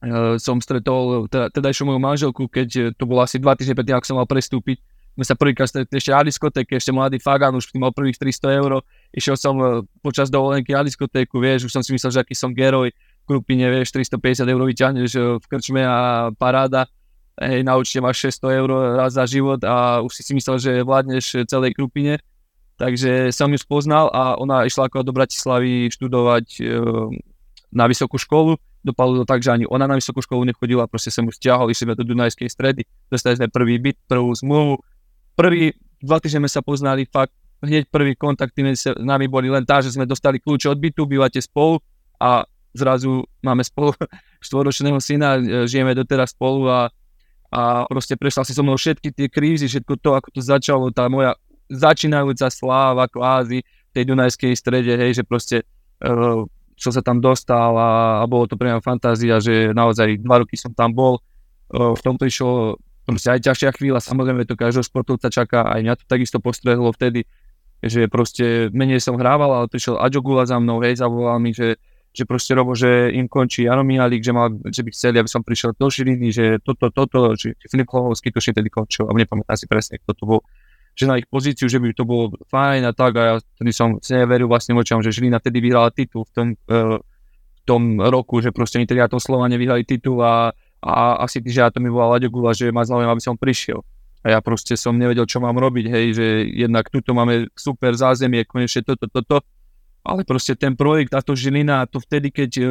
uh, 0.03 0.35
som 0.43 0.59
stretol 0.59 1.31
teda, 1.31 1.55
tedajšiu 1.55 1.87
moju 1.87 2.01
manželku, 2.03 2.43
keď 2.51 2.93
to 2.99 3.05
bolo 3.07 3.23
asi 3.23 3.39
dva 3.39 3.55
týždne 3.55 3.79
predtým, 3.79 3.97
ako 3.97 4.09
som 4.11 4.19
mal 4.19 4.27
prestúpiť. 4.27 4.83
My 5.17 5.25
sa 5.25 5.33
prvýkrát 5.33 5.65
stretli 5.65 5.97
ešte 5.97 6.13
na 6.13 6.21
diskotéke, 6.21 6.77
ešte 6.77 6.93
mladý 6.93 7.17
Fagan, 7.17 7.57
už 7.57 7.73
mal 7.81 7.89
prvých 7.89 8.21
300 8.21 8.61
eur. 8.61 8.85
Išiel 9.17 9.41
som 9.41 9.57
uh, 9.57 9.81
počas 10.05 10.29
dovolenky 10.29 10.77
na 10.77 10.85
diskotéku, 10.85 11.41
vieš, 11.41 11.67
už 11.69 11.73
som 11.73 11.81
si 11.81 11.97
myslel, 11.97 12.13
že 12.13 12.21
aký 12.21 12.37
som 12.37 12.53
geroj. 12.53 12.93
V 12.93 13.25
grupine, 13.25 13.65
vieš, 13.73 13.97
350 13.97 14.45
eur 14.45 14.61
vyťahneš 14.61 15.11
uh, 15.17 15.25
v 15.41 15.45
krčme 15.49 15.81
a 15.89 16.29
paráda. 16.37 16.85
Hej, 17.41 17.65
na 17.65 17.77
máš 17.81 18.17
600 18.41 18.61
eur 18.61 18.71
raz 18.97 19.13
za 19.17 19.25
život 19.29 19.61
a 19.65 20.01
už 20.01 20.13
si 20.21 20.23
si 20.25 20.33
myslel, 20.33 20.57
že 20.57 20.85
vládneš 20.85 21.49
celej 21.49 21.77
grupine. 21.77 22.21
Takže 22.77 23.33
som 23.33 23.49
ju 23.53 23.61
spoznal 23.61 24.13
a 24.13 24.37
ona 24.37 24.69
išla 24.69 24.89
ako 24.89 25.05
do 25.05 25.13
Bratislavy 25.13 25.89
študovať 25.93 26.61
na 27.73 27.85
vysokú 27.89 28.17
školu 28.21 28.57
dopadlo 28.87 29.23
to 29.23 29.25
tak, 29.27 29.43
že 29.43 29.51
ani 29.51 29.67
ona 29.67 29.91
na 29.91 29.99
vysokú 29.99 30.23
školu 30.23 30.47
nechodila, 30.47 30.87
proste 30.87 31.11
som 31.11 31.27
ju 31.27 31.35
stiahol, 31.35 31.75
išli 31.75 31.91
sme 31.91 31.99
do 31.99 32.07
Dunajskej 32.07 32.47
stredy, 32.47 32.87
dostali 33.11 33.35
sme 33.35 33.51
prvý 33.51 33.83
byt, 33.83 33.99
prvú 34.07 34.31
zmluvu, 34.31 34.79
prvý, 35.37 35.77
dva 36.01 36.19
týždne 36.19 36.49
sa 36.49 36.65
poznali, 36.65 37.05
fakt 37.05 37.37
hneď 37.61 37.89
prvý 37.89 38.17
kontakty 38.17 38.65
medzi 38.65 38.93
nami 38.97 39.29
boli 39.29 39.49
len 39.49 39.65
tá, 39.65 39.81
že 39.81 39.93
sme 39.93 40.09
dostali 40.09 40.41
kľúče 40.41 40.69
od 40.73 40.79
bytu, 40.81 41.05
bývate 41.05 41.41
spolu 41.41 41.81
a 42.21 42.45
zrazu 42.77 43.25
máme 43.41 43.65
spolu 43.65 43.93
štvoročného 44.47 44.99
syna, 45.01 45.41
e, 45.41 45.65
žijeme 45.69 45.97
doteraz 45.97 46.37
spolu 46.37 46.69
a, 46.69 46.89
a 47.53 47.85
proste 47.89 48.17
prešla 48.17 48.45
si 48.45 48.53
so 48.53 48.65
mnou 48.65 48.77
všetky 48.77 49.13
tie 49.13 49.29
krízy, 49.29 49.69
všetko 49.69 49.95
to, 50.01 50.11
ako 50.17 50.29
to 50.33 50.41
začalo, 50.45 50.93
tá 50.93 51.09
moja 51.09 51.37
začínajúca 51.73 52.49
sláva 52.53 53.09
kvázi 53.09 53.65
v 53.65 53.91
tej 53.93 54.05
Dunajskej 54.13 54.53
strede, 54.55 54.93
hej, 54.95 55.19
že 55.19 55.23
proste 55.25 55.65
uh, 56.05 56.45
čo 56.77 56.93
sa 56.93 57.01
tam 57.01 57.19
dostal 57.25 57.73
a, 57.75 58.21
a 58.21 58.25
bolo 58.29 58.45
to 58.45 58.55
pre 58.61 58.69
mňa 58.69 58.85
fantázia, 58.85 59.41
že 59.41 59.73
naozaj 59.73 60.21
dva 60.21 60.45
roky 60.45 60.61
som 60.61 60.77
tam 60.77 60.93
bol. 60.93 61.25
V 61.73 61.99
tom 62.05 62.21
prišlo 62.21 62.79
proste 63.07 63.31
aj 63.31 63.41
ťažšia 63.47 63.71
chvíľa, 63.79 64.03
samozrejme 64.03 64.43
to 64.45 64.59
každého 64.59 64.83
športovca 64.83 65.31
čaká, 65.31 65.63
aj 65.71 65.81
mňa 65.87 65.95
to 65.95 66.05
takisto 66.11 66.43
postrehlo 66.43 66.91
vtedy, 66.91 67.25
že 67.79 68.11
proste 68.11 68.69
menej 68.75 68.99
som 68.99 69.15
hrával, 69.15 69.53
ale 69.53 69.67
prišiel 69.71 70.03
Aďo 70.03 70.21
Gula 70.27 70.43
za 70.43 70.59
mnou, 70.59 70.83
hej, 70.83 70.99
zavolal 70.99 71.39
mi, 71.39 71.55
že, 71.55 71.79
že 72.11 72.27
proste 72.27 72.57
Robo, 72.59 72.75
že 72.75 73.15
im 73.15 73.31
končí 73.31 73.71
Jaromír 73.71 74.11
že, 74.19 74.33
mal, 74.35 74.51
že 74.67 74.83
by 74.83 74.91
chceli, 74.91 75.17
aby 75.23 75.31
som 75.31 75.47
prišiel 75.47 75.79
do 75.79 75.87
Žiliny, 75.87 76.29
že 76.35 76.45
toto, 76.67 76.91
toto, 76.91 77.39
že 77.39 77.55
Filip 77.71 77.87
Hlohovský 77.87 78.35
to 78.35 78.43
vtedy 78.43 78.67
končil, 78.73 79.07
a 79.07 79.15
nepamätám 79.15 79.55
si 79.55 79.71
presne, 79.71 80.03
kto 80.03 80.13
to 80.19 80.25
bol. 80.27 80.41
Že 80.97 81.05
na 81.13 81.21
ich 81.21 81.29
pozíciu, 81.29 81.69
že 81.69 81.77
by 81.77 81.93
to 81.93 82.09
bolo 82.09 82.33
fajn 82.49 82.89
a 82.89 82.93
tak 82.97 83.13
a 83.21 83.23
ja 83.23 83.35
tedy 83.61 83.69
som 83.69 84.01
si 84.01 84.17
neveril 84.17 84.49
vlastne 84.49 84.73
očam, 84.73 85.05
že 85.05 85.13
Žilina 85.13 85.39
tedy 85.39 85.61
vyhrala 85.61 85.93
titul 85.93 86.25
v 86.25 86.33
tom, 86.33 86.47
uh, 86.73 86.97
v 86.97 87.61
tom 87.69 88.01
roku, 88.01 88.41
že 88.41 88.49
proste 88.49 88.81
tedy 88.89 89.05
na 89.05 89.13
tom 89.13 89.21
Slovane 89.21 89.61
vyhrali 89.61 89.85
titul 89.85 90.25
a, 90.25 90.57
a 90.83 91.25
asi 91.25 91.41
že 91.45 91.61
ja 91.61 91.69
to 91.73 91.81
mi 91.81 91.89
volal 91.89 92.17
Laďo 92.17 92.29
Gula, 92.31 92.53
že 92.53 92.71
ma 92.71 92.85
zaujímavé, 92.85 93.17
aby 93.17 93.25
som 93.25 93.37
prišiel. 93.37 93.81
A 94.27 94.35
ja 94.35 94.39
proste 94.43 94.75
som 94.75 94.99
nevedel, 94.99 95.23
čo 95.25 95.39
mám 95.39 95.55
robiť, 95.55 95.87
hej, 95.87 96.07
že 96.19 96.27
jednak 96.51 96.91
tuto 96.91 97.15
máme 97.15 97.47
super 97.55 97.95
zázemie, 97.95 98.43
konečne 98.43 98.83
toto, 98.83 99.07
toto, 99.07 99.47
ale 100.03 100.23
proste 100.23 100.59
ten 100.59 100.75
projekt 100.75 101.15
a 101.15 101.23
to 101.23 101.39
Žilina, 101.39 101.87
to 101.87 102.03
vtedy, 102.03 102.31
keď 102.31 102.51
uh, 102.59 102.69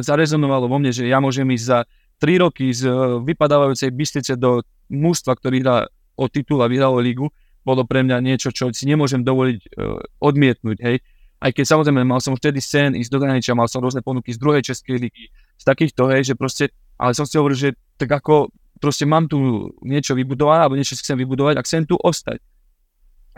zarezonovalo 0.00 0.68
vo 0.68 0.76
mne, 0.80 0.92
že 0.92 1.08
ja 1.08 1.20
môžem 1.20 1.48
ísť 1.48 1.64
za 1.64 1.78
3 2.20 2.44
roky 2.44 2.72
z 2.72 2.88
uh, 2.88 3.20
vypadávajúcej 3.24 3.88
Bystrice 3.92 4.36
do 4.36 4.64
mústva, 4.88 5.36
ktorý 5.36 5.64
hrá 5.64 5.76
o 6.16 6.26
titul 6.28 6.60
a 6.64 6.68
vyhralo 6.68 7.00
ligu, 7.00 7.28
bolo 7.64 7.84
pre 7.84 8.00
mňa 8.00 8.24
niečo, 8.24 8.48
čo 8.48 8.72
si 8.72 8.88
nemôžem 8.88 9.20
dovoliť 9.20 9.60
uh, 9.76 10.00
odmietnúť, 10.24 10.78
hej. 10.80 11.00
Aj 11.38 11.54
keď 11.54 11.78
samozrejme 11.78 12.02
mal 12.02 12.18
som 12.18 12.34
vtedy 12.34 12.58
sen 12.58 12.98
ísť 12.98 13.14
do 13.14 13.18
zahraničia, 13.22 13.54
mal 13.54 13.70
som 13.70 13.78
rôzne 13.78 14.02
ponuky 14.02 14.34
z 14.34 14.42
druhej 14.42 14.62
českej 14.64 14.98
ligy, 14.98 15.30
z 15.54 15.64
takýchto, 15.64 16.10
hej, 16.10 16.32
že 16.32 16.34
proste, 16.34 16.74
ale 16.98 17.14
som 17.14 17.24
si 17.24 17.38
hovoril, 17.38 17.56
že 17.56 17.70
tak 17.94 18.10
ako 18.10 18.50
proste 18.78 19.06
mám 19.06 19.26
tu 19.26 19.70
niečo 19.82 20.14
vybudované, 20.14 20.66
alebo 20.66 20.78
niečo 20.78 20.94
si 20.94 21.02
chcem 21.02 21.18
vybudovať 21.18 21.58
a 21.58 21.64
chcem 21.66 21.82
tu 21.86 21.98
ostať. 21.98 22.38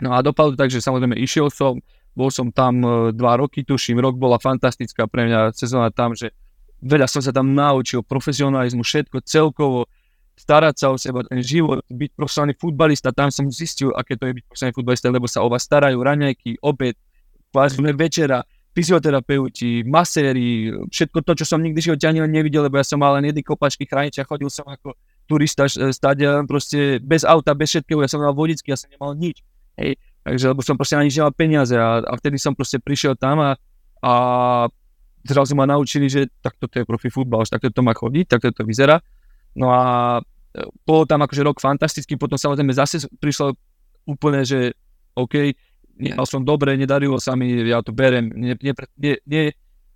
No 0.01 0.17
a 0.17 0.21
dopadlo 0.25 0.57
tak, 0.57 0.73
že 0.73 0.81
samozrejme 0.81 1.13
išiel 1.17 1.53
som, 1.53 1.77
bol 2.17 2.33
som 2.33 2.49
tam 2.49 2.81
uh, 2.81 2.93
dva 3.13 3.37
roky, 3.37 3.61
tuším, 3.61 4.01
rok 4.01 4.17
bola 4.17 4.41
fantastická 4.41 5.05
pre 5.05 5.29
mňa 5.29 5.53
sezóna 5.53 5.93
tam, 5.93 6.17
že 6.17 6.33
veľa 6.81 7.05
som 7.05 7.21
sa 7.21 7.29
tam 7.29 7.53
naučil, 7.53 8.01
profesionalizmu, 8.01 8.81
všetko 8.81 9.21
celkovo, 9.21 9.85
starať 10.33 10.75
sa 10.81 10.89
o 10.89 10.97
seba, 10.97 11.21
ten 11.21 11.45
život, 11.45 11.85
byť 11.85 12.11
profesionálny 12.17 12.57
futbalista, 12.57 13.13
tam 13.13 13.29
som 13.29 13.45
zistil, 13.53 13.93
aké 13.93 14.17
to 14.17 14.25
je 14.25 14.41
byť 14.41 14.43
profesionálny 14.49 14.77
futbalista, 14.81 15.13
lebo 15.13 15.29
sa 15.29 15.45
o 15.45 15.47
vás 15.53 15.61
starajú 15.61 16.01
raňajky, 16.01 16.57
obed, 16.65 16.97
kvázme 17.53 17.93
večera, 17.93 18.41
fyzioterapeuti, 18.71 19.83
maséri, 19.83 20.71
všetko 20.87 21.27
to, 21.27 21.43
čo 21.43 21.45
som 21.45 21.59
nikdy 21.59 21.83
živote 21.83 22.07
ani 22.07 22.23
nevidel, 22.23 22.63
lebo 22.63 22.79
ja 22.79 22.87
som 22.87 23.03
mal 23.03 23.19
len 23.19 23.27
jedny 23.27 23.43
kopačky 23.43 23.83
chrániť 23.83 24.23
a 24.23 24.27
chodil 24.27 24.47
som 24.47 24.63
ako 24.63 24.95
turista 25.27 25.67
stať 25.67 26.47
proste 26.47 27.03
bez 27.03 27.27
auta, 27.27 27.51
bez 27.51 27.75
všetkého, 27.75 27.99
ja 27.99 28.07
som 28.07 28.23
mal 28.23 28.31
vodicky, 28.31 28.71
ja 28.71 28.79
som 28.79 28.87
nemal 28.87 29.11
nič. 29.11 29.43
Hej. 29.75 29.99
Takže, 30.23 30.45
lebo 30.55 30.61
som 30.63 30.79
proste 30.79 30.95
ani 30.95 31.11
nemal 31.11 31.35
peniaze 31.35 31.75
a, 31.75 31.99
a 31.99 32.13
vtedy 32.15 32.39
som 32.39 32.55
proste 32.55 32.79
prišiel 32.79 33.19
tam 33.19 33.43
a, 33.43 33.51
a 33.99 34.13
zrazu 35.27 35.51
ma 35.57 35.67
naučili, 35.67 36.07
že 36.07 36.31
takto 36.39 36.71
to 36.71 36.81
je 36.81 36.85
profi 36.87 37.11
futbal, 37.11 37.43
takto 37.43 37.73
to 37.73 37.81
má 37.83 37.91
chodiť, 37.91 38.25
takto 38.37 38.55
to 38.55 38.63
vyzerá. 38.63 39.03
No 39.57 39.67
a 39.73 39.83
e, 40.55 40.63
bolo 40.87 41.03
tam 41.03 41.25
akože 41.25 41.41
rok 41.43 41.59
fantastický, 41.59 42.15
potom 42.15 42.39
samozrejme 42.39 42.71
zase 42.71 43.03
prišlo 43.19 43.57
úplne, 44.07 44.45
že 44.47 44.77
OK, 45.17 45.53
nehral 46.01 46.25
som 46.25 46.41
dobre, 46.41 46.73
nedarilo 46.73 47.21
sa 47.21 47.37
mi, 47.37 47.53
ja 47.53 47.85
to 47.85 47.93
berem, 47.93 48.33
ne, 48.33 48.57
ne, 48.57 48.73
ne, 48.97 49.13
ne, 49.23 49.41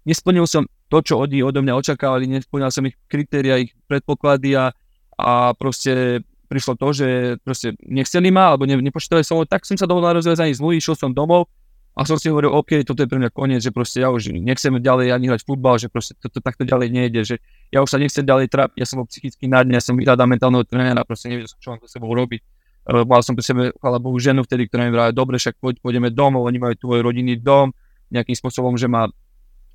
nesplnil 0.05 0.45
som 0.45 0.69
to, 0.87 1.01
čo 1.01 1.17
oni 1.25 1.41
odo 1.41 1.65
mňa 1.65 1.73
očakávali, 1.73 2.29
nesplnil 2.29 2.69
som 2.69 2.85
ich 2.85 2.95
kritéria, 3.09 3.57
ich 3.57 3.73
predpoklady 3.89 4.53
a, 4.53 4.69
a 5.17 5.51
proste 5.57 6.21
prišlo 6.45 6.77
to, 6.77 6.87
že 6.93 7.07
proste 7.41 7.73
nechceli 7.81 8.29
ma, 8.29 8.53
alebo 8.53 8.69
ne, 8.69 8.77
nepočítali 8.77 9.25
som, 9.25 9.41
tak 9.49 9.65
som 9.65 9.75
sa 9.75 9.89
dovolil 9.89 10.13
na 10.13 10.17
rozviazanie 10.21 10.53
zmluvy, 10.53 10.77
išiel 10.77 10.93
som 10.93 11.11
domov 11.11 11.49
a 11.95 12.03
som 12.03 12.19
si 12.19 12.27
hovoril, 12.27 12.51
OK, 12.51 12.83
toto 12.83 13.01
je 13.01 13.09
pre 13.09 13.17
mňa 13.17 13.31
koniec, 13.31 13.63
že 13.63 13.71
proste 13.71 14.03
ja 14.03 14.11
už 14.11 14.35
nechcem 14.35 14.75
ďalej 14.77 15.15
ani 15.15 15.31
hrať 15.31 15.41
futbal, 15.47 15.79
že 15.79 15.87
proste 15.87 16.13
toto 16.19 16.43
takto 16.43 16.67
ďalej 16.67 16.91
nejde, 16.91 17.21
že 17.23 17.35
ja 17.71 17.79
už 17.79 17.89
sa 17.89 17.97
nechcem 17.97 18.27
ďalej 18.27 18.51
trápiť, 18.51 18.77
ja 18.77 18.85
som 18.85 19.01
psychicky 19.07 19.47
na 19.47 19.63
dne, 19.63 19.79
ja 19.79 19.83
som 19.83 19.95
vyhľadal 19.95 20.27
mentálneho 20.27 20.67
trénera, 20.67 21.07
proste 21.07 21.31
nevedel 21.31 21.49
som, 21.49 21.59
čo 21.63 21.71
mám 21.71 21.79
so 21.81 21.87
sebou 21.87 22.11
robiť. 22.11 22.43
Mal 22.85 23.21
som 23.25 23.33
pri 23.33 23.45
sebe, 23.45 23.63
chvála 23.81 23.97
Bohu, 23.97 24.13
ženu 24.21 24.45
vtedy, 24.45 24.69
ktorá 24.69 24.85
mi 24.85 24.93
vrala, 24.93 25.09
dobre, 25.09 25.41
však 25.41 25.57
pôjdeme 25.57 26.13
domov, 26.13 26.45
oni 26.45 26.61
majú 26.61 26.75
tvoj 26.77 27.01
rodinný 27.01 27.41
dom, 27.41 27.73
nejakým 28.13 28.37
spôsobom, 28.37 28.77
že 28.77 28.85
ma 28.85 29.09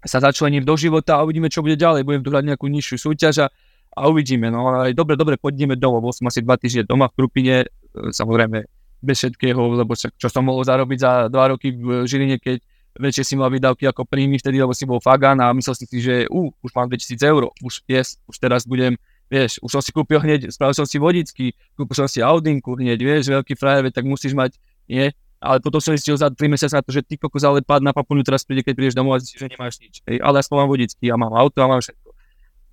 sa 0.06 0.22
začlením 0.22 0.64
do 0.64 0.78
života 0.78 1.18
a 1.18 1.24
uvidíme, 1.26 1.52
čo 1.52 1.60
bude 1.60 1.76
ďalej. 1.76 2.06
Budem 2.06 2.22
tu 2.24 2.30
hrať 2.32 2.44
nejakú 2.54 2.66
nižšiu 2.70 2.96
súťaž 3.10 3.44
a, 3.44 3.46
a 3.92 4.08
uvidíme. 4.08 4.48
No 4.48 4.70
ale 4.70 4.96
dobre, 4.96 5.18
dobre, 5.18 5.36
poďme 5.36 5.76
domov. 5.76 6.06
Bol 6.06 6.14
som 6.14 6.30
asi 6.30 6.40
dva 6.40 6.56
týždne 6.56 6.88
doma 6.88 7.12
v 7.12 7.16
Krupine, 7.20 7.56
e, 7.64 7.66
samozrejme 8.14 8.64
bez 9.00 9.16
všetkého, 9.20 9.60
lebo 9.80 9.92
čo 9.96 10.28
som 10.28 10.44
mohol 10.44 10.64
zarobiť 10.64 10.98
za 11.00 11.12
dva 11.32 11.52
roky 11.52 11.72
v 11.72 12.04
Žiline, 12.04 12.36
keď 12.36 12.60
väčšie 13.00 13.24
si 13.24 13.34
mal 13.36 13.48
výdavky 13.48 13.88
ako 13.88 14.04
príjmy 14.04 14.36
vtedy, 14.36 14.60
lebo 14.60 14.76
si 14.76 14.84
bol 14.84 15.00
Fagan 15.00 15.40
a 15.40 15.52
myslel 15.56 15.74
si, 15.76 15.84
že 16.00 16.28
uh, 16.28 16.52
už 16.60 16.70
mám 16.76 16.92
2000 16.92 17.16
eur, 17.24 17.48
už 17.64 17.86
yes, 17.88 18.20
už 18.28 18.36
teraz 18.36 18.68
budem, 18.68 19.00
vieš, 19.30 19.62
už 19.62 19.70
som 19.70 19.82
si 19.82 19.94
kúpil 19.94 20.18
hneď, 20.18 20.50
spravil 20.50 20.74
som 20.74 20.84
si 20.84 20.98
vodičky, 20.98 21.54
kúpil 21.78 21.94
som 21.94 22.10
si 22.10 22.18
Audinku 22.18 22.74
hneď, 22.74 22.98
vieš, 22.98 23.30
veľký 23.30 23.54
frajer, 23.54 23.88
tak 23.94 24.02
musíš 24.04 24.34
mať, 24.34 24.58
nie, 24.90 25.14
ale 25.40 25.56
potom 25.62 25.80
som 25.80 25.96
zistil 25.96 26.18
za 26.18 26.28
3 26.28 26.36
mesiace 26.52 26.76
na 26.76 26.84
to, 26.84 26.92
že 26.92 27.00
ty 27.00 27.16
kokos 27.16 27.46
ale 27.46 27.64
pád 27.64 27.80
na 27.80 27.96
papunu 27.96 28.20
teraz 28.20 28.44
príde, 28.44 28.60
keď 28.60 28.74
prídeš 28.76 28.94
domov 28.98 29.16
a 29.16 29.22
zistíš, 29.24 29.40
že 29.40 29.48
nemáš 29.48 29.80
nič. 29.80 29.94
Hej, 30.04 30.20
ale 30.20 30.44
aspoň 30.44 30.56
mám 30.60 30.70
vodičky, 30.74 31.02
ja 31.08 31.16
mám 31.16 31.32
auto 31.32 31.64
a 31.64 31.70
mám 31.70 31.80
všetko. 31.80 32.08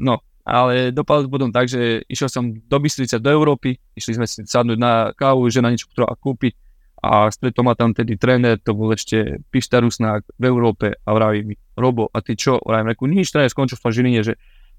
No, 0.03 0.19
ale 0.43 0.91
dopadlo 0.91 1.31
potom 1.31 1.49
tak, 1.53 1.71
že 1.71 2.03
išiel 2.11 2.27
som 2.27 2.43
do 2.51 2.77
Bystrice, 2.81 3.23
do 3.23 3.31
Európy, 3.31 3.79
išli 3.95 4.19
sme 4.19 4.27
si 4.27 4.43
sadnúť 4.43 4.79
na 4.81 5.15
kávu, 5.15 5.47
že 5.47 5.63
na 5.63 5.71
niečo 5.71 5.87
ktorá 5.87 6.11
kúpiť 6.19 6.59
a 6.97 7.29
stretol 7.29 7.63
ma 7.63 7.77
tam 7.77 7.93
tedy 7.93 8.17
tréner, 8.17 8.57
to 8.57 8.73
bol 8.73 8.89
ešte 8.89 9.39
Pišta 9.53 9.79
Rusnák 9.79 10.27
v 10.33 10.43
Európe 10.49 10.97
a 10.97 11.09
vraví 11.13 11.45
mi, 11.45 11.55
Robo, 11.77 12.09
a 12.09 12.19
ty 12.25 12.33
čo? 12.33 12.57
Vravím, 12.65 12.89
reku, 12.89 13.05
nič, 13.05 13.29
tréner 13.29 13.53
skončil 13.53 13.77
v 13.77 13.83
tom 13.85 13.93
Žiline, 13.93 14.21
že, 14.25 14.33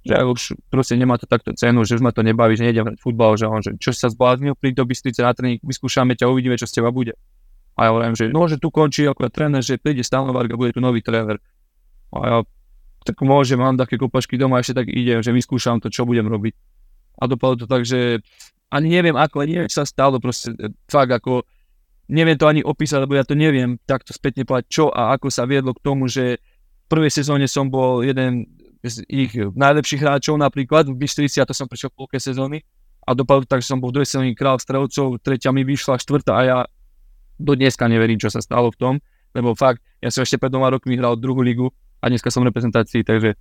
že 0.07 0.15
už 0.15 0.41
proste 0.71 0.95
nemá 0.95 1.19
to 1.19 1.27
takto 1.27 1.53
cenu, 1.55 1.83
že 1.83 1.99
už 1.99 2.03
ma 2.03 2.15
to 2.15 2.23
nebaví, 2.23 2.55
že 2.55 2.65
nejdem 2.65 2.87
hrať 2.87 2.99
futbal, 3.03 3.35
že 3.35 3.47
on, 3.51 3.61
že 3.61 3.75
čo 3.83 3.91
sa 3.91 4.09
zbláznil, 4.09 4.55
príď 4.55 4.83
do 4.83 4.85
Bystrice 4.87 5.21
na 5.27 5.35
tréning, 5.35 5.59
vyskúšame 5.61 6.15
ťa, 6.15 6.31
uvidíme, 6.31 6.55
čo 6.55 6.71
z 6.71 6.81
teba 6.81 6.95
bude. 6.95 7.19
A 7.79 7.87
ja 7.87 7.91
hovorím, 7.95 8.15
že 8.19 8.31
no, 8.31 8.47
že 8.51 8.59
tu 8.59 8.75
končí 8.75 9.07
ako 9.07 9.31
tréner, 9.31 9.63
že 9.63 9.79
príde 9.79 10.03
Stanovark 10.03 10.51
a 10.51 10.59
bude 10.59 10.75
tu 10.75 10.83
nový 10.83 11.03
tréner. 11.03 11.39
A 12.11 12.17
ja 12.27 12.37
tak 13.07 13.23
môžem, 13.23 13.57
mám 13.57 13.79
také 13.79 13.97
kopačky 13.97 14.35
doma, 14.35 14.61
ešte 14.61 14.85
tak 14.85 14.87
idem, 14.91 15.23
že 15.23 15.31
vyskúšam 15.31 15.79
to, 15.79 15.89
čo 15.89 16.05
budem 16.05 16.27
robiť. 16.27 16.55
A 17.19 17.31
dopadlo 17.31 17.65
to 17.65 17.67
tak, 17.71 17.87
že 17.87 18.21
ani 18.69 18.89
neviem 18.93 19.17
ako, 19.17 19.41
ani 19.41 19.59
neviem, 19.59 19.71
čo 19.71 19.81
sa 19.83 19.89
stalo, 19.89 20.21
proste 20.21 20.53
e, 20.53 20.69
fakt 20.91 21.09
ako, 21.09 21.47
neviem 22.13 22.37
to 22.37 22.45
ani 22.45 22.61
opísať, 22.61 23.09
lebo 23.09 23.17
ja 23.17 23.25
to 23.25 23.33
neviem 23.33 23.81
takto 23.89 24.13
spätne 24.13 24.45
povedať, 24.45 24.67
čo 24.69 24.85
a 24.93 25.17
ako 25.17 25.33
sa 25.33 25.49
viedlo 25.49 25.73
k 25.73 25.85
tomu, 25.85 26.05
že 26.11 26.37
v 26.85 26.87
prvej 26.91 27.13
sezóne 27.13 27.49
som 27.49 27.73
bol 27.73 28.05
jeden 28.05 28.58
ich 29.11 29.33
najlepších 29.35 30.03
hráčov 30.03 30.39
napríklad 30.39 30.87
v 30.87 30.97
Bystrici 30.97 31.43
a 31.43 31.47
to 31.49 31.55
som 31.55 31.67
prišiel 31.67 31.91
v 31.95 31.99
polke 32.05 32.19
sezóny 32.23 32.63
a 33.09 33.17
dopadlo 33.17 33.49
tak, 33.49 33.65
že 33.65 33.73
som 33.73 33.81
bol 33.81 33.91
sezóne 34.05 34.37
král 34.37 34.61
strelcov, 34.61 35.19
tretia 35.25 35.49
mi 35.49 35.65
vyšla, 35.65 35.97
štvrtá 35.97 36.33
a 36.37 36.43
ja 36.45 36.59
do 37.41 37.57
dneska 37.57 37.89
neverím, 37.89 38.21
čo 38.21 38.29
sa 38.29 38.45
stalo 38.45 38.69
v 38.69 38.77
tom, 38.77 38.95
lebo 39.33 39.57
fakt, 39.57 39.81
ja 40.05 40.13
som 40.13 40.27
ešte 40.27 40.37
pred 40.37 40.53
dvoma 40.53 40.69
rokmi 40.69 40.99
hral 40.99 41.17
druhú 41.17 41.41
ligu 41.41 41.73
a 42.03 42.13
dneska 42.13 42.29
som 42.29 42.45
v 42.45 42.51
reprezentácii, 42.53 43.03
takže 43.03 43.39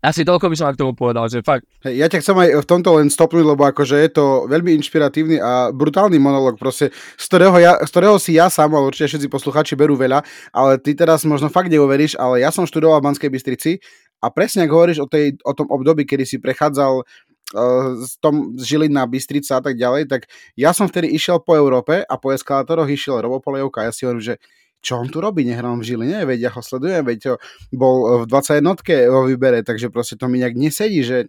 asi 0.00 0.24
toľko 0.24 0.48
by 0.48 0.56
som 0.56 0.72
k 0.72 0.80
tomu 0.80 0.96
povedal, 0.96 1.28
že 1.28 1.44
fakt. 1.44 1.68
Hey, 1.84 2.00
ja 2.00 2.08
ťa 2.08 2.24
chcem 2.24 2.32
aj 2.32 2.64
v 2.64 2.66
tomto 2.66 2.96
len 2.96 3.12
stopnúť, 3.12 3.44
lebo 3.44 3.68
akože 3.68 4.00
je 4.00 4.10
to 4.16 4.48
veľmi 4.48 4.72
inšpiratívny 4.80 5.36
a 5.36 5.68
brutálny 5.76 6.16
monolog, 6.16 6.56
proste, 6.56 6.88
z 7.20 7.24
ktorého, 7.28 7.56
ja, 7.60 7.76
z 7.84 7.90
ktorého 7.92 8.16
si 8.16 8.40
ja 8.40 8.48
sám, 8.48 8.72
ale 8.72 8.88
určite 8.88 9.12
všetci 9.12 9.28
posluchači 9.28 9.76
berú 9.76 10.00
veľa, 10.00 10.24
ale 10.56 10.80
ty 10.80 10.96
teraz 10.96 11.28
možno 11.28 11.52
fakt 11.52 11.68
neuveríš, 11.68 12.16
ale 12.16 12.40
ja 12.40 12.48
som 12.48 12.64
študoval 12.64 13.04
v 13.04 13.12
Banskej 13.12 13.28
Bystrici 13.28 13.76
a 14.20 14.26
presne 14.28 14.68
ak 14.68 14.72
hovoríš 14.72 15.00
o, 15.02 15.08
tej, 15.08 15.40
o 15.42 15.52
tom 15.56 15.68
období, 15.72 16.04
kedy 16.04 16.24
si 16.28 16.36
prechádzal 16.36 17.04
z, 17.50 18.12
tom, 18.22 18.54
z 18.54 18.62
Žilina, 18.62 19.10
Bystrica 19.10 19.58
a 19.58 19.62
tak 19.62 19.74
ďalej, 19.74 20.06
tak 20.06 20.30
ja 20.54 20.70
som 20.70 20.86
vtedy 20.86 21.10
išiel 21.10 21.42
po 21.42 21.58
Európe 21.58 22.06
a 22.06 22.14
po 22.14 22.30
eskalátoroch 22.30 22.86
išiel 22.86 23.18
Robo 23.18 23.42
a 23.42 23.90
ja 23.90 23.92
si 23.92 24.06
hovorím, 24.06 24.22
že 24.22 24.34
čo 24.80 24.96
on 24.96 25.12
tu 25.12 25.20
robí, 25.20 25.44
nehrám 25.44 25.82
v 25.82 25.92
Žiline, 25.92 26.24
veď 26.24 26.48
ja 26.48 26.50
ho 26.56 26.62
sledujem, 26.64 27.04
veď 27.04 27.18
to 27.20 27.32
bol 27.74 28.24
v 28.24 28.30
21 28.30 29.12
vo 29.12 29.28
výbere, 29.28 29.60
takže 29.60 29.92
proste 29.92 30.16
to 30.16 30.24
mi 30.24 30.40
nejak 30.40 30.56
nesedí, 30.56 31.04
že 31.04 31.28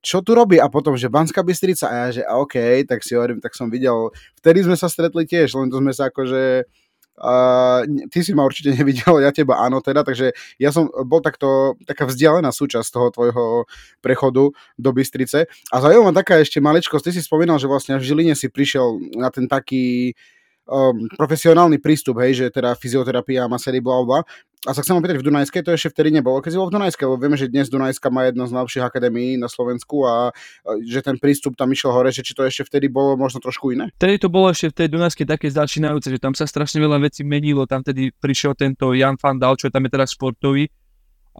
čo 0.00 0.24
tu 0.24 0.32
robí? 0.32 0.56
A 0.56 0.72
potom, 0.72 0.96
že 0.96 1.12
Banská 1.12 1.44
Bystrica 1.44 1.86
a 1.86 1.94
ja, 1.94 2.06
že 2.10 2.22
OK, 2.24 2.56
tak 2.88 3.04
si 3.04 3.14
hovorím, 3.14 3.38
tak 3.38 3.52
som 3.52 3.68
videl, 3.68 4.10
vtedy 4.40 4.64
sme 4.64 4.74
sa 4.74 4.88
stretli 4.88 5.28
tiež, 5.28 5.54
len 5.54 5.68
to 5.68 5.78
sme 5.78 5.92
sa 5.92 6.08
akože 6.08 6.66
Ty 8.10 8.18
si 8.24 8.32
ma 8.32 8.48
určite 8.48 8.72
nevidel, 8.78 9.20
ja 9.20 9.30
teba 9.34 9.60
áno 9.60 9.84
teda, 9.84 10.00
takže 10.06 10.32
ja 10.56 10.70
som 10.72 10.88
bol 11.04 11.20
takto, 11.20 11.76
taká 11.84 12.08
vzdialená 12.08 12.48
súčasť 12.48 12.88
toho 12.88 13.08
tvojho 13.12 13.44
prechodu 14.00 14.54
do 14.80 14.90
Bystrice. 14.90 15.50
A 15.68 15.76
zaujímavá 15.80 16.24
taká 16.24 16.40
ešte 16.40 16.62
maličkosť, 16.62 17.10
ty 17.10 17.12
si 17.16 17.22
spomínal, 17.24 17.60
že 17.60 17.68
vlastne 17.68 18.00
v 18.00 18.06
Žiline 18.06 18.32
si 18.32 18.48
prišiel 18.48 19.18
na 19.20 19.28
ten 19.28 19.44
taký 19.50 20.16
um, 20.70 21.10
profesionálny 21.18 21.82
prístup, 21.82 22.22
hej, 22.22 22.46
že 22.46 22.46
teda 22.54 22.78
fyzioterapia, 22.78 23.50
masery, 23.50 23.82
bla, 23.82 24.00
bla. 24.06 24.20
A 24.68 24.76
sa 24.76 24.84
chcem 24.84 24.92
opýtať, 24.92 25.24
v 25.24 25.32
Dunajskej 25.32 25.64
to 25.64 25.72
ešte 25.72 25.88
vtedy 25.88 26.12
nebolo, 26.12 26.44
keď 26.44 26.52
si 26.52 26.60
bol 26.60 26.68
v 26.68 26.76
Dunajskej, 26.76 27.08
lebo 27.08 27.16
vieme, 27.16 27.40
že 27.40 27.48
dnes 27.48 27.72
Dunajska 27.72 28.12
má 28.12 28.28
jedno 28.28 28.44
z 28.44 28.52
najlepších 28.52 28.84
akadémií 28.84 29.40
na 29.40 29.48
Slovensku 29.48 30.04
a 30.04 30.36
že 30.84 31.00
ten 31.00 31.16
prístup 31.16 31.56
tam 31.56 31.72
išiel 31.72 31.96
hore, 31.96 32.12
že 32.12 32.20
či 32.20 32.36
to 32.36 32.44
ešte 32.44 32.68
vtedy 32.68 32.92
bolo 32.92 33.16
možno 33.16 33.40
trošku 33.40 33.72
iné? 33.72 33.88
Vtedy 33.96 34.20
to 34.20 34.28
bolo 34.28 34.52
ešte 34.52 34.68
v 34.68 34.76
tej 34.84 34.88
Dunajskej 34.92 35.24
také 35.32 35.48
začínajúce, 35.48 36.12
že 36.12 36.20
tam 36.20 36.36
sa 36.36 36.44
strašne 36.44 36.76
veľa 36.76 37.00
vecí 37.00 37.24
menilo, 37.24 37.64
tam 37.64 37.80
tedy 37.80 38.12
prišiel 38.12 38.52
tento 38.52 38.92
Jan 38.92 39.16
Fandal, 39.16 39.56
čo 39.56 39.72
je 39.72 39.72
tam 39.72 39.88
je 39.88 39.96
teraz 39.96 40.12
športový, 40.12 40.68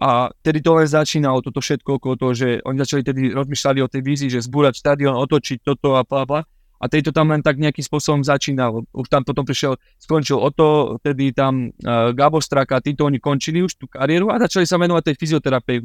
a 0.01 0.33
tedy 0.41 0.65
to 0.65 0.81
len 0.81 0.89
začínalo, 0.89 1.45
toto 1.45 1.61
všetko 1.61 2.01
okolo 2.01 2.17
toho, 2.17 2.33
že 2.33 2.47
oni 2.65 2.77
začali 2.81 3.05
tedy 3.05 3.21
rozmýšľali 3.37 3.85
o 3.85 3.91
tej 3.91 4.01
vízii, 4.01 4.33
že 4.33 4.41
zbúrať 4.49 4.81
štadión, 4.81 5.13
otočiť 5.13 5.61
toto 5.61 5.93
a 5.93 6.01
bla 6.01 6.25
bla 6.25 6.41
a 6.81 6.89
tejto 6.89 7.13
tam 7.13 7.29
len 7.29 7.45
tak 7.45 7.61
nejakým 7.61 7.85
spôsobom 7.85 8.25
začínal. 8.25 8.81
Už 8.89 9.05
tam 9.05 9.21
potom 9.21 9.45
prišiel, 9.45 9.77
skončil 10.01 10.41
o 10.41 10.49
to, 10.49 10.97
tedy 11.05 11.29
tam 11.29 11.69
uh, 11.69 12.09
Gabo 12.09 12.41
Straka, 12.41 12.81
títo 12.81 13.05
oni 13.05 13.21
končili 13.21 13.61
už 13.61 13.77
tú 13.77 13.85
kariéru 13.85 14.33
a 14.33 14.41
začali 14.41 14.65
sa 14.65 14.81
venovať 14.81 15.13
tej 15.13 15.15
fyzioterapii, 15.21 15.79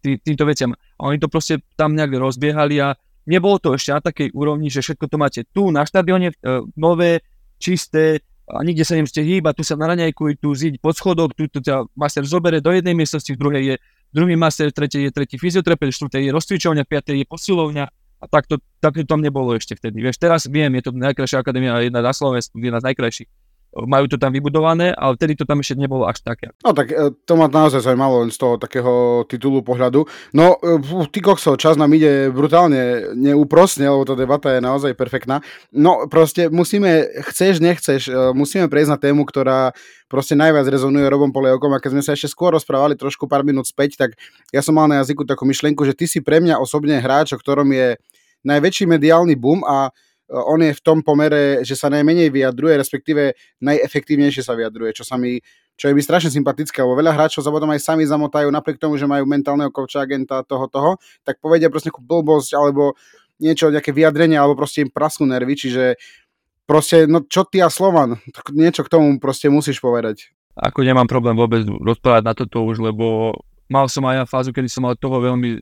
tý, 0.00 0.16
týmto 0.24 0.48
veciam. 0.48 0.72
A 0.72 1.12
oni 1.12 1.20
to 1.20 1.28
proste 1.28 1.60
tam 1.76 1.92
nejak 1.92 2.16
rozbiehali 2.16 2.80
a 2.80 2.96
nebolo 3.28 3.60
to 3.60 3.76
ešte 3.76 3.92
na 3.92 4.00
takej 4.00 4.28
úrovni, 4.32 4.72
že 4.72 4.80
všetko 4.80 5.04
to 5.04 5.16
máte 5.20 5.40
tu 5.52 5.68
na 5.68 5.84
štadióne, 5.84 6.32
uh, 6.32 6.64
nové, 6.80 7.20
čisté, 7.60 8.24
a 8.48 8.64
nikde 8.66 8.82
sa 8.82 8.98
nemusíte 8.98 9.22
hýbať, 9.22 9.54
tu 9.60 9.64
sa 9.64 9.78
na 9.78 9.86
raňajku, 9.94 10.36
tu 10.42 10.50
ziť 10.50 10.82
pod 10.82 10.98
schodok, 10.98 11.32
tu, 11.36 11.46
ťa 11.46 11.88
master 11.94 12.26
zobere 12.26 12.58
do 12.58 12.74
jednej 12.74 12.92
miestnosti, 12.92 13.30
v 13.30 13.38
druhej 13.38 13.62
je 13.64 13.74
druhý 14.12 14.34
master, 14.34 14.68
v 14.68 14.76
tretej 14.76 15.02
je 15.08 15.10
tretí 15.14 15.36
fyzioterapeut, 15.38 15.94
v 15.94 15.96
štvrtej 15.96 16.22
je 16.26 16.30
rozcvičovňa, 16.34 16.82
v 16.84 16.90
piatej 16.90 17.16
je 17.22 17.26
posilovňa, 17.30 17.84
a 18.22 18.30
tak 18.30 18.46
to, 18.46 18.62
tak 18.78 18.94
to 18.94 19.02
tam 19.02 19.18
nebolo 19.18 19.58
ešte 19.58 19.74
vtedy. 19.74 19.98
Vieš, 19.98 20.22
teraz 20.22 20.46
viem, 20.46 20.70
je 20.78 20.86
to 20.86 20.94
najkrajšia 20.94 21.42
akadémia, 21.42 21.82
jedna 21.82 21.98
na 21.98 22.14
Slovensku, 22.14 22.54
jedna 22.62 22.78
z 22.78 22.94
najkrajších. 22.94 23.30
Majú 23.72 24.04
to 24.04 24.20
tam 24.20 24.36
vybudované, 24.36 24.92
ale 24.92 25.16
vtedy 25.16 25.32
to 25.32 25.48
tam 25.48 25.64
ešte 25.64 25.80
nebolo 25.80 26.04
až 26.04 26.20
také. 26.20 26.52
No 26.60 26.76
tak 26.76 26.92
e, 26.92 27.08
to 27.24 27.40
ma 27.40 27.48
naozaj 27.48 27.80
zaujímalo 27.80 28.20
len 28.20 28.28
z 28.28 28.36
toho 28.36 28.60
takého 28.60 29.24
titulu 29.24 29.64
pohľadu. 29.64 30.04
No, 30.36 30.60
e, 30.60 31.08
ty 31.08 31.24
kokso, 31.24 31.56
čas 31.56 31.80
nám 31.80 31.88
ide 31.96 32.28
brutálne 32.28 33.16
neúprosne, 33.16 33.88
lebo 33.88 34.04
tá 34.04 34.12
debata 34.12 34.52
je 34.52 34.60
naozaj 34.60 34.92
perfektná. 34.92 35.40
No 35.72 36.04
proste 36.04 36.52
musíme, 36.52 37.08
chceš, 37.32 37.64
nechceš, 37.64 38.12
e, 38.12 38.36
musíme 38.36 38.68
prejsť 38.68 38.92
na 38.92 39.00
tému, 39.00 39.24
ktorá 39.24 39.72
proste 40.12 40.36
najviac 40.36 40.68
rezonuje 40.68 41.08
Robom 41.08 41.32
Polievkom 41.32 41.72
a 41.72 41.80
keď 41.80 41.96
sme 41.96 42.02
sa 42.04 42.12
ešte 42.12 42.28
skôr 42.28 42.52
rozprávali 42.52 42.92
trošku 43.00 43.24
pár 43.24 43.40
minút 43.40 43.64
späť, 43.64 43.96
tak 43.96 44.20
ja 44.52 44.60
som 44.60 44.76
mal 44.76 44.84
na 44.84 45.00
jazyku 45.00 45.24
takú 45.24 45.48
myšlienku, 45.48 45.80
že 45.88 45.96
ty 45.96 46.04
si 46.04 46.20
pre 46.20 46.44
mňa 46.44 46.60
osobne 46.60 47.00
hráč, 47.00 47.32
o 47.32 47.40
ktorom 47.40 47.72
je 47.72 47.96
najväčší 48.44 48.84
mediálny 48.90 49.34
boom 49.38 49.62
a 49.66 49.88
e, 49.88 49.90
on 50.34 50.62
je 50.62 50.74
v 50.74 50.84
tom 50.84 51.02
pomere, 51.02 51.62
že 51.66 51.78
sa 51.78 51.90
najmenej 51.90 52.30
vyjadruje, 52.30 52.74
respektíve 52.78 53.34
najefektívnejšie 53.62 54.42
sa 54.42 54.58
vyjadruje, 54.58 54.94
čo 54.94 55.04
sa 55.06 55.18
mi 55.18 55.38
čo 55.72 55.88
je 55.88 55.96
mi 55.96 56.04
strašne 56.04 56.28
sympatické, 56.28 56.84
lebo 56.84 56.94
veľa 56.94 57.16
hráčov 57.16 57.42
sa 57.42 57.50
potom 57.50 57.72
aj 57.72 57.80
sami 57.80 58.04
zamotajú, 58.04 58.52
napriek 58.52 58.76
tomu, 58.78 59.00
že 59.00 59.08
majú 59.08 59.24
mentálneho 59.24 59.72
coacha, 59.72 60.04
agenta, 60.04 60.44
toho, 60.44 60.68
toho, 60.68 61.00
tak 61.24 61.40
povedia 61.40 61.72
proste 61.72 61.88
nejakú 61.88 62.04
blbosť, 62.04 62.50
alebo 62.54 62.94
niečo, 63.42 63.72
nejaké 63.72 63.90
vyjadrenie, 63.90 64.36
alebo 64.38 64.54
proste 64.54 64.84
im 64.84 64.92
prasnú 64.92 65.26
nervy, 65.26 65.56
čiže 65.56 65.98
proste, 66.68 67.10
no 67.10 67.24
čo 67.26 67.42
ty 67.48 67.58
a 67.64 67.72
Slovan, 67.72 68.20
niečo 68.52 68.86
k 68.86 68.92
tomu 68.92 69.16
proste 69.18 69.50
musíš 69.50 69.82
povedať. 69.82 70.30
Ako 70.52 70.84
nemám 70.84 71.08
problém 71.08 71.34
vôbec 71.34 71.64
rozprávať 71.64 72.22
na 72.22 72.34
toto 72.36 72.62
už, 72.68 72.84
lebo 72.84 73.32
mal 73.72 73.88
som 73.88 74.04
aj 74.04 74.22
ja 74.22 74.24
fázu, 74.28 74.52
kedy 74.52 74.68
som 74.68 74.84
mal 74.84 74.94
toho 74.94 75.18
veľmi 75.18 75.58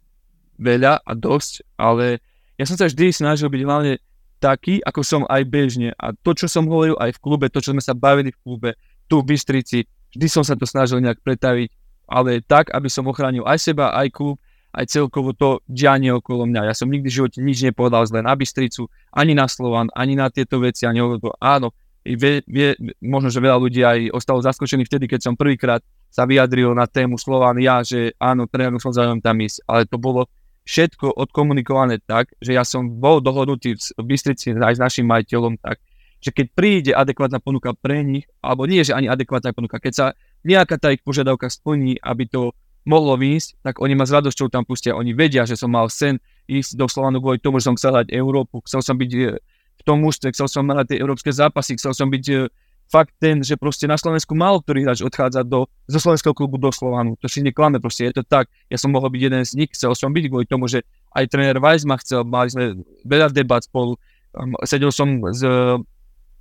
veľa 0.61 1.01
a 1.01 1.13
dosť, 1.15 1.79
ale 1.79 2.21
ja 2.61 2.69
som 2.69 2.77
sa 2.77 2.93
vždy 2.93 3.09
snažil 3.09 3.49
byť 3.49 3.63
hlavne 3.65 3.97
taký, 4.37 4.85
ako 4.85 5.01
som 5.01 5.23
aj 5.25 5.49
bežne. 5.49 5.97
A 5.97 6.13
to, 6.13 6.37
čo 6.37 6.45
som 6.45 6.69
hovoril 6.69 6.93
aj 7.01 7.17
v 7.17 7.23
klube, 7.25 7.49
to, 7.49 7.65
čo 7.65 7.73
sme 7.73 7.81
sa 7.81 7.97
bavili 7.97 8.37
v 8.37 8.41
klube, 8.45 8.71
tu 9.09 9.25
v 9.25 9.33
Bystrici, 9.33 9.89
vždy 10.13 10.27
som 10.29 10.45
sa 10.45 10.53
to 10.61 10.69
snažil 10.69 11.01
nejak 11.01 11.25
pretaviť, 11.25 11.73
ale 12.05 12.45
tak, 12.45 12.69
aby 12.77 12.93
som 12.93 13.09
ochránil 13.09 13.49
aj 13.49 13.73
seba, 13.73 13.97
aj 13.97 14.13
klub, 14.13 14.37
aj 14.77 14.93
celkovo 14.93 15.33
to 15.33 15.65
dianie 15.65 16.13
okolo 16.13 16.45
mňa. 16.45 16.69
Ja 16.69 16.75
som 16.77 16.93
nikdy 16.93 17.09
v 17.09 17.17
živote 17.17 17.39
nič 17.41 17.65
nepovedal 17.65 18.05
zle 18.05 18.21
na 18.21 18.37
Bystricu, 18.37 18.93
ani 19.09 19.33
na 19.33 19.49
Slovan, 19.49 19.89
ani 19.97 20.15
na 20.15 20.29
tieto 20.29 20.61
veci, 20.61 20.85
ani 20.85 21.01
to. 21.01 21.33
Áno, 21.41 21.73
vie, 22.05 22.45
vie, 22.45 22.77
možno, 23.01 23.33
že 23.33 23.41
veľa 23.41 23.57
ľudí 23.57 23.81
aj 23.83 24.13
ostalo 24.13 24.45
zaskočených 24.45 24.89
vtedy, 24.89 25.05
keď 25.09 25.21
som 25.33 25.35
prvýkrát 25.35 25.81
sa 26.11 26.27
vyjadril 26.27 26.75
na 26.75 26.91
tému 26.91 27.19
Slovan 27.19 27.59
ja, 27.63 27.83
že 27.87 28.15
áno, 28.19 28.51
tréner 28.51 28.75
som 28.83 28.91
záujem 28.91 29.23
tam 29.23 29.39
ísť, 29.39 29.63
ale 29.67 29.87
to 29.87 29.97
bolo 29.99 30.27
všetko 30.65 31.17
odkomunikované 31.17 32.01
tak, 32.05 32.33
že 32.39 32.55
ja 32.55 32.65
som 32.65 32.87
bol 33.01 33.19
dohodnutý 33.25 33.77
v 33.77 34.05
Bystrici 34.05 34.53
aj 34.55 34.77
s 34.77 34.83
našim 34.83 35.07
majiteľom 35.09 35.59
tak, 35.61 35.81
že 36.21 36.31
keď 36.37 36.47
príde 36.53 36.93
adekvátna 36.93 37.41
ponuka 37.41 37.73
pre 37.73 38.05
nich, 38.05 38.29
alebo 38.45 38.69
nie, 38.69 38.85
že 38.85 38.93
ani 38.93 39.09
adekvátna 39.09 39.57
ponuka, 39.57 39.81
keď 39.81 39.93
sa 39.93 40.07
nejaká 40.45 40.77
tá 40.77 40.93
ich 40.93 41.01
požiadavka 41.01 41.49
splní, 41.49 41.97
aby 42.05 42.29
to 42.29 42.53
mohlo 42.85 43.17
výjsť, 43.17 43.61
tak 43.61 43.75
oni 43.81 43.93
ma 43.97 44.05
s 44.09 44.13
radosťou 44.13 44.49
tam 44.49 44.65
pustia. 44.65 44.97
Oni 44.97 45.13
vedia, 45.13 45.45
že 45.45 45.57
som 45.57 45.73
mal 45.73 45.89
sen 45.93 46.17
ísť 46.49 46.77
do 46.77 46.87
Slovanu 46.89 47.21
kvôli 47.21 47.41
tomu, 47.41 47.61
že 47.61 47.69
som 47.69 47.77
chcel 47.77 47.93
hrať 47.97 48.09
Európu, 48.13 48.65
chcel 48.65 48.81
som 48.81 48.97
byť 48.97 49.11
eh, 49.17 49.37
v 49.81 49.83
tom 49.85 50.05
ústve, 50.05 50.33
chcel 50.33 50.49
som 50.49 50.65
hrať 50.69 50.97
tie 50.97 50.99
európske 51.01 51.33
zápasy, 51.33 51.77
chcel 51.77 51.93
som 51.93 52.09
byť 52.09 52.25
eh, 52.33 52.49
fakt 52.91 53.15
ten, 53.23 53.39
že 53.47 53.55
proste 53.55 53.87
na 53.87 53.95
Slovensku 53.95 54.35
mal 54.35 54.59
ktorý 54.59 54.83
hráč 54.83 55.07
odchádza 55.07 55.47
do, 55.47 55.71
zo 55.87 55.99
slovenského 56.03 56.35
klubu 56.35 56.59
do 56.59 56.75
Slovanu. 56.75 57.15
To 57.23 57.31
si 57.31 57.39
neklame, 57.41 57.79
proste 57.79 58.11
je 58.11 58.19
to 58.19 58.23
tak. 58.27 58.51
Ja 58.67 58.77
som 58.77 58.91
mohol 58.91 59.15
byť 59.15 59.23
jeden 59.31 59.43
z 59.47 59.53
nich, 59.55 59.71
chcel 59.71 59.95
som 59.95 60.11
byť 60.11 60.25
kvôli 60.27 60.47
tomu, 60.51 60.67
že 60.67 60.83
aj 61.15 61.31
tréner 61.31 61.63
Weiss 61.63 61.87
ma 61.87 61.95
chcel, 62.03 62.27
mali 62.27 62.51
sme 62.51 62.83
veľa 63.07 63.31
debat 63.31 63.63
spolu, 63.63 63.95
um, 64.35 64.59
sedel 64.67 64.91
som 64.91 65.23
s 65.31 65.47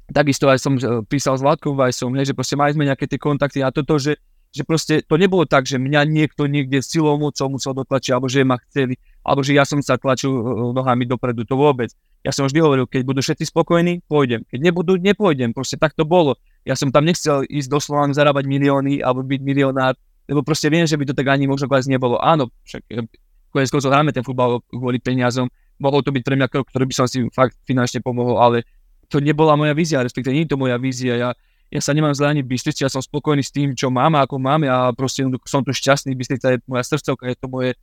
takisto 0.10 0.50
aj 0.50 0.58
som 0.58 0.74
písal 1.06 1.38
s 1.38 1.46
Vládkom 1.46 1.78
Weissom, 1.78 2.18
že 2.18 2.34
proste 2.34 2.58
mali 2.58 2.74
sme 2.74 2.90
nejaké 2.90 3.06
tie 3.06 3.22
kontakty 3.22 3.62
a 3.62 3.70
toto, 3.70 4.02
že 4.02 4.18
že 4.50 4.66
proste 4.66 5.06
to 5.06 5.16
nebolo 5.16 5.46
tak, 5.46 5.70
že 5.70 5.78
mňa 5.78 6.10
niekto 6.10 6.50
niekde 6.50 6.82
silou 6.82 7.22
mocou 7.22 7.54
musel 7.54 7.78
dotlačiť, 7.78 8.12
alebo 8.18 8.26
že 8.26 8.42
ma 8.42 8.58
chceli, 8.70 8.98
alebo 9.22 9.46
že 9.46 9.54
ja 9.54 9.62
som 9.62 9.78
sa 9.86 10.02
tlačil 10.02 10.34
e, 10.34 10.42
nohami 10.74 11.06
dopredu, 11.06 11.46
to 11.46 11.54
vôbec. 11.54 11.94
Ja 12.26 12.34
som 12.34 12.50
vždy 12.50 12.60
hovoril, 12.60 12.86
keď 12.90 13.06
budú 13.06 13.22
všetci 13.22 13.46
spokojní, 13.48 14.02
pôjdem. 14.10 14.44
Keď 14.50 14.60
nebudú, 14.60 14.98
nepôjdem. 14.98 15.54
Proste 15.54 15.78
tak 15.78 15.94
to 15.94 16.04
bolo. 16.04 16.36
Ja 16.66 16.74
som 16.74 16.90
tam 16.90 17.06
nechcel 17.06 17.46
ísť 17.46 17.70
do 17.70 17.80
Slovanu 17.80 18.12
zarábať 18.12 18.50
milióny 18.50 19.06
alebo 19.06 19.24
byť 19.24 19.42
milionár, 19.46 19.94
lebo 20.26 20.42
proste 20.42 20.68
viem, 20.68 20.84
že 20.84 20.98
by 20.98 21.08
to 21.08 21.14
tak 21.16 21.30
ani 21.30 21.46
možno 21.46 21.70
kvázi 21.70 21.94
nebolo. 21.94 22.18
Áno, 22.18 22.50
však 22.66 22.82
e, 22.90 23.06
konec 23.54 23.70
koncov 23.70 23.94
hráme 23.94 24.12
ten 24.12 24.26
futbal 24.26 24.66
kvôli 24.66 24.98
peniazom, 24.98 25.46
mohol 25.78 26.02
to 26.02 26.10
byť 26.12 26.24
pre 26.26 26.36
mňa 26.36 26.48
krok, 26.50 26.68
ktorý 26.74 26.90
by 26.90 26.96
som 26.96 27.06
si 27.08 27.24
fakt 27.32 27.56
finančne 27.64 28.04
pomohol, 28.04 28.38
ale 28.42 28.68
to 29.10 29.18
nebola 29.18 29.58
moja 29.58 29.74
vízia, 29.74 30.06
respektíve 30.06 30.36
nie 30.36 30.46
je 30.46 30.54
to 30.54 30.62
moja 30.62 30.78
vízia. 30.78 31.18
Ja, 31.18 31.30
ja 31.70 31.82
sa 31.86 31.94
nemám 31.94 32.18
zle 32.18 32.34
ani 32.34 32.42
Bystrici, 32.42 32.82
ja 32.82 32.90
som 32.90 32.98
spokojný 32.98 33.46
s 33.46 33.54
tým, 33.54 33.78
čo 33.78 33.94
mám 33.94 34.18
a 34.18 34.26
ako 34.26 34.42
mám 34.42 34.66
a 34.66 34.90
proste 34.94 35.22
som 35.46 35.62
tu 35.62 35.70
šťastný, 35.70 36.18
Bystrica 36.18 36.58
je 36.58 36.58
moja 36.66 36.82
srdcovka, 36.82 37.30
je 37.30 37.38
to 37.38 37.46
moje 37.46 37.78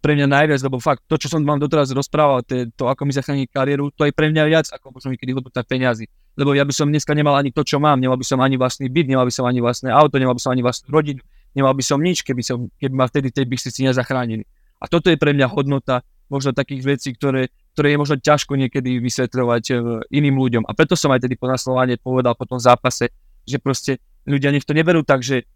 pre 0.00 0.16
mňa 0.16 0.28
najviac, 0.28 0.60
lebo 0.62 0.78
fakt 0.78 1.02
to, 1.10 1.18
čo 1.18 1.26
som 1.26 1.42
vám 1.42 1.60
doteraz 1.60 1.90
rozprával, 1.92 2.40
to, 2.46 2.68
to 2.72 2.84
ako 2.86 3.02
mi 3.04 3.12
zachráni 3.12 3.44
kariéru, 3.50 3.92
to 3.92 4.06
je 4.06 4.12
pre 4.14 4.30
mňa 4.32 4.44
viac, 4.46 4.66
ako 4.70 4.94
možno 4.94 5.12
niekedy 5.12 5.34
hodnota 5.34 5.66
peniazy. 5.66 6.06
Lebo 6.36 6.54
ja 6.54 6.62
by 6.62 6.72
som 6.72 6.86
dneska 6.88 7.10
nemal 7.16 7.34
ani 7.34 7.50
to, 7.50 7.64
čo 7.66 7.80
mám, 7.82 7.98
nemal 7.98 8.14
by 8.14 8.22
som 8.22 8.38
ani 8.38 8.54
vlastný 8.60 8.86
byt, 8.86 9.08
nemal 9.08 9.26
by 9.26 9.32
som 9.34 9.44
ani 9.48 9.58
vlastné 9.58 9.90
auto, 9.90 10.20
nemal 10.20 10.36
by 10.36 10.40
som 10.40 10.52
ani 10.54 10.62
vlastnú 10.62 10.94
rodinu, 10.94 11.20
nemal 11.56 11.74
by 11.74 11.82
som 11.82 11.98
nič, 11.98 12.22
keby, 12.22 12.44
som, 12.44 12.70
keby 12.78 12.94
ma 12.94 13.08
vtedy 13.08 13.34
tej 13.34 13.48
Bystrici 13.48 13.82
nezachránili. 13.82 14.44
A 14.78 14.86
toto 14.86 15.08
je 15.08 15.18
pre 15.18 15.32
mňa 15.32 15.48
hodnota 15.50 16.04
možno 16.28 16.52
takých 16.52 16.82
vecí, 16.84 17.08
ktoré, 17.16 17.48
ktoré 17.72 17.96
je 17.96 17.98
možno 17.98 18.16
ťažko 18.20 18.54
niekedy 18.54 19.00
vysvetľovať 19.00 19.64
e, 19.70 19.74
iným 20.12 20.36
ľuďom. 20.36 20.62
A 20.68 20.74
preto 20.76 20.98
som 20.98 21.10
aj 21.14 21.24
tedy 21.24 21.38
po 21.38 21.48
naslovanie 21.48 21.96
povedal 21.96 22.36
po 22.36 22.44
tom 22.44 22.60
zápase, 22.60 23.10
že 23.46 23.62
proste 23.62 24.02
ľudia 24.26 24.50
nech 24.50 24.66
to 24.66 24.74
neberú 24.74 25.06
tak, 25.06 25.22
že 25.22 25.46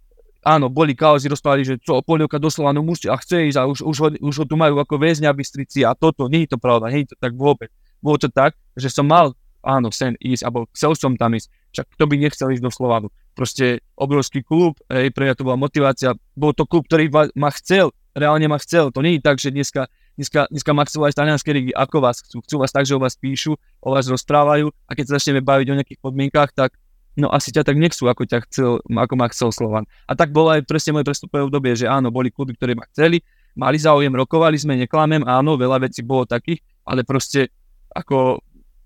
áno, 0.47 0.73
boli 0.73 0.97
kauzy, 0.97 1.29
rozprávali, 1.29 1.67
že 1.67 1.77
čo, 1.77 2.01
polievka 2.01 2.41
doslova 2.41 2.73
no 2.73 2.81
musí 2.81 3.11
a 3.11 3.17
chce 3.21 3.53
ísť 3.53 3.59
a 3.61 3.69
už, 3.69 3.85
už, 3.85 3.97
ho, 4.01 4.09
už 4.25 4.35
ho 4.41 4.45
tu 4.49 4.57
majú 4.57 4.81
ako 4.81 4.97
väzňa 4.97 5.37
v 5.37 5.45
Bystrici 5.45 5.85
a 5.85 5.93
toto, 5.93 6.31
nie 6.33 6.49
je 6.49 6.57
to 6.57 6.59
pravda, 6.59 6.89
nie 6.89 7.05
je 7.05 7.13
to 7.13 7.17
tak 7.21 7.37
vôbec. 7.37 7.69
Bolo 8.01 8.17
to 8.17 8.33
tak, 8.33 8.57
že 8.73 8.89
som 8.89 9.05
mal, 9.05 9.37
áno, 9.61 9.93
sen 9.93 10.17
ísť, 10.17 10.43
alebo 10.49 10.65
chcel 10.73 10.97
som 10.97 11.13
tam 11.21 11.37
ísť, 11.37 11.53
však 11.77 11.87
kto 11.93 12.05
by 12.09 12.15
nechcel 12.17 12.49
ísť 12.49 12.65
do 12.65 12.73
Slovanu. 12.73 13.13
Proste 13.37 13.85
obrovský 14.01 14.41
klub, 14.41 14.81
hej, 14.89 15.13
pre 15.13 15.29
mňa 15.29 15.37
to 15.37 15.45
bola 15.45 15.61
motivácia, 15.61 16.17
bol 16.33 16.57
to 16.57 16.65
klub, 16.65 16.89
ktorý 16.89 17.13
ma 17.37 17.51
chcel, 17.53 17.93
reálne 18.17 18.49
ma 18.49 18.57
chcel, 18.59 18.89
to 18.91 19.05
nie 19.05 19.21
je 19.21 19.23
tak, 19.23 19.37
že 19.37 19.53
dneska, 19.53 19.93
dneska, 20.17 20.49
dneska 20.49 20.71
ma 20.73 20.89
aj 20.89 21.15
talianské 21.15 21.51
ligy, 21.53 21.71
ako 21.77 21.97
vás 22.01 22.25
chcú, 22.25 22.41
chcú 22.43 22.57
vás 22.65 22.73
tak, 22.73 22.89
že 22.89 22.97
o 22.97 23.01
vás 23.03 23.15
píšu, 23.15 23.55
o 23.85 23.89
vás 23.93 24.09
rozprávajú 24.09 24.73
a 24.89 24.91
keď 24.97 25.05
sa 25.05 25.13
začneme 25.21 25.45
baviť 25.45 25.67
o 25.69 25.77
nejakých 25.79 26.01
podmienkach, 26.01 26.51
tak 26.57 26.75
no 27.21 27.29
asi 27.29 27.53
ťa 27.53 27.69
tak 27.69 27.77
nechcú, 27.77 28.09
ako 28.09 28.25
ťa 28.25 28.39
chcel, 28.49 28.71
ako 28.81 29.15
ma 29.15 29.29
chcel 29.29 29.53
Slovan. 29.53 29.85
A 30.09 30.17
tak 30.17 30.33
bolo 30.33 30.57
aj 30.57 30.65
presne 30.65 30.97
moje 30.97 31.05
prestupové 31.05 31.45
obdobie, 31.45 31.77
že 31.77 31.85
áno, 31.85 32.09
boli 32.09 32.33
kluby, 32.33 32.57
ktoré 32.57 32.73
ma 32.73 32.89
chceli, 32.89 33.21
mali 33.53 33.77
záujem, 33.77 34.11
rokovali 34.11 34.57
sme, 34.57 34.81
neklamem, 34.81 35.23
áno, 35.29 35.61
veľa 35.61 35.85
vecí 35.85 36.01
bolo 36.01 36.25
takých, 36.25 36.65
ale 36.89 37.05
proste 37.05 37.53
ako 37.93 38.41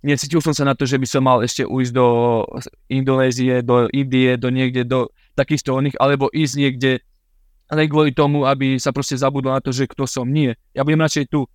necítil 0.05 0.45
som 0.45 0.53
sa 0.53 0.68
na 0.68 0.76
to, 0.76 0.85
že 0.85 1.01
by 1.01 1.07
som 1.09 1.22
mal 1.24 1.41
ešte 1.41 1.64
ujsť 1.64 1.93
do 1.97 2.07
Indonézie, 2.93 3.64
do 3.64 3.89
Indie, 3.89 4.37
do 4.37 4.53
niekde, 4.53 4.85
do 4.85 5.09
takých 5.32 5.64
oných, 5.72 5.97
alebo 5.97 6.28
ísť 6.28 6.55
niekde 6.61 7.01
len 7.72 7.89
kvôli 7.89 8.12
tomu, 8.12 8.45
aby 8.45 8.76
sa 8.76 8.93
proste 8.93 9.16
zabudlo 9.16 9.49
na 9.49 9.64
to, 9.64 9.72
že 9.72 9.89
kto 9.89 10.05
som. 10.05 10.28
Nie. 10.28 10.61
Ja 10.76 10.85
budem 10.85 11.01
radšej 11.01 11.32
tu. 11.32 11.49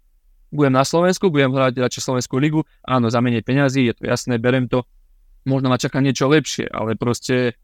Budem 0.49 0.73
na 0.73 0.81
Slovensku, 0.81 1.29
budem 1.29 1.53
hrať 1.53 1.77
radšej 1.85 2.01
Slovenskú 2.01 2.41
ligu. 2.41 2.65
Áno, 2.81 3.13
za 3.13 3.21
menej 3.21 3.45
peňazí, 3.45 3.85
je 3.85 3.93
to 3.93 4.09
jasné, 4.09 4.41
berem 4.41 4.65
to 4.65 4.81
možno 5.49 5.73
ma 5.73 5.81
čaká 5.81 5.97
niečo 5.97 6.29
lepšie, 6.29 6.69
ale 6.69 6.93
proste 6.93 7.57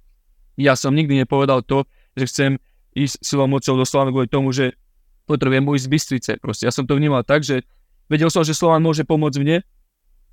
ja 0.57 0.73
som 0.73 0.97
nikdy 0.97 1.21
nepovedal 1.21 1.61
to, 1.61 1.85
že 2.17 2.25
chcem 2.31 2.51
ísť 2.97 3.21
silou 3.21 3.45
mocou 3.45 3.77
do 3.77 3.85
Slovanu 3.85 4.09
kvôli 4.15 4.31
tomu, 4.31 4.49
že 4.49 4.73
potrebujem 5.29 5.61
ísť 5.61 5.85
z 5.85 5.91
Bystrice. 5.91 6.31
Proste 6.41 6.65
ja 6.65 6.73
som 6.73 6.89
to 6.89 6.97
vnímal 6.97 7.21
tak, 7.21 7.45
že 7.45 7.61
vedel 8.09 8.33
som, 8.33 8.41
že 8.41 8.57
Slovan 8.57 8.81
môže 8.81 9.05
pomôcť 9.05 9.37
mne, 9.37 9.61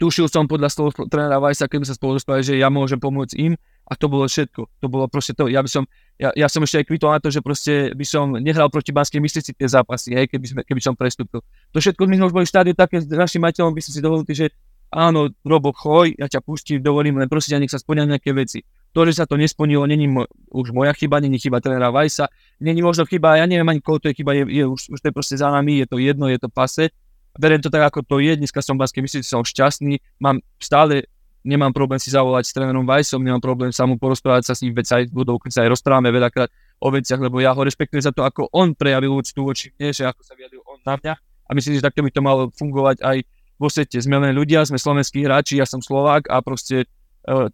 tušil 0.02 0.26
som 0.26 0.50
podľa 0.50 0.66
slov 0.66 0.94
trénera 1.06 1.38
Vajsa, 1.38 1.70
keď 1.70 1.86
sa 1.86 1.94
spolu 1.94 2.18
rozprávali, 2.18 2.42
že 2.42 2.54
ja 2.58 2.66
môžem 2.66 2.98
pomôcť 2.98 3.38
im 3.38 3.54
a 3.86 3.92
to 3.94 4.10
bolo 4.10 4.26
všetko. 4.26 4.66
To 4.82 4.86
bolo 4.90 5.06
proste 5.06 5.30
to. 5.34 5.46
Ja 5.46 5.62
by 5.62 5.70
som, 5.70 5.86
ja, 6.18 6.34
ja 6.34 6.50
som 6.50 6.62
ešte 6.66 6.82
aj 6.82 6.86
kvitol 6.90 7.14
na 7.14 7.22
to, 7.22 7.30
že 7.30 7.38
proste 7.38 7.94
by 7.94 8.02
som 8.02 8.34
nehral 8.38 8.66
proti 8.66 8.90
Banskej 8.90 9.22
Bystrici 9.22 9.54
tie 9.54 9.68
zápasy, 9.70 10.14
hej, 10.14 10.26
keby, 10.26 10.46
sme, 10.46 10.60
keby 10.66 10.80
som 10.82 10.94
prestúpil. 10.98 11.42
To 11.70 11.78
všetko 11.78 12.02
my 12.06 12.18
sme 12.18 12.26
už 12.30 12.34
boli 12.34 12.46
v 12.46 12.50
štádiu 12.50 12.74
také 12.74 12.98
s 12.98 13.06
našim 13.06 13.42
majiteľom 13.46 13.74
by 13.74 13.80
si 13.82 14.02
dovolili, 14.02 14.34
že 14.34 14.46
áno, 14.92 15.32
Robo, 15.40 15.72
choj, 15.72 16.12
ja 16.20 16.28
ťa 16.28 16.44
pustím, 16.44 16.84
dovolím, 16.84 17.16
len 17.16 17.26
prosím, 17.26 17.64
nech 17.64 17.72
sa 17.72 17.80
splňa 17.80 18.04
nejaké 18.12 18.36
veci. 18.36 18.60
To, 18.92 19.08
že 19.08 19.16
sa 19.16 19.24
to 19.24 19.40
nesplnilo, 19.40 19.88
není 19.88 20.04
mo- 20.04 20.28
už 20.52 20.76
moja 20.76 20.92
chyba, 20.92 21.16
není 21.16 21.40
chyba 21.40 21.64
trénera 21.64 21.88
Vajsa, 21.88 22.28
není 22.60 22.84
možno 22.84 23.08
chyba, 23.08 23.40
ja 23.40 23.48
neviem 23.48 23.64
ani 23.64 23.80
koho 23.80 23.96
to 23.96 24.12
je 24.12 24.20
chyba, 24.20 24.36
je, 24.36 24.44
je, 24.52 24.64
už, 24.68 24.92
už 24.92 24.98
to 25.00 25.08
je 25.08 25.14
proste 25.16 25.36
za 25.40 25.48
nami, 25.48 25.80
je 25.80 25.86
to 25.88 25.96
jedno, 25.96 26.28
je 26.28 26.36
to 26.36 26.52
pase. 26.52 26.92
Beriem 27.32 27.64
to 27.64 27.72
tak, 27.72 27.88
ako 27.88 28.04
to 28.04 28.20
je, 28.20 28.36
dneska 28.36 28.60
som 28.60 28.76
Banskej 28.76 29.00
myslím, 29.00 29.24
som 29.24 29.40
šťastný, 29.40 29.96
mám 30.20 30.44
stále, 30.60 31.08
nemám 31.40 31.72
problém 31.72 31.96
si 31.96 32.12
zavolať 32.12 32.44
s 32.44 32.52
trénerom 32.52 32.84
Vajsom, 32.84 33.24
nemám 33.24 33.40
problém 33.40 33.72
sa 33.72 33.88
mu 33.88 33.96
porozprávať 33.96 34.52
sa 34.52 34.54
s 34.54 34.60
ním, 34.60 34.76
veď 34.76 34.84
sa 34.84 34.94
aj 35.00 35.08
budou, 35.08 35.40
keď 35.40 35.50
sa 35.56 35.60
aj 35.64 35.72
rozprávame 35.72 36.12
veľakrát 36.12 36.52
o 36.84 36.92
veciach, 36.92 37.16
lebo 37.16 37.40
ja 37.40 37.56
ho 37.56 37.60
respektujem 37.64 38.04
za 38.04 38.12
to, 38.12 38.28
ako 38.28 38.52
on 38.52 38.76
prejavil 38.76 39.16
úctu 39.16 39.40
voči 39.40 39.72
mne, 39.80 39.96
že 39.96 40.04
ako 40.04 40.20
sa 40.20 40.36
vyjadril 40.36 40.60
on 40.68 40.84
na 40.84 41.00
mňa 41.00 41.14
a 41.48 41.50
myslím, 41.56 41.80
že 41.80 41.82
takto 41.82 42.04
by 42.04 42.10
to 42.12 42.20
malo 42.20 42.42
fungovať 42.52 43.00
aj 43.00 43.16
vo. 43.62 43.98
Sme 44.02 44.16
len 44.18 44.34
ľudia, 44.34 44.66
sme 44.66 44.80
slovenskí 44.80 45.22
hráči, 45.22 45.62
ja 45.62 45.66
som 45.68 45.78
Slovák 45.78 46.26
a 46.26 46.42
proste 46.42 46.82
e, 46.82 46.86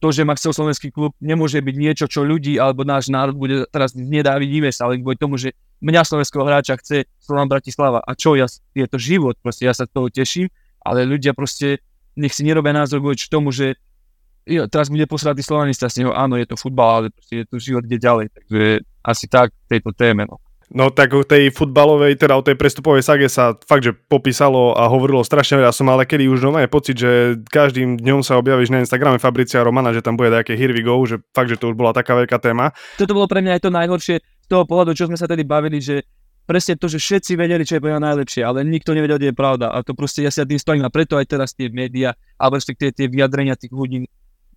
to, 0.00 0.08
že 0.08 0.24
ma 0.24 0.32
chcel 0.32 0.56
slovenský 0.56 0.88
klub, 0.88 1.12
nemôže 1.20 1.60
byť 1.60 1.76
niečo, 1.76 2.04
čo 2.08 2.24
ľudí 2.24 2.56
alebo 2.56 2.88
náš 2.88 3.12
národ 3.12 3.36
bude 3.36 3.68
teraz 3.68 3.92
nedáviť 3.92 4.48
divesť, 4.48 4.80
ale 4.80 5.00
kvôli 5.04 5.20
tomu, 5.20 5.36
že 5.36 5.52
mňa 5.84 6.02
slovenského 6.08 6.44
hráča 6.48 6.80
chce 6.80 7.04
Slovan 7.20 7.52
Bratislava. 7.52 8.00
A 8.00 8.16
čo, 8.16 8.32
ja, 8.34 8.48
je 8.72 8.86
to 8.88 8.96
život, 8.96 9.36
proste 9.44 9.68
ja 9.68 9.76
sa 9.76 9.84
toho 9.84 10.08
teším, 10.08 10.48
ale 10.80 11.04
ľudia 11.04 11.36
proste 11.36 11.84
nech 12.16 12.34
si 12.34 12.42
nerobia 12.42 12.74
názor 12.74 12.98
kvôli 12.98 13.20
tomu, 13.28 13.52
že 13.52 13.78
jo, 14.48 14.64
teraz 14.66 14.88
bude 14.88 15.04
posratý 15.04 15.44
slovanista 15.44 15.92
z 15.92 16.02
neho, 16.02 16.16
áno, 16.16 16.40
je 16.40 16.48
to 16.48 16.56
futbal, 16.56 17.04
ale 17.04 17.06
proste 17.12 17.44
je 17.44 17.46
to 17.46 17.60
život 17.60 17.84
kde 17.84 18.00
ďalej, 18.00 18.26
takže 18.32 18.62
asi 19.04 19.24
tak 19.28 19.52
tejto 19.68 19.92
téme. 19.92 20.24
No. 20.24 20.40
No 20.68 20.92
tak 20.92 21.16
o 21.16 21.24
tej 21.24 21.48
futbalovej, 21.48 22.20
teda 22.20 22.36
o 22.36 22.44
tej 22.44 22.52
prestupovej 22.52 23.00
sage 23.00 23.24
sa 23.32 23.56
fakt, 23.64 23.88
že 23.88 23.96
popísalo 23.96 24.76
a 24.76 24.84
hovorilo 24.84 25.24
strašne 25.24 25.56
veľa. 25.64 25.72
Som 25.72 25.88
ale 25.88 26.04
kedy 26.04 26.28
už 26.28 26.44
je 26.44 26.68
pocit, 26.68 26.96
že 27.00 27.40
každým 27.48 27.96
dňom 27.96 28.20
sa 28.20 28.36
objavíš 28.36 28.68
na 28.68 28.84
Instagrame 28.84 29.16
Fabricia 29.16 29.64
Romana, 29.64 29.96
že 29.96 30.04
tam 30.04 30.20
bude 30.20 30.28
nejaké 30.28 30.60
here 30.60 30.76
we 30.76 30.84
go, 30.84 31.00
že 31.08 31.24
fakt, 31.32 31.48
že 31.48 31.56
to 31.56 31.72
už 31.72 31.76
bola 31.76 31.96
taká 31.96 32.12
veľká 32.12 32.36
téma. 32.36 32.76
Toto 33.00 33.16
bolo 33.16 33.24
pre 33.24 33.40
mňa 33.40 33.56
aj 33.56 33.62
to 33.64 33.70
najhoršie 33.72 34.16
z 34.20 34.48
toho 34.48 34.68
pohľadu, 34.68 34.92
čo 34.92 35.08
sme 35.08 35.16
sa 35.16 35.24
tedy 35.24 35.40
bavili, 35.48 35.80
že 35.80 36.04
presne 36.44 36.76
to, 36.76 36.84
že 36.88 37.00
všetci 37.00 37.32
vedeli, 37.36 37.64
čo 37.64 37.80
je 37.80 37.84
pre 37.84 37.92
mňa 37.92 38.04
najlepšie, 38.04 38.44
ale 38.44 38.60
nikto 38.64 38.92
nevedel, 38.92 39.16
kde 39.16 39.32
je 39.32 39.36
pravda. 39.36 39.72
A 39.72 39.80
to 39.80 39.96
proste 39.96 40.20
ja 40.20 40.28
si 40.28 40.44
tým 40.44 40.60
stojím 40.60 40.84
a 40.84 40.92
preto 40.92 41.16
aj 41.16 41.32
teraz 41.32 41.56
tie 41.56 41.72
médiá, 41.72 42.12
alebo 42.36 42.60
respektíve 42.60 42.92
tie 42.92 43.08
vyjadrenia 43.08 43.56
tých 43.56 43.72
ľudí, 43.72 44.04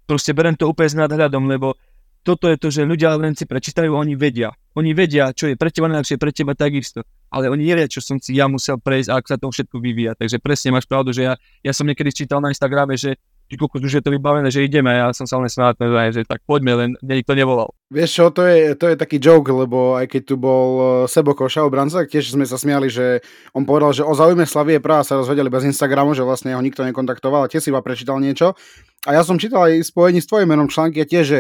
proste 0.04 0.36
berem 0.36 0.60
to 0.60 0.68
úplne 0.68 0.92
s 0.92 0.96
nadhľadom, 1.00 1.48
lebo 1.48 1.80
toto 2.22 2.46
je 2.50 2.58
to, 2.58 2.70
že 2.70 2.86
ľudia 2.86 3.18
len 3.18 3.34
si 3.34 3.50
prečítajú, 3.50 3.90
oni 3.90 4.14
vedia. 4.14 4.54
Oni 4.78 4.94
vedia, 4.94 5.34
čo 5.34 5.50
je 5.50 5.58
pre 5.58 5.74
teba 5.74 5.90
najlepšie, 5.90 6.22
pre 6.22 6.32
teba 6.32 6.54
takisto. 6.54 7.02
Ale 7.34 7.50
oni 7.50 7.66
nevedia, 7.66 7.90
čo 7.90 8.00
som 8.00 8.22
si 8.22 8.38
ja 8.38 8.46
musel 8.46 8.78
prejsť 8.78 9.10
a 9.10 9.18
ako 9.20 9.28
sa 9.28 9.38
to 9.42 9.48
všetko 9.50 9.78
vyvíja. 9.82 10.14
Takže 10.16 10.38
presne 10.40 10.72
máš 10.72 10.86
pravdu, 10.86 11.12
že 11.12 11.28
ja, 11.28 11.34
ja 11.66 11.74
som 11.74 11.90
niekedy 11.90 12.14
čítal 12.14 12.40
na 12.40 12.54
Instagrame, 12.54 12.94
že 12.96 13.18
či 13.52 13.60
koľko 13.60 13.84
už 13.84 14.00
je 14.00 14.04
to 14.08 14.16
vybavené, 14.16 14.48
že 14.48 14.64
ideme, 14.64 14.96
ja 14.96 15.12
som 15.12 15.28
sa 15.28 15.36
len 15.36 15.52
snáď, 15.52 15.76
že 16.16 16.24
tak 16.24 16.40
poďme, 16.48 16.72
len 16.72 16.90
nikto 17.04 17.36
nevolal. 17.36 17.76
Vieš 17.92 18.12
čo, 18.16 18.26
to 18.32 18.48
je, 18.48 18.80
to 18.80 18.88
je 18.88 18.96
taký 18.96 19.20
joke, 19.20 19.52
lebo 19.52 20.00
aj 20.00 20.08
keď 20.08 20.22
tu 20.24 20.36
bol 20.40 20.70
e, 20.80 21.12
Sebo 21.12 21.36
Koša, 21.36 21.68
obranca, 21.68 22.08
tiež 22.08 22.32
sme 22.32 22.48
sa 22.48 22.56
smiali, 22.56 22.88
že 22.88 23.20
on 23.52 23.68
povedal, 23.68 23.92
že 23.92 24.08
o 24.08 24.16
záujme 24.16 24.48
Slavie 24.48 24.80
práva 24.80 25.04
sa 25.04 25.20
rozvedeli 25.20 25.52
bez 25.52 25.68
Instagramu, 25.68 26.16
že 26.16 26.24
vlastne 26.24 26.56
ho 26.56 26.64
nikto 26.64 26.88
nekontaktoval 26.88 27.44
a 27.44 27.52
tiež 27.52 27.60
si 27.60 27.76
iba 27.76 27.84
prečítal 27.84 28.24
niečo. 28.24 28.56
A 29.04 29.20
ja 29.20 29.22
som 29.28 29.36
čítal 29.36 29.68
aj 29.68 29.84
spojení 29.84 30.24
s 30.24 30.32
tvojim 30.32 30.48
menom 30.48 30.72
články 30.72 31.04
a 31.04 31.10
tiež, 31.10 31.26
že 31.28 31.40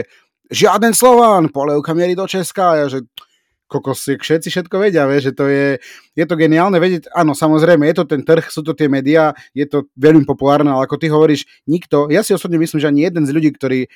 žiaden 0.52 0.92
Slován, 0.92 1.48
polevka 1.50 1.96
mierí 1.96 2.14
do 2.14 2.28
Česka, 2.28 2.76
a 2.76 2.78
ja, 2.84 2.88
že 2.92 3.08
kokos, 3.72 4.04
všetci 4.04 4.52
všetko 4.52 4.84
vedia, 4.84 5.08
vie, 5.08 5.24
že 5.24 5.32
to 5.32 5.48
je, 5.48 5.80
je 6.12 6.26
to 6.28 6.36
geniálne 6.36 6.76
vedieť, 6.76 7.08
áno, 7.16 7.32
samozrejme, 7.32 7.88
je 7.88 8.04
to 8.04 8.06
ten 8.06 8.20
trh, 8.20 8.52
sú 8.52 8.68
to 8.68 8.76
tie 8.76 8.92
médiá, 8.92 9.32
je 9.56 9.64
to 9.64 9.88
veľmi 9.96 10.28
populárne, 10.28 10.68
ale 10.68 10.84
ako 10.84 11.00
ty 11.00 11.08
hovoríš, 11.08 11.48
nikto, 11.72 12.12
ja 12.12 12.20
si 12.20 12.36
osobne 12.36 12.60
myslím, 12.60 12.84
že 12.84 12.92
ani 12.92 13.08
jeden 13.08 13.24
z 13.24 13.32
ľudí, 13.32 13.56
ktorý 13.56 13.88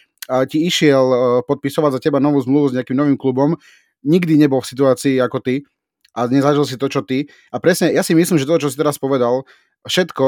ti 0.48 0.64
išiel 0.64 1.04
podpisovať 1.44 1.92
za 1.92 2.00
teba 2.00 2.24
novú 2.24 2.40
zmluvu 2.40 2.72
s 2.72 2.76
nejakým 2.80 2.96
novým 2.96 3.20
klubom, 3.20 3.60
nikdy 4.08 4.40
nebol 4.40 4.64
v 4.64 4.70
situácii 4.72 5.20
ako 5.20 5.44
ty 5.44 5.68
a 6.16 6.24
nezažil 6.32 6.64
si 6.64 6.80
to, 6.80 6.88
čo 6.88 7.04
ty. 7.04 7.28
A 7.52 7.60
presne, 7.60 7.92
ja 7.92 8.00
si 8.00 8.16
myslím, 8.16 8.40
že 8.40 8.48
to, 8.48 8.56
čo 8.64 8.72
si 8.72 8.80
teraz 8.80 8.96
povedal, 8.96 9.44
všetko, 9.84 10.26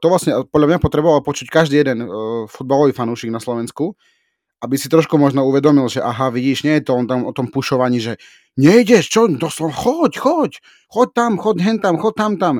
to 0.00 0.06
vlastne 0.08 0.40
podľa 0.48 0.72
mňa 0.72 0.78
potreboval 0.80 1.20
počuť 1.20 1.52
každý 1.52 1.84
jeden 1.84 2.08
futbalový 2.48 2.96
fanúšik 2.96 3.28
na 3.28 3.44
Slovensku, 3.44 3.92
aby 4.64 4.74
si 4.80 4.88
trošku 4.88 5.20
možno 5.20 5.44
uvedomil, 5.44 5.88
že 5.92 6.00
aha, 6.00 6.32
vidíš, 6.32 6.64
nie 6.64 6.80
je 6.80 6.88
to 6.88 6.92
on 6.96 7.06
tam 7.06 7.28
o 7.28 7.32
tom 7.32 7.52
pušovaní, 7.52 8.00
že 8.00 8.16
nejdeš, 8.56 9.04
čo, 9.12 9.28
doslova, 9.28 9.72
choď, 9.76 10.12
choď, 10.16 10.50
choď 10.88 11.08
tam, 11.12 11.32
choď 11.36 11.56
hen 11.60 11.78
tam, 11.78 11.94
choď 12.00 12.14
tam, 12.16 12.32
tam. 12.40 12.54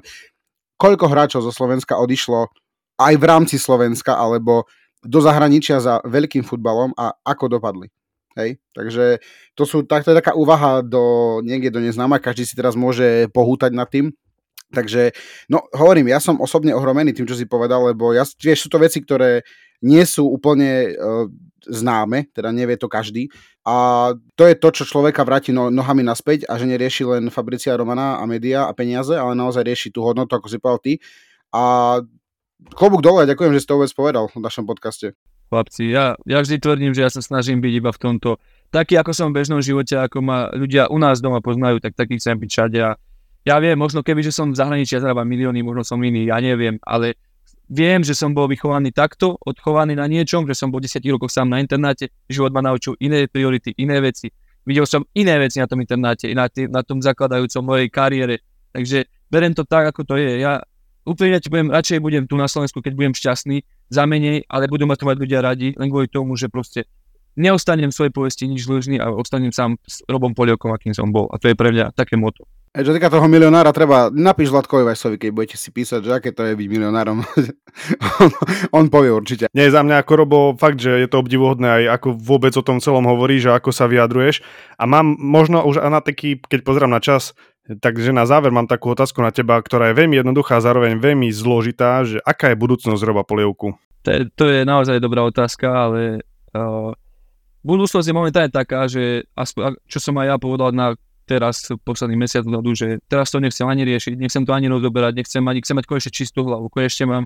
Koľko 0.76 1.08
hráčov 1.08 1.40
zo 1.40 1.52
Slovenska 1.52 1.96
odišlo 1.96 2.52
aj 3.00 3.14
v 3.16 3.24
rámci 3.24 3.56
Slovenska, 3.56 4.16
alebo 4.16 4.68
do 5.04 5.20
zahraničia 5.24 5.80
za 5.80 6.04
veľkým 6.04 6.44
futbalom 6.44 6.92
a 6.96 7.16
ako 7.24 7.56
dopadli. 7.56 7.88
Hej? 8.36 8.60
Takže 8.76 9.24
to, 9.56 9.64
sú, 9.64 9.88
tak, 9.88 10.04
to 10.04 10.12
je 10.12 10.20
taká 10.20 10.36
úvaha 10.36 10.84
do, 10.84 11.38
niekde 11.40 11.72
do 11.72 11.80
neznáma, 11.80 12.20
každý 12.20 12.44
si 12.44 12.58
teraz 12.58 12.76
môže 12.76 13.32
pohútať 13.32 13.72
nad 13.72 13.88
tým. 13.88 14.12
Takže, 14.66 15.14
no 15.46 15.62
hovorím, 15.70 16.10
ja 16.10 16.18
som 16.18 16.42
osobne 16.42 16.74
ohromený 16.74 17.14
tým, 17.14 17.24
čo 17.24 17.38
si 17.38 17.46
povedal, 17.46 17.86
lebo 17.86 18.10
ja, 18.10 18.26
vieš, 18.42 18.66
sú 18.66 18.68
to 18.68 18.82
veci, 18.82 18.98
ktoré 18.98 19.46
nie 19.82 20.04
sú 20.04 20.28
úplne 20.28 20.94
uh, 20.94 21.26
známe, 21.66 22.30
teda 22.30 22.54
nevie 22.54 22.78
to 22.78 22.86
každý. 22.86 23.28
A 23.66 24.14
to 24.38 24.46
je 24.46 24.54
to, 24.54 24.68
čo 24.70 24.86
človeka 24.86 25.26
vráti 25.26 25.50
no, 25.50 25.74
nohami 25.74 26.06
naspäť 26.06 26.46
a 26.46 26.54
že 26.54 26.70
nerieši 26.70 27.02
len 27.02 27.24
Fabricia 27.34 27.74
Romana 27.74 28.22
a 28.22 28.24
média 28.24 28.70
a 28.70 28.72
peniaze, 28.72 29.10
ale 29.10 29.34
naozaj 29.34 29.66
rieši 29.66 29.88
tú 29.90 30.06
hodnotu, 30.06 30.38
ako 30.38 30.46
si 30.46 30.62
povedal 30.62 30.80
ty. 30.82 30.92
A 31.50 31.62
klobúk 32.78 33.02
dole, 33.02 33.26
ďakujem, 33.26 33.52
že 33.58 33.66
ste 33.66 33.70
to 33.74 33.76
vôbec 33.82 33.92
povedal 33.92 34.24
v 34.30 34.38
našom 34.38 34.64
podcaste. 34.64 35.18
Chlapci, 35.46 35.94
ja, 35.94 36.18
ja 36.26 36.42
vždy 36.42 36.58
tvrdím, 36.58 36.90
že 36.90 37.06
ja 37.06 37.10
sa 37.10 37.22
snažím 37.22 37.62
byť 37.62 37.72
iba 37.74 37.90
v 37.94 38.02
tomto 38.02 38.42
taký, 38.74 38.98
ako 38.98 39.14
som 39.14 39.30
v 39.30 39.42
bežnom 39.42 39.62
živote, 39.62 39.94
ako 39.94 40.18
ma 40.18 40.50
ľudia 40.50 40.90
u 40.90 40.98
nás 40.98 41.22
doma 41.22 41.38
poznajú, 41.38 41.78
tak 41.78 41.94
taký 41.94 42.18
chcem 42.18 42.34
byť 42.34 42.50
všade. 42.50 42.78
A 42.82 42.98
ja 43.46 43.56
viem, 43.62 43.78
možno 43.78 44.02
keby, 44.02 44.26
že 44.26 44.34
som 44.34 44.50
v 44.50 44.58
zahraničí, 44.58 44.98
ja 44.98 45.06
zarábam 45.06 45.26
milióny, 45.26 45.62
možno 45.62 45.86
som 45.86 46.02
iný, 46.02 46.34
ja 46.34 46.42
neviem, 46.42 46.82
ale 46.82 47.14
viem, 47.66 48.02
že 48.02 48.14
som 48.14 48.30
bol 48.30 48.46
vychovaný 48.46 48.94
takto, 48.94 49.38
odchovaný 49.42 49.98
na 49.98 50.06
niečom, 50.06 50.46
že 50.46 50.54
som 50.54 50.70
bol 50.70 50.78
10 50.78 51.02
rokov 51.10 51.34
sám 51.34 51.50
na 51.50 51.58
internáte, 51.58 52.10
život 52.30 52.54
ma 52.54 52.62
naučil 52.62 52.94
iné 53.02 53.26
priority, 53.26 53.74
iné 53.78 53.98
veci. 53.98 54.30
Videl 54.66 54.86
som 54.86 55.06
iné 55.14 55.38
veci 55.38 55.62
na 55.62 55.70
tom 55.70 55.78
internáte, 55.78 56.26
na, 56.34 56.50
tý, 56.50 56.66
na 56.66 56.82
tom 56.82 56.98
zakladajúcom 56.98 57.62
mojej 57.62 57.88
kariére. 57.90 58.42
Takže 58.74 59.06
berem 59.30 59.54
to 59.54 59.62
tak, 59.62 59.94
ako 59.94 60.02
to 60.02 60.14
je. 60.18 60.42
Ja 60.42 60.58
úplne 61.06 61.38
ti 61.38 61.46
budem, 61.46 61.70
radšej 61.70 62.02
budem 62.02 62.26
tu 62.26 62.34
na 62.34 62.50
Slovensku, 62.50 62.82
keď 62.82 62.92
budem 62.98 63.14
šťastný, 63.14 63.62
za 63.86 64.02
menej, 64.02 64.42
ale 64.50 64.66
budú 64.66 64.82
ma 64.90 64.98
to 64.98 65.06
mať 65.06 65.16
ľudia 65.22 65.38
radi, 65.38 65.70
len 65.78 65.86
kvôli 65.86 66.10
tomu, 66.10 66.34
že 66.34 66.50
proste 66.50 66.90
neostanem 67.38 67.94
v 67.94 67.94
svojej 67.94 68.12
povesti 68.12 68.50
nič 68.50 68.66
dlžný 68.66 68.98
a 68.98 69.14
ostanem 69.14 69.54
sám 69.54 69.78
s 69.86 70.02
Robom 70.10 70.34
Poliokom, 70.34 70.74
akým 70.74 70.90
som 70.90 71.14
bol. 71.14 71.30
A 71.30 71.38
to 71.38 71.46
je 71.46 71.54
pre 71.54 71.70
mňa 71.70 71.94
také 71.94 72.18
moto. 72.18 72.50
Čo 72.76 72.92
týka 72.92 73.08
toho 73.08 73.24
milionára, 73.24 73.72
treba, 73.72 74.12
napíš 74.12 74.52
Zlatkovi 74.52 74.84
Vajsovi, 74.84 75.16
keď 75.16 75.30
budete 75.32 75.56
si 75.56 75.72
písať, 75.72 76.00
že 76.04 76.12
aké 76.12 76.28
to 76.28 76.44
je 76.44 76.52
byť 76.52 76.68
milionárom. 76.68 77.24
on, 78.20 78.30
on 78.68 78.84
povie 78.92 79.08
určite. 79.08 79.48
Nie, 79.56 79.72
za 79.72 79.80
mňa 79.80 80.04
ako 80.04 80.12
Robo, 80.12 80.40
fakt, 80.60 80.84
že 80.84 80.92
je 80.92 81.08
to 81.08 81.24
obdivuhodné 81.24 81.64
aj 81.64 81.84
ako 81.96 82.08
vôbec 82.20 82.52
o 82.52 82.60
tom 82.60 82.76
celom 82.84 83.08
hovoríš 83.08 83.48
a 83.48 83.56
ako 83.56 83.72
sa 83.72 83.88
vyjadruješ. 83.88 84.44
A 84.76 84.84
mám 84.84 85.16
možno 85.16 85.64
už 85.64 85.80
na 85.88 86.04
taký, 86.04 86.36
keď 86.36 86.60
pozrám 86.68 86.92
na 86.92 87.00
čas, 87.00 87.32
takže 87.64 88.12
na 88.12 88.28
záver 88.28 88.52
mám 88.52 88.68
takú 88.68 88.92
otázku 88.92 89.24
na 89.24 89.32
teba, 89.32 89.56
ktorá 89.56 89.90
je 89.90 89.98
veľmi 89.98 90.20
jednoduchá 90.20 90.60
a 90.60 90.64
zároveň 90.64 91.00
veľmi 91.00 91.32
zložitá, 91.32 92.04
že 92.04 92.20
aká 92.28 92.52
je 92.52 92.60
budúcnosť 92.60 93.00
Roba 93.08 93.24
Polievku? 93.24 93.72
To 94.04 94.08
je, 94.12 94.20
to 94.36 94.44
je 94.52 94.68
naozaj 94.68 95.00
dobrá 95.00 95.24
otázka, 95.24 95.66
ale 95.66 96.20
uh, 96.52 96.92
budúcnosť 97.64 98.06
je 98.06 98.14
momentálne 98.14 98.52
taká, 98.52 98.84
že 98.86 99.24
aspoň, 99.32 99.80
čo 99.88 99.98
som 99.98 100.14
aj 100.20 100.26
ja 100.28 100.36
povedal 100.36 100.70
na 100.76 100.94
teraz 101.26 101.66
posledný 101.82 102.14
mesiac 102.14 102.46
dozadu, 102.46 102.72
že 102.72 103.02
teraz 103.10 103.34
to 103.34 103.42
nechcem 103.42 103.66
ani 103.66 103.82
riešiť, 103.82 104.14
nechcem 104.14 104.46
to 104.46 104.54
ani 104.54 104.70
rozoberať, 104.70 105.18
nechcem 105.18 105.42
ani, 105.42 105.60
chcem 105.60 105.74
mať 105.74 105.86
konečne 105.90 106.12
čistú 106.14 106.46
hlavu, 106.46 106.70
konečne 106.70 107.04
mám 107.10 107.24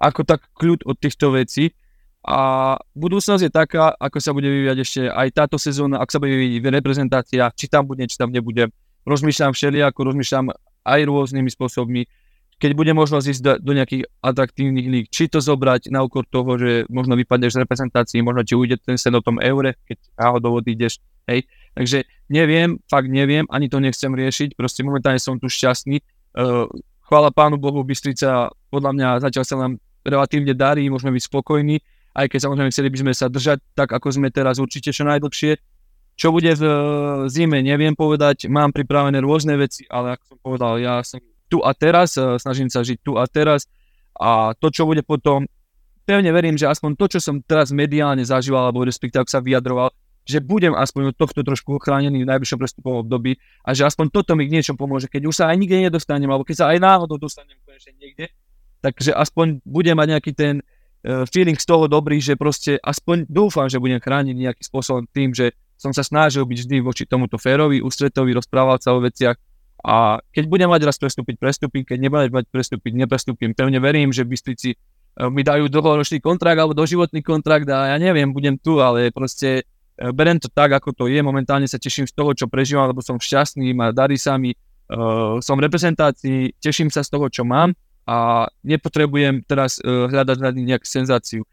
ako 0.00 0.24
tak 0.24 0.48
kľud 0.56 0.88
od 0.88 0.96
týchto 0.96 1.36
vecí 1.36 1.76
a 2.24 2.74
budúcnosť 2.94 3.42
je 3.44 3.52
taká, 3.52 3.92
ako 3.98 4.18
sa 4.22 4.30
bude 4.30 4.46
vyvíjať 4.46 4.78
ešte 4.78 5.00
aj 5.10 5.28
táto 5.36 5.56
sezóna, 5.60 5.98
ak 5.98 6.10
sa 6.10 6.22
bude 6.22 6.32
vyvíjať 6.32 6.70
reprezentácia, 6.70 7.50
či 7.52 7.66
tam 7.68 7.84
bude, 7.84 8.06
či 8.06 8.14
tam 8.14 8.30
nebude. 8.30 8.70
Rozmýšľam 9.02 9.52
všelijako, 9.52 10.00
rozmýšľam 10.14 10.54
aj 10.86 11.00
rôznymi 11.02 11.50
spôsobmi, 11.50 12.06
keď 12.62 12.78
bude 12.78 12.94
možnosť 12.94 13.26
ísť 13.26 13.42
do 13.58 13.72
nejakých 13.74 14.06
atraktívnych 14.22 14.86
líg, 14.86 15.04
či 15.10 15.26
to 15.26 15.42
zobrať 15.42 15.90
na 15.90 16.06
úkor 16.06 16.22
toho, 16.30 16.54
že 16.54 16.86
možno 16.86 17.18
vypadneš 17.18 17.58
z 17.58 17.60
reprezentácií, 17.66 18.22
možno 18.22 18.46
ti 18.46 18.54
ujde 18.54 18.78
ten 18.78 18.94
sen 18.94 19.18
o 19.18 19.22
tom 19.22 19.42
eure, 19.42 19.74
keď 19.82 19.98
náhodou 20.14 20.62
odídeš, 20.62 21.02
hej. 21.26 21.42
Takže 21.72 22.04
neviem, 22.28 22.76
fakt 22.88 23.08
neviem, 23.08 23.48
ani 23.48 23.72
to 23.72 23.80
nechcem 23.80 24.12
riešiť, 24.12 24.56
proste 24.56 24.84
momentálne 24.84 25.16
som 25.16 25.40
tu 25.40 25.48
šťastný. 25.48 26.04
Uh, 26.36 26.68
chvála 27.08 27.32
pánu 27.32 27.56
Bohu, 27.56 27.80
Bystrica, 27.84 28.52
podľa 28.68 28.90
mňa 28.92 29.08
zatiaľ 29.24 29.44
sa 29.44 29.56
nám 29.56 29.72
relatívne 30.04 30.52
darí, 30.52 30.88
môžeme 30.92 31.16
byť 31.16 31.24
spokojní, 31.28 31.76
aj 32.12 32.26
keď 32.28 32.38
samozrejme 32.44 32.70
chceli 32.72 32.88
by 32.92 32.98
sme 33.00 33.12
sa 33.16 33.26
držať 33.32 33.58
tak, 33.72 33.88
ako 33.92 34.08
sme 34.12 34.28
teraz 34.28 34.60
určite 34.60 34.92
čo 34.92 35.04
najdlhšie. 35.08 35.56
Čo 36.12 36.28
bude 36.28 36.52
v 36.52 36.64
zime, 37.32 37.64
neviem 37.64 37.96
povedať, 37.96 38.44
mám 38.52 38.68
pripravené 38.68 39.16
rôzne 39.24 39.56
veci, 39.56 39.88
ale 39.88 40.20
ako 40.20 40.24
som 40.28 40.38
povedal, 40.44 40.72
ja 40.76 41.00
som 41.00 41.24
tu 41.48 41.64
a 41.64 41.72
teraz, 41.72 42.20
e, 42.20 42.36
snažím 42.36 42.68
sa 42.68 42.84
žiť 42.84 43.00
tu 43.00 43.16
a 43.16 43.24
teraz 43.24 43.64
a 44.20 44.52
to, 44.52 44.68
čo 44.68 44.84
bude 44.84 45.00
potom, 45.08 45.48
pevne 46.04 46.28
verím, 46.36 46.60
že 46.60 46.68
aspoň 46.68 47.00
to, 47.00 47.16
čo 47.16 47.18
som 47.20 47.40
teraz 47.40 47.72
mediálne 47.72 48.20
zažíval, 48.24 48.68
alebo 48.68 48.84
respektíve 48.84 49.24
ak 49.24 49.32
sa 49.32 49.40
vyjadroval, 49.40 49.88
že 50.22 50.38
budem 50.38 50.72
aspoň 50.72 51.12
od 51.12 51.16
tohto 51.18 51.42
trošku 51.42 51.82
ochránený 51.82 52.22
v 52.22 52.30
najbližšom 52.30 52.58
prestupovom 52.58 53.02
období 53.02 53.38
a 53.66 53.74
že 53.74 53.82
aspoň 53.82 54.06
toto 54.14 54.38
mi 54.38 54.46
k 54.46 54.54
niečom 54.54 54.78
pomôže, 54.78 55.10
keď 55.10 55.22
už 55.26 55.34
sa 55.34 55.44
aj 55.50 55.56
nikde 55.58 55.90
nedostanem, 55.90 56.30
alebo 56.30 56.46
keď 56.46 56.56
sa 56.62 56.66
aj 56.70 56.78
náhodou 56.78 57.18
dostanem 57.18 57.58
konečne 57.66 57.92
niekde, 57.98 58.30
takže 58.78 59.10
aspoň 59.10 59.62
budem 59.66 59.98
mať 59.98 60.08
nejaký 60.14 60.32
ten 60.34 60.54
uh, 60.62 61.26
feeling 61.26 61.58
z 61.58 61.66
toho 61.66 61.90
dobrý, 61.90 62.22
že 62.22 62.38
proste 62.38 62.78
aspoň 62.78 63.26
dúfam, 63.26 63.66
že 63.66 63.82
budem 63.82 63.98
chrániť 63.98 64.34
nejakým 64.38 64.66
spôsobom 64.66 65.04
tým, 65.10 65.34
že 65.34 65.50
som 65.74 65.90
sa 65.90 66.06
snažil 66.06 66.46
byť 66.46 66.58
vždy 66.62 66.76
voči 66.78 67.02
tomuto 67.10 67.34
férovi, 67.34 67.82
ústretovi, 67.82 68.30
rozprával 68.30 68.78
sa 68.78 68.94
o 68.94 69.02
veciach, 69.02 69.34
a 69.82 70.22
keď 70.30 70.44
budem 70.46 70.70
mať 70.70 70.86
raz 70.86 70.94
prestúpiť, 70.94 71.42
prestúpim, 71.42 71.82
keď 71.82 71.98
nebudem 71.98 72.30
mať 72.30 72.46
prestúpiť, 72.54 72.94
neprestúpim. 72.94 73.50
Pevne 73.50 73.82
verím, 73.82 74.14
že 74.14 74.22
Bystrici 74.22 74.70
eh, 74.70 74.78
mi 75.26 75.42
dajú 75.42 75.66
dlhoročný 75.66 76.22
kontrakt 76.22 76.54
alebo 76.54 76.78
doživotný 76.78 77.18
kontrakt 77.26 77.66
a 77.66 77.90
ja 77.90 77.96
neviem, 77.98 78.30
budem 78.30 78.54
tu, 78.62 78.78
ale 78.78 79.10
proste 79.10 79.66
berem 80.10 80.42
to 80.42 80.50
tak, 80.50 80.74
ako 80.74 80.90
to 80.90 81.04
je. 81.06 81.22
Momentálne 81.22 81.70
sa 81.70 81.78
teším 81.78 82.10
z 82.10 82.14
toho, 82.16 82.34
čo 82.34 82.50
prežívam, 82.50 82.90
lebo 82.90 82.98
som 82.98 83.22
šťastný, 83.22 83.70
a 83.78 83.94
darí 83.94 84.18
sa 84.18 84.34
mi, 84.34 84.50
uh, 84.56 85.38
som 85.38 85.62
reprezentácii, 85.62 86.58
teším 86.58 86.90
sa 86.90 87.06
z 87.06 87.14
toho, 87.14 87.30
čo 87.30 87.46
mám 87.46 87.70
a 88.02 88.50
nepotrebujem 88.66 89.46
teraz 89.46 89.78
uh, 89.78 90.10
hľadať 90.10 90.58
nejakú 90.58 90.86
senzáciu 90.88 91.46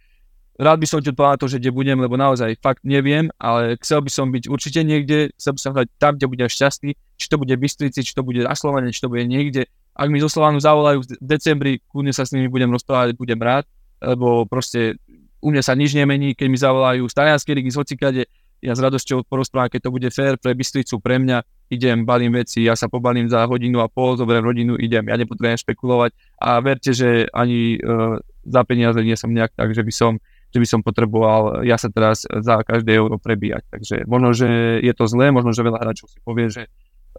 rád 0.59 0.77
by 0.83 0.87
som 0.91 0.99
ti 0.99 1.15
odpovedal 1.15 1.39
to, 1.39 1.47
že 1.47 1.57
kde 1.63 1.71
budem, 1.71 1.95
lebo 1.95 2.19
naozaj 2.19 2.59
fakt 2.59 2.83
neviem, 2.83 3.31
ale 3.39 3.79
chcel 3.79 4.03
by 4.03 4.11
som 4.11 4.27
byť 4.27 4.51
určite 4.51 4.83
niekde, 4.83 5.31
chcel 5.39 5.55
by 5.55 5.59
som 5.63 5.71
hľadať 5.71 5.89
tam, 5.95 6.19
kde 6.19 6.27
budem 6.27 6.49
šťastný, 6.51 6.91
či 7.15 7.25
to 7.31 7.39
bude 7.39 7.55
v 7.55 7.63
Bystrici, 7.63 8.03
či 8.03 8.11
to 8.11 8.21
bude 8.21 8.43
na 8.43 8.53
Slovane, 8.53 8.91
či 8.91 8.99
to 8.99 9.07
bude 9.07 9.23
niekde. 9.23 9.71
Ak 9.95 10.11
mi 10.11 10.19
zo 10.19 10.27
Slovanu 10.27 10.59
zavolajú 10.59 11.07
v 11.07 11.07
decembri, 11.23 11.79
kľudne 11.87 12.11
sa 12.11 12.27
s 12.27 12.35
nimi 12.35 12.51
budem 12.51 12.67
rozprávať, 12.75 13.15
budem 13.15 13.39
rád, 13.39 13.63
lebo 14.03 14.43
proste 14.43 14.99
u 15.39 15.55
mňa 15.55 15.63
sa 15.63 15.73
nič 15.79 15.95
nemení, 15.95 16.35
keď 16.35 16.47
mi 16.51 16.59
zavolajú 16.59 17.07
z 17.07 17.15
Talianskej 17.15 17.55
ligy, 17.55 17.71
z 17.71 17.79
hocikade, 17.79 18.21
ja 18.59 18.73
s 18.75 18.81
radosťou 18.83 19.23
porozprávam, 19.27 19.71
keď 19.71 19.87
to 19.87 19.93
bude 19.95 20.09
fér 20.11 20.35
pre 20.35 20.51
Bystricu, 20.51 20.99
pre 20.99 21.19
mňa, 21.19 21.43
idem, 21.71 22.03
balím 22.03 22.35
veci, 22.35 22.65
ja 22.65 22.75
sa 22.75 22.91
pobalím 22.91 23.31
za 23.31 23.47
hodinu 23.47 23.79
a 23.79 23.87
pol, 23.87 24.19
zoberiem 24.19 24.43
rodinu, 24.43 24.73
idem, 24.75 25.07
ja 25.07 25.15
nepotrebujem 25.15 25.63
špekulovať 25.63 26.11
a 26.43 26.59
verte, 26.59 26.91
že 26.91 27.27
ani 27.31 27.79
uh, 27.79 28.19
za 28.43 28.61
peniaze 28.67 28.99
nie 28.99 29.15
som 29.15 29.31
nejak 29.31 29.55
tak, 29.55 29.71
že 29.71 29.83
by 29.83 29.93
som 29.93 30.13
že 30.49 30.57
by 30.57 30.65
som 30.65 30.81
potreboval 30.81 31.61
ja 31.61 31.77
sa 31.77 31.93
teraz 31.93 32.25
za 32.25 32.65
každé 32.65 32.97
euro 32.97 33.21
prebíjať. 33.21 33.69
Takže 33.69 33.95
možno, 34.09 34.33
že 34.33 34.81
je 34.81 34.93
to 34.97 35.05
zlé, 35.05 35.29
možno, 35.29 35.53
že 35.53 35.61
veľa 35.61 35.77
hráčov 35.77 36.09
si 36.09 36.17
povie, 36.25 36.49
že 36.49 36.65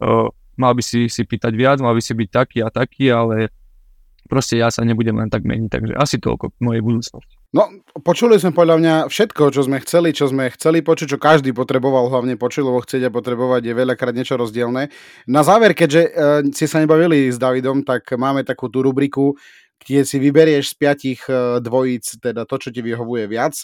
uh, 0.02 0.26
mal 0.58 0.74
by 0.74 0.82
si 0.82 1.06
si 1.06 1.22
pýtať 1.22 1.54
viac, 1.54 1.78
mal 1.78 1.94
by 1.94 2.02
si 2.02 2.12
byť 2.12 2.28
taký 2.28 2.58
a 2.66 2.74
taký, 2.74 3.06
ale 3.14 3.54
proste 4.26 4.58
ja 4.58 4.68
sa 4.68 4.82
nebudem 4.82 5.14
len 5.14 5.30
tak 5.30 5.46
meniť, 5.46 5.70
takže 5.70 5.94
asi 5.94 6.18
toľko 6.18 6.58
mojej 6.60 6.82
budúcnosti. 6.82 7.39
No, 7.50 7.66
počuli 8.06 8.38
sme 8.38 8.54
podľa 8.54 8.76
mňa 8.78 8.94
všetko, 9.10 9.50
čo 9.50 9.66
sme 9.66 9.82
chceli, 9.82 10.14
čo 10.14 10.30
sme 10.30 10.54
chceli 10.54 10.86
počuť, 10.86 11.06
čo 11.10 11.18
každý 11.18 11.50
potreboval 11.50 12.06
hlavne 12.06 12.38
počuť, 12.38 12.62
lebo 12.62 12.78
chcieť 12.78 13.10
a 13.10 13.14
potrebovať 13.14 13.66
je 13.66 13.74
veľakrát 13.74 14.14
niečo 14.14 14.38
rozdielne. 14.38 14.86
Na 15.26 15.42
záver, 15.42 15.74
keďže 15.74 16.02
uh, 16.06 16.12
si 16.54 16.70
sa 16.70 16.78
nebavili 16.78 17.26
s 17.26 17.42
Davidom, 17.42 17.82
tak 17.82 18.06
máme 18.14 18.46
takú 18.46 18.70
tú 18.70 18.86
rubriku, 18.86 19.34
kde 19.82 20.06
si 20.06 20.22
vyberieš 20.22 20.70
z 20.70 20.74
piatich 20.78 21.20
uh, 21.26 21.58
dvojíc, 21.58 22.22
teda 22.22 22.46
to, 22.46 22.54
čo 22.54 22.70
ti 22.70 22.86
vyhovuje 22.86 23.26
viac. 23.26 23.58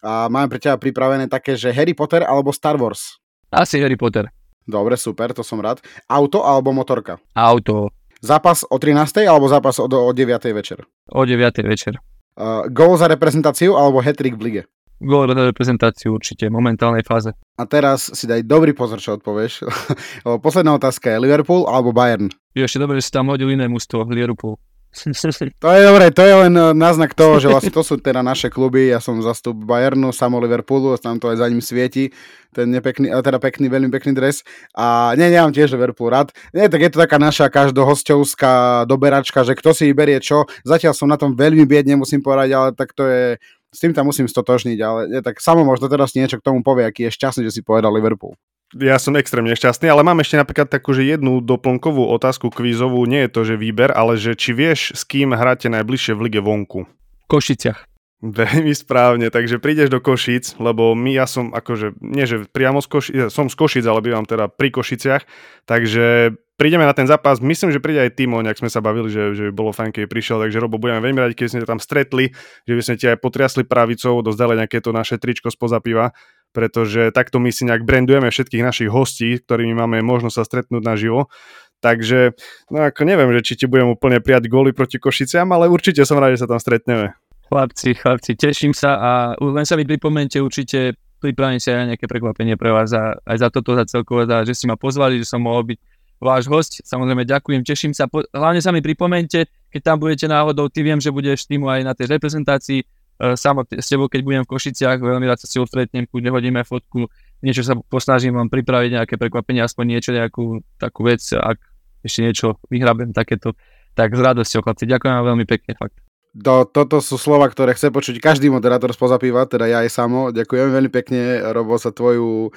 A 0.00 0.32
máme 0.32 0.48
pre 0.48 0.56
teba 0.56 0.80
pripravené 0.80 1.28
také, 1.28 1.52
že 1.52 1.68
Harry 1.68 1.92
Potter 1.92 2.24
alebo 2.24 2.48
Star 2.48 2.80
Wars. 2.80 3.20
Asi 3.52 3.76
Harry 3.76 4.00
Potter. 4.00 4.32
Dobre, 4.64 4.96
super, 4.96 5.36
to 5.36 5.44
som 5.44 5.60
rád. 5.60 5.84
Auto 6.08 6.48
alebo 6.48 6.72
motorka? 6.72 7.20
Auto. 7.36 7.92
Zápas 8.24 8.64
o 8.64 8.80
13. 8.80 9.28
alebo 9.28 9.52
zápas 9.52 9.76
o, 9.76 9.84
o 9.84 10.12
9. 10.16 10.48
večer? 10.56 10.80
O 11.12 11.28
9. 11.28 11.36
večer. 11.68 12.00
Uh, 12.38 12.70
gól 12.70 12.94
za 12.94 13.10
reprezentáciu 13.10 13.74
alebo 13.74 13.98
hetrik 13.98 14.38
v 14.38 14.42
lige? 14.46 14.62
Gól 15.02 15.26
za 15.26 15.42
reprezentáciu 15.42 16.14
určite, 16.14 16.46
v 16.46 16.54
momentálnej 16.54 17.02
fáze. 17.02 17.34
A 17.58 17.66
teraz 17.66 18.14
si 18.14 18.30
daj 18.30 18.46
dobrý 18.46 18.74
pozor, 18.74 19.02
čo 19.02 19.18
odpovieš. 19.18 19.66
Posledná 20.46 20.78
otázka 20.78 21.10
je 21.10 21.22
Liverpool 21.22 21.66
alebo 21.66 21.90
Bayern? 21.90 22.30
Je 22.54 22.62
ešte 22.62 22.78
dobre, 22.78 23.02
že 23.02 23.10
si 23.10 23.14
tam 23.14 23.30
hodil 23.30 23.50
iné 23.50 23.66
mústvo, 23.66 24.06
Liverpool. 24.06 24.54
To 25.62 25.68
je 25.68 25.80
dobré, 25.84 26.10
to 26.10 26.22
je 26.24 26.34
len 26.34 26.54
eh, 26.56 26.74
náznak 26.74 27.12
toho, 27.14 27.38
že 27.38 27.48
vlastne 27.48 27.72
to 27.72 27.84
sú 27.84 28.00
teda 28.00 28.24
naše 28.24 28.48
kluby, 28.48 28.90
ja 28.90 28.98
som 28.98 29.20
zastup 29.20 29.54
Bayernu, 29.54 30.10
samo 30.10 30.40
Liverpoolu, 30.40 30.96
tam 30.98 31.20
to 31.20 31.30
aj 31.30 31.44
za 31.44 31.46
ním 31.46 31.62
svieti, 31.62 32.10
ten 32.56 32.72
nepekný, 32.72 33.12
teda 33.12 33.38
pekný, 33.38 33.68
veľmi 33.68 33.92
pekný 33.92 34.16
dres. 34.16 34.42
A 34.72 35.12
nie, 35.14 35.28
nemám 35.28 35.52
tiež 35.52 35.76
Liverpool 35.76 36.08
rád. 36.08 36.32
Nie, 36.56 36.72
tak 36.72 36.80
je 36.80 36.90
to 36.90 36.98
taká 37.04 37.20
naša 37.20 37.52
každohostovská 37.52 38.84
doberačka, 38.88 39.44
že 39.44 39.52
kto 39.54 39.76
si 39.76 39.92
vyberie 39.92 40.18
čo, 40.24 40.48
zatiaľ 40.64 40.96
som 40.96 41.06
na 41.06 41.20
tom 41.20 41.36
veľmi 41.36 41.68
biedne, 41.68 42.00
musím 42.00 42.24
povedať, 42.24 42.50
ale 42.56 42.68
tak 42.72 42.96
to 42.96 43.04
je, 43.06 43.36
s 43.68 43.78
tým 43.78 43.92
tam 43.92 44.08
musím 44.08 44.26
stotožniť, 44.26 44.78
ale 44.80 45.00
nie, 45.12 45.20
tak 45.20 45.38
samo 45.44 45.62
možno 45.62 45.92
teraz 45.92 46.16
niečo 46.16 46.40
k 46.40 46.46
tomu 46.46 46.64
povie, 46.64 46.88
aký 46.88 47.08
je 47.08 47.16
šťastný, 47.16 47.44
že 47.44 47.60
si 47.60 47.62
povedal 47.62 47.92
Liverpool 47.92 48.34
ja 48.76 49.00
som 49.00 49.16
extrémne 49.16 49.56
šťastný, 49.56 49.88
ale 49.88 50.04
mám 50.04 50.20
ešte 50.20 50.36
napríklad 50.36 50.68
takú, 50.68 50.92
že 50.92 51.08
jednu 51.08 51.40
doplnkovú 51.40 52.04
otázku 52.12 52.52
kvízovú, 52.52 53.00
nie 53.08 53.24
je 53.24 53.32
to, 53.32 53.40
že 53.48 53.54
výber, 53.56 53.88
ale 53.94 54.20
že 54.20 54.36
či 54.36 54.52
vieš, 54.52 54.92
s 54.92 55.08
kým 55.08 55.32
hráte 55.32 55.72
najbližšie 55.72 56.12
v 56.12 56.22
lige 56.28 56.40
vonku? 56.44 56.84
V 56.84 57.26
Košiciach. 57.28 57.88
Veľmi 58.18 58.74
správne, 58.74 59.30
takže 59.30 59.62
prídeš 59.62 59.94
do 59.94 60.02
Košic, 60.02 60.58
lebo 60.58 60.90
my, 60.98 61.14
ja 61.14 61.30
som 61.30 61.54
akože, 61.54 62.02
nie 62.02 62.26
že 62.26 62.50
priamo 62.50 62.82
z 62.82 62.88
Košic, 62.90 63.14
som 63.30 63.46
z 63.46 63.54
Košic, 63.54 63.86
ale 63.86 64.02
bývam 64.02 64.26
teda 64.26 64.50
pri 64.50 64.74
Košiciach, 64.74 65.22
takže 65.70 66.34
prídeme 66.58 66.82
na 66.82 66.90
ten 66.90 67.06
zápas, 67.06 67.38
myslím, 67.38 67.70
že 67.70 67.78
príde 67.78 68.02
aj 68.02 68.18
Timo, 68.18 68.42
nejak 68.42 68.58
sme 68.58 68.66
sa 68.66 68.82
bavili, 68.82 69.06
že, 69.06 69.38
že 69.38 69.42
by 69.48 69.52
bolo 69.54 69.70
fajn, 69.70 69.94
keď 69.94 70.10
prišiel, 70.10 70.42
takže 70.42 70.58
Robo, 70.58 70.82
budeme 70.82 70.98
veľmi 70.98 71.22
radi, 71.22 71.38
keď 71.38 71.46
sme 71.46 71.62
tam 71.62 71.78
stretli, 71.78 72.34
že 72.66 72.74
by 72.74 72.82
sme 72.82 72.94
ti 72.98 73.06
aj 73.06 73.22
potriasli 73.22 73.62
pravicou, 73.62 74.18
dozdali 74.26 74.58
nejaké 74.58 74.82
to 74.82 74.90
naše 74.90 75.22
tričko 75.22 75.54
spoza 75.54 75.78
piva, 75.78 76.10
pretože 76.58 77.14
takto 77.14 77.38
my 77.38 77.54
si 77.54 77.62
nejak 77.62 77.86
brandujeme 77.86 78.26
všetkých 78.26 78.66
našich 78.66 78.90
hostí, 78.90 79.38
ktorými 79.38 79.78
máme 79.78 80.02
možnosť 80.02 80.34
sa 80.34 80.42
stretnúť 80.42 80.82
naživo. 80.82 81.30
Takže, 81.78 82.34
no 82.74 82.82
ako 82.82 83.06
neviem, 83.06 83.30
že 83.38 83.46
či 83.46 83.62
ti 83.62 83.70
budem 83.70 83.94
úplne 83.94 84.18
prijať 84.18 84.50
góly 84.50 84.74
proti 84.74 84.98
Košiciam, 84.98 85.46
ale 85.54 85.70
určite 85.70 86.02
som 86.02 86.18
rád, 86.18 86.34
že 86.34 86.42
sa 86.42 86.50
tam 86.50 86.58
stretneme. 86.58 87.14
Chlapci, 87.46 87.94
chlapci, 87.94 88.34
teším 88.34 88.74
sa 88.74 88.98
a 88.98 89.10
len 89.38 89.62
sa 89.62 89.78
mi 89.78 89.86
pripomente 89.86 90.42
určite 90.42 90.98
pripravím 91.22 91.62
si 91.62 91.70
aj 91.70 91.94
nejaké 91.94 92.06
prekvapenie 92.10 92.54
pre 92.58 92.74
vás 92.74 92.90
a 92.94 93.14
aj 93.22 93.36
za 93.38 93.48
toto, 93.50 93.78
za 93.78 93.86
celkovo, 93.86 94.26
za, 94.26 94.42
že 94.42 94.54
si 94.54 94.66
ma 94.66 94.74
pozvali, 94.74 95.22
že 95.22 95.30
som 95.30 95.42
mohol 95.42 95.74
byť 95.74 95.78
váš 96.18 96.50
host. 96.50 96.82
Samozrejme 96.82 97.22
ďakujem, 97.26 97.62
teším 97.62 97.92
sa. 97.94 98.10
Po, 98.10 98.26
hlavne 98.34 98.58
sa 98.58 98.74
mi 98.74 98.82
pripomente, 98.82 99.46
keď 99.70 99.80
tam 99.82 99.96
budete 100.02 100.26
náhodou, 100.26 100.66
ty 100.66 100.82
viem, 100.82 100.98
že 100.98 101.14
budeš 101.14 101.46
týmu 101.46 101.70
aj 101.70 101.86
na 101.86 101.94
tej 101.94 102.18
reprezentácii, 102.18 102.82
E, 103.18 103.34
samo 103.34 103.66
s 103.66 103.90
tebou, 103.90 104.06
keď 104.06 104.20
budem 104.22 104.42
v 104.46 104.50
Košiciach, 104.54 105.02
veľmi 105.02 105.26
rád 105.26 105.42
sa 105.42 105.50
si 105.50 105.58
odstretnem, 105.58 106.06
kľudne 106.06 106.30
hodíme 106.30 106.62
fotku, 106.62 107.10
niečo 107.42 107.66
sa 107.66 107.74
posnažím 107.74 108.38
vám 108.38 108.46
pripraviť, 108.46 109.02
nejaké 109.02 109.14
prekvapenie, 109.18 109.66
aspoň 109.66 109.84
niečo, 109.98 110.10
nejakú 110.14 110.62
takú 110.78 111.02
vec, 111.02 111.22
ak 111.34 111.58
ešte 112.06 112.20
niečo 112.22 112.46
vyhrabem 112.70 113.10
takéto, 113.10 113.58
tak 113.98 114.14
s 114.14 114.20
radosťou, 114.22 114.62
chlapci, 114.62 114.86
ďakujem 114.86 115.14
vám 115.18 115.26
veľmi 115.34 115.46
pekne, 115.50 115.74
fakt. 115.74 115.98
Do, 116.30 116.62
toto 116.62 117.02
sú 117.02 117.18
slova, 117.18 117.50
ktoré 117.50 117.74
chce 117.74 117.90
počuť 117.90 118.22
každý 118.22 118.46
moderátor 118.46 118.94
spoza 118.94 119.18
piva, 119.18 119.42
teda 119.50 119.66
ja 119.66 119.82
aj 119.82 119.90
samo. 119.90 120.30
Ďakujem 120.30 120.70
veľmi 120.70 120.90
pekne, 120.92 121.42
Robo, 121.50 121.74
za 121.80 121.90
tvoju 121.90 122.54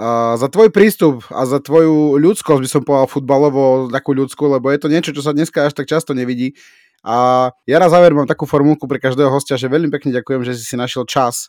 uh, 0.00 0.34
za 0.34 0.48
tvoj 0.50 0.72
prístup 0.74 1.22
a 1.30 1.46
za 1.46 1.62
tvoju 1.62 2.18
ľudskosť, 2.18 2.60
by 2.64 2.68
som 2.68 2.82
povedal 2.82 3.06
futbalovo, 3.06 3.92
takú 3.92 4.16
ľudskú, 4.16 4.50
lebo 4.50 4.72
je 4.72 4.78
to 4.82 4.88
niečo, 4.90 5.14
čo 5.14 5.22
sa 5.22 5.36
dneska 5.36 5.68
až 5.68 5.76
tak 5.76 5.86
často 5.86 6.16
nevidí. 6.16 6.56
A 7.00 7.48
ja 7.64 7.78
na 7.80 7.88
záver 7.88 8.12
mám 8.12 8.28
takú 8.28 8.44
formulku 8.44 8.84
pre 8.84 9.00
každého 9.00 9.32
hostia, 9.32 9.56
že 9.56 9.72
veľmi 9.72 9.88
pekne 9.88 10.12
ďakujem, 10.20 10.44
že 10.44 10.52
si 10.60 10.64
si 10.68 10.76
našiel 10.76 11.08
čas. 11.08 11.48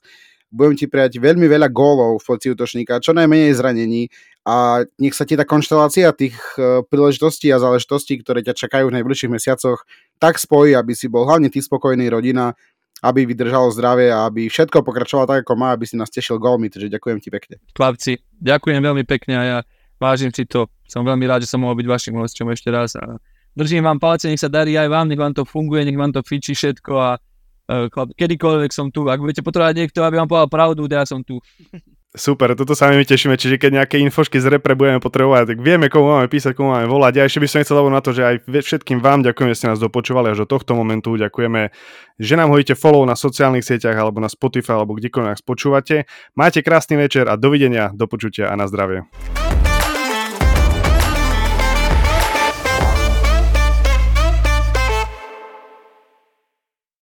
Budem 0.51 0.75
ti 0.75 0.87
prijať 0.87 1.15
veľmi 1.19 1.47
veľa 1.47 1.71
gólov 1.71 2.19
v 2.19 2.27
poci 2.27 2.51
útočníka, 2.51 2.99
čo 2.99 3.15
najmenej 3.15 3.55
zranení 3.55 4.11
a 4.43 4.83
nech 4.99 5.15
sa 5.15 5.23
ti 5.23 5.39
tá 5.39 5.47
konštelácia 5.47 6.11
tých 6.11 6.35
e, 6.59 6.83
príležitostí 6.83 7.47
a 7.55 7.61
záležitostí, 7.61 8.19
ktoré 8.19 8.43
ťa 8.43 8.57
čakajú 8.67 8.91
v 8.91 8.95
najbližších 8.99 9.31
mesiacoch, 9.31 9.87
tak 10.19 10.41
spojí, 10.41 10.75
aby 10.75 10.91
si 10.91 11.07
bol 11.07 11.23
hlavne 11.23 11.47
ty 11.47 11.63
spokojný, 11.63 12.09
rodina, 12.11 12.51
aby 12.99 13.23
vydržalo 13.29 13.71
zdravie 13.71 14.11
a 14.11 14.27
aby 14.27 14.51
všetko 14.51 14.83
pokračovalo 14.83 15.29
tak, 15.29 15.39
ako 15.47 15.53
má, 15.55 15.71
aby 15.71 15.87
si 15.87 15.95
nás 15.95 16.11
tešil 16.11 16.41
gólmi, 16.41 16.67
takže 16.67 16.91
ďakujem 16.91 17.17
ti 17.23 17.29
pekne. 17.31 17.55
Chlapci, 17.71 18.19
ďakujem 18.41 18.81
veľmi 18.83 19.03
pekne 19.07 19.33
a 19.39 19.43
ja 19.45 19.57
vážim 20.01 20.33
si 20.33 20.49
to. 20.49 20.67
Som 20.89 21.07
veľmi 21.07 21.23
rád, 21.29 21.45
že 21.45 21.51
som 21.53 21.63
mohol 21.63 21.77
byť 21.79 21.87
vašim 21.87 22.17
hostom 22.17 22.49
ešte 22.51 22.67
raz 22.73 22.97
a 22.99 23.21
Držím 23.51 23.83
vám 23.83 23.99
palce, 23.99 24.31
nech 24.31 24.39
sa 24.39 24.47
darí 24.47 24.79
aj 24.79 24.87
vám, 24.87 25.11
nech 25.11 25.19
vám 25.19 25.35
to 25.35 25.43
funguje, 25.43 25.83
nech 25.83 25.99
vám 25.99 26.15
to 26.15 26.23
fičí 26.23 26.55
všetko 26.55 26.93
a 26.95 27.09
uh, 27.17 28.07
kedykoľvek 28.15 28.71
som 28.71 28.87
tu. 28.89 29.07
Ak 29.11 29.19
budete 29.19 29.43
potrebovať 29.43 29.75
niekto, 29.75 29.99
aby 30.07 30.23
vám 30.23 30.29
povedal 30.31 30.49
pravdu, 30.49 30.87
ja 30.87 31.03
som 31.03 31.19
tu. 31.19 31.43
Super, 32.11 32.59
toto 32.59 32.75
sa 32.75 32.91
my 32.91 33.07
tešíme, 33.07 33.39
čiže 33.39 33.55
keď 33.55 33.71
nejaké 33.71 33.95
infošky 34.03 34.35
z 34.35 34.51
repre 34.51 34.75
budeme 34.75 34.99
potrebovať, 34.99 35.55
tak 35.55 35.57
vieme, 35.63 35.87
komu 35.87 36.11
máme 36.11 36.27
písať, 36.27 36.51
komu 36.51 36.75
máme 36.75 36.83
volať. 36.83 37.13
Ja 37.15 37.23
ešte 37.23 37.39
by 37.39 37.47
som 37.47 37.63
chcel 37.63 37.87
na 37.87 38.03
to, 38.03 38.11
že 38.11 38.27
aj 38.27 38.35
všetkým 38.51 38.99
vám 38.99 39.23
ďakujem, 39.23 39.47
že 39.55 39.63
ste 39.63 39.71
nás 39.71 39.79
dopočúvali 39.79 40.35
až 40.35 40.43
do 40.43 40.47
tohto 40.51 40.75
momentu. 40.75 41.15
Ďakujeme, 41.15 41.71
že 42.19 42.33
nám 42.35 42.51
hodíte 42.51 42.75
follow 42.75 43.07
na 43.07 43.15
sociálnych 43.15 43.63
sieťach 43.63 43.95
alebo 43.95 44.19
na 44.19 44.27
Spotify 44.27 44.75
alebo 44.75 44.99
kdekoľvek 44.99 45.39
nás 45.39 45.39
počúvate. 45.39 46.03
Máte 46.35 46.59
krásny 46.59 46.99
večer 46.99 47.31
a 47.31 47.39
dovidenia, 47.39 47.95
do 47.95 48.11
počutia 48.11 48.51
a 48.51 48.59
na 48.59 48.67
zdravie. 48.67 49.07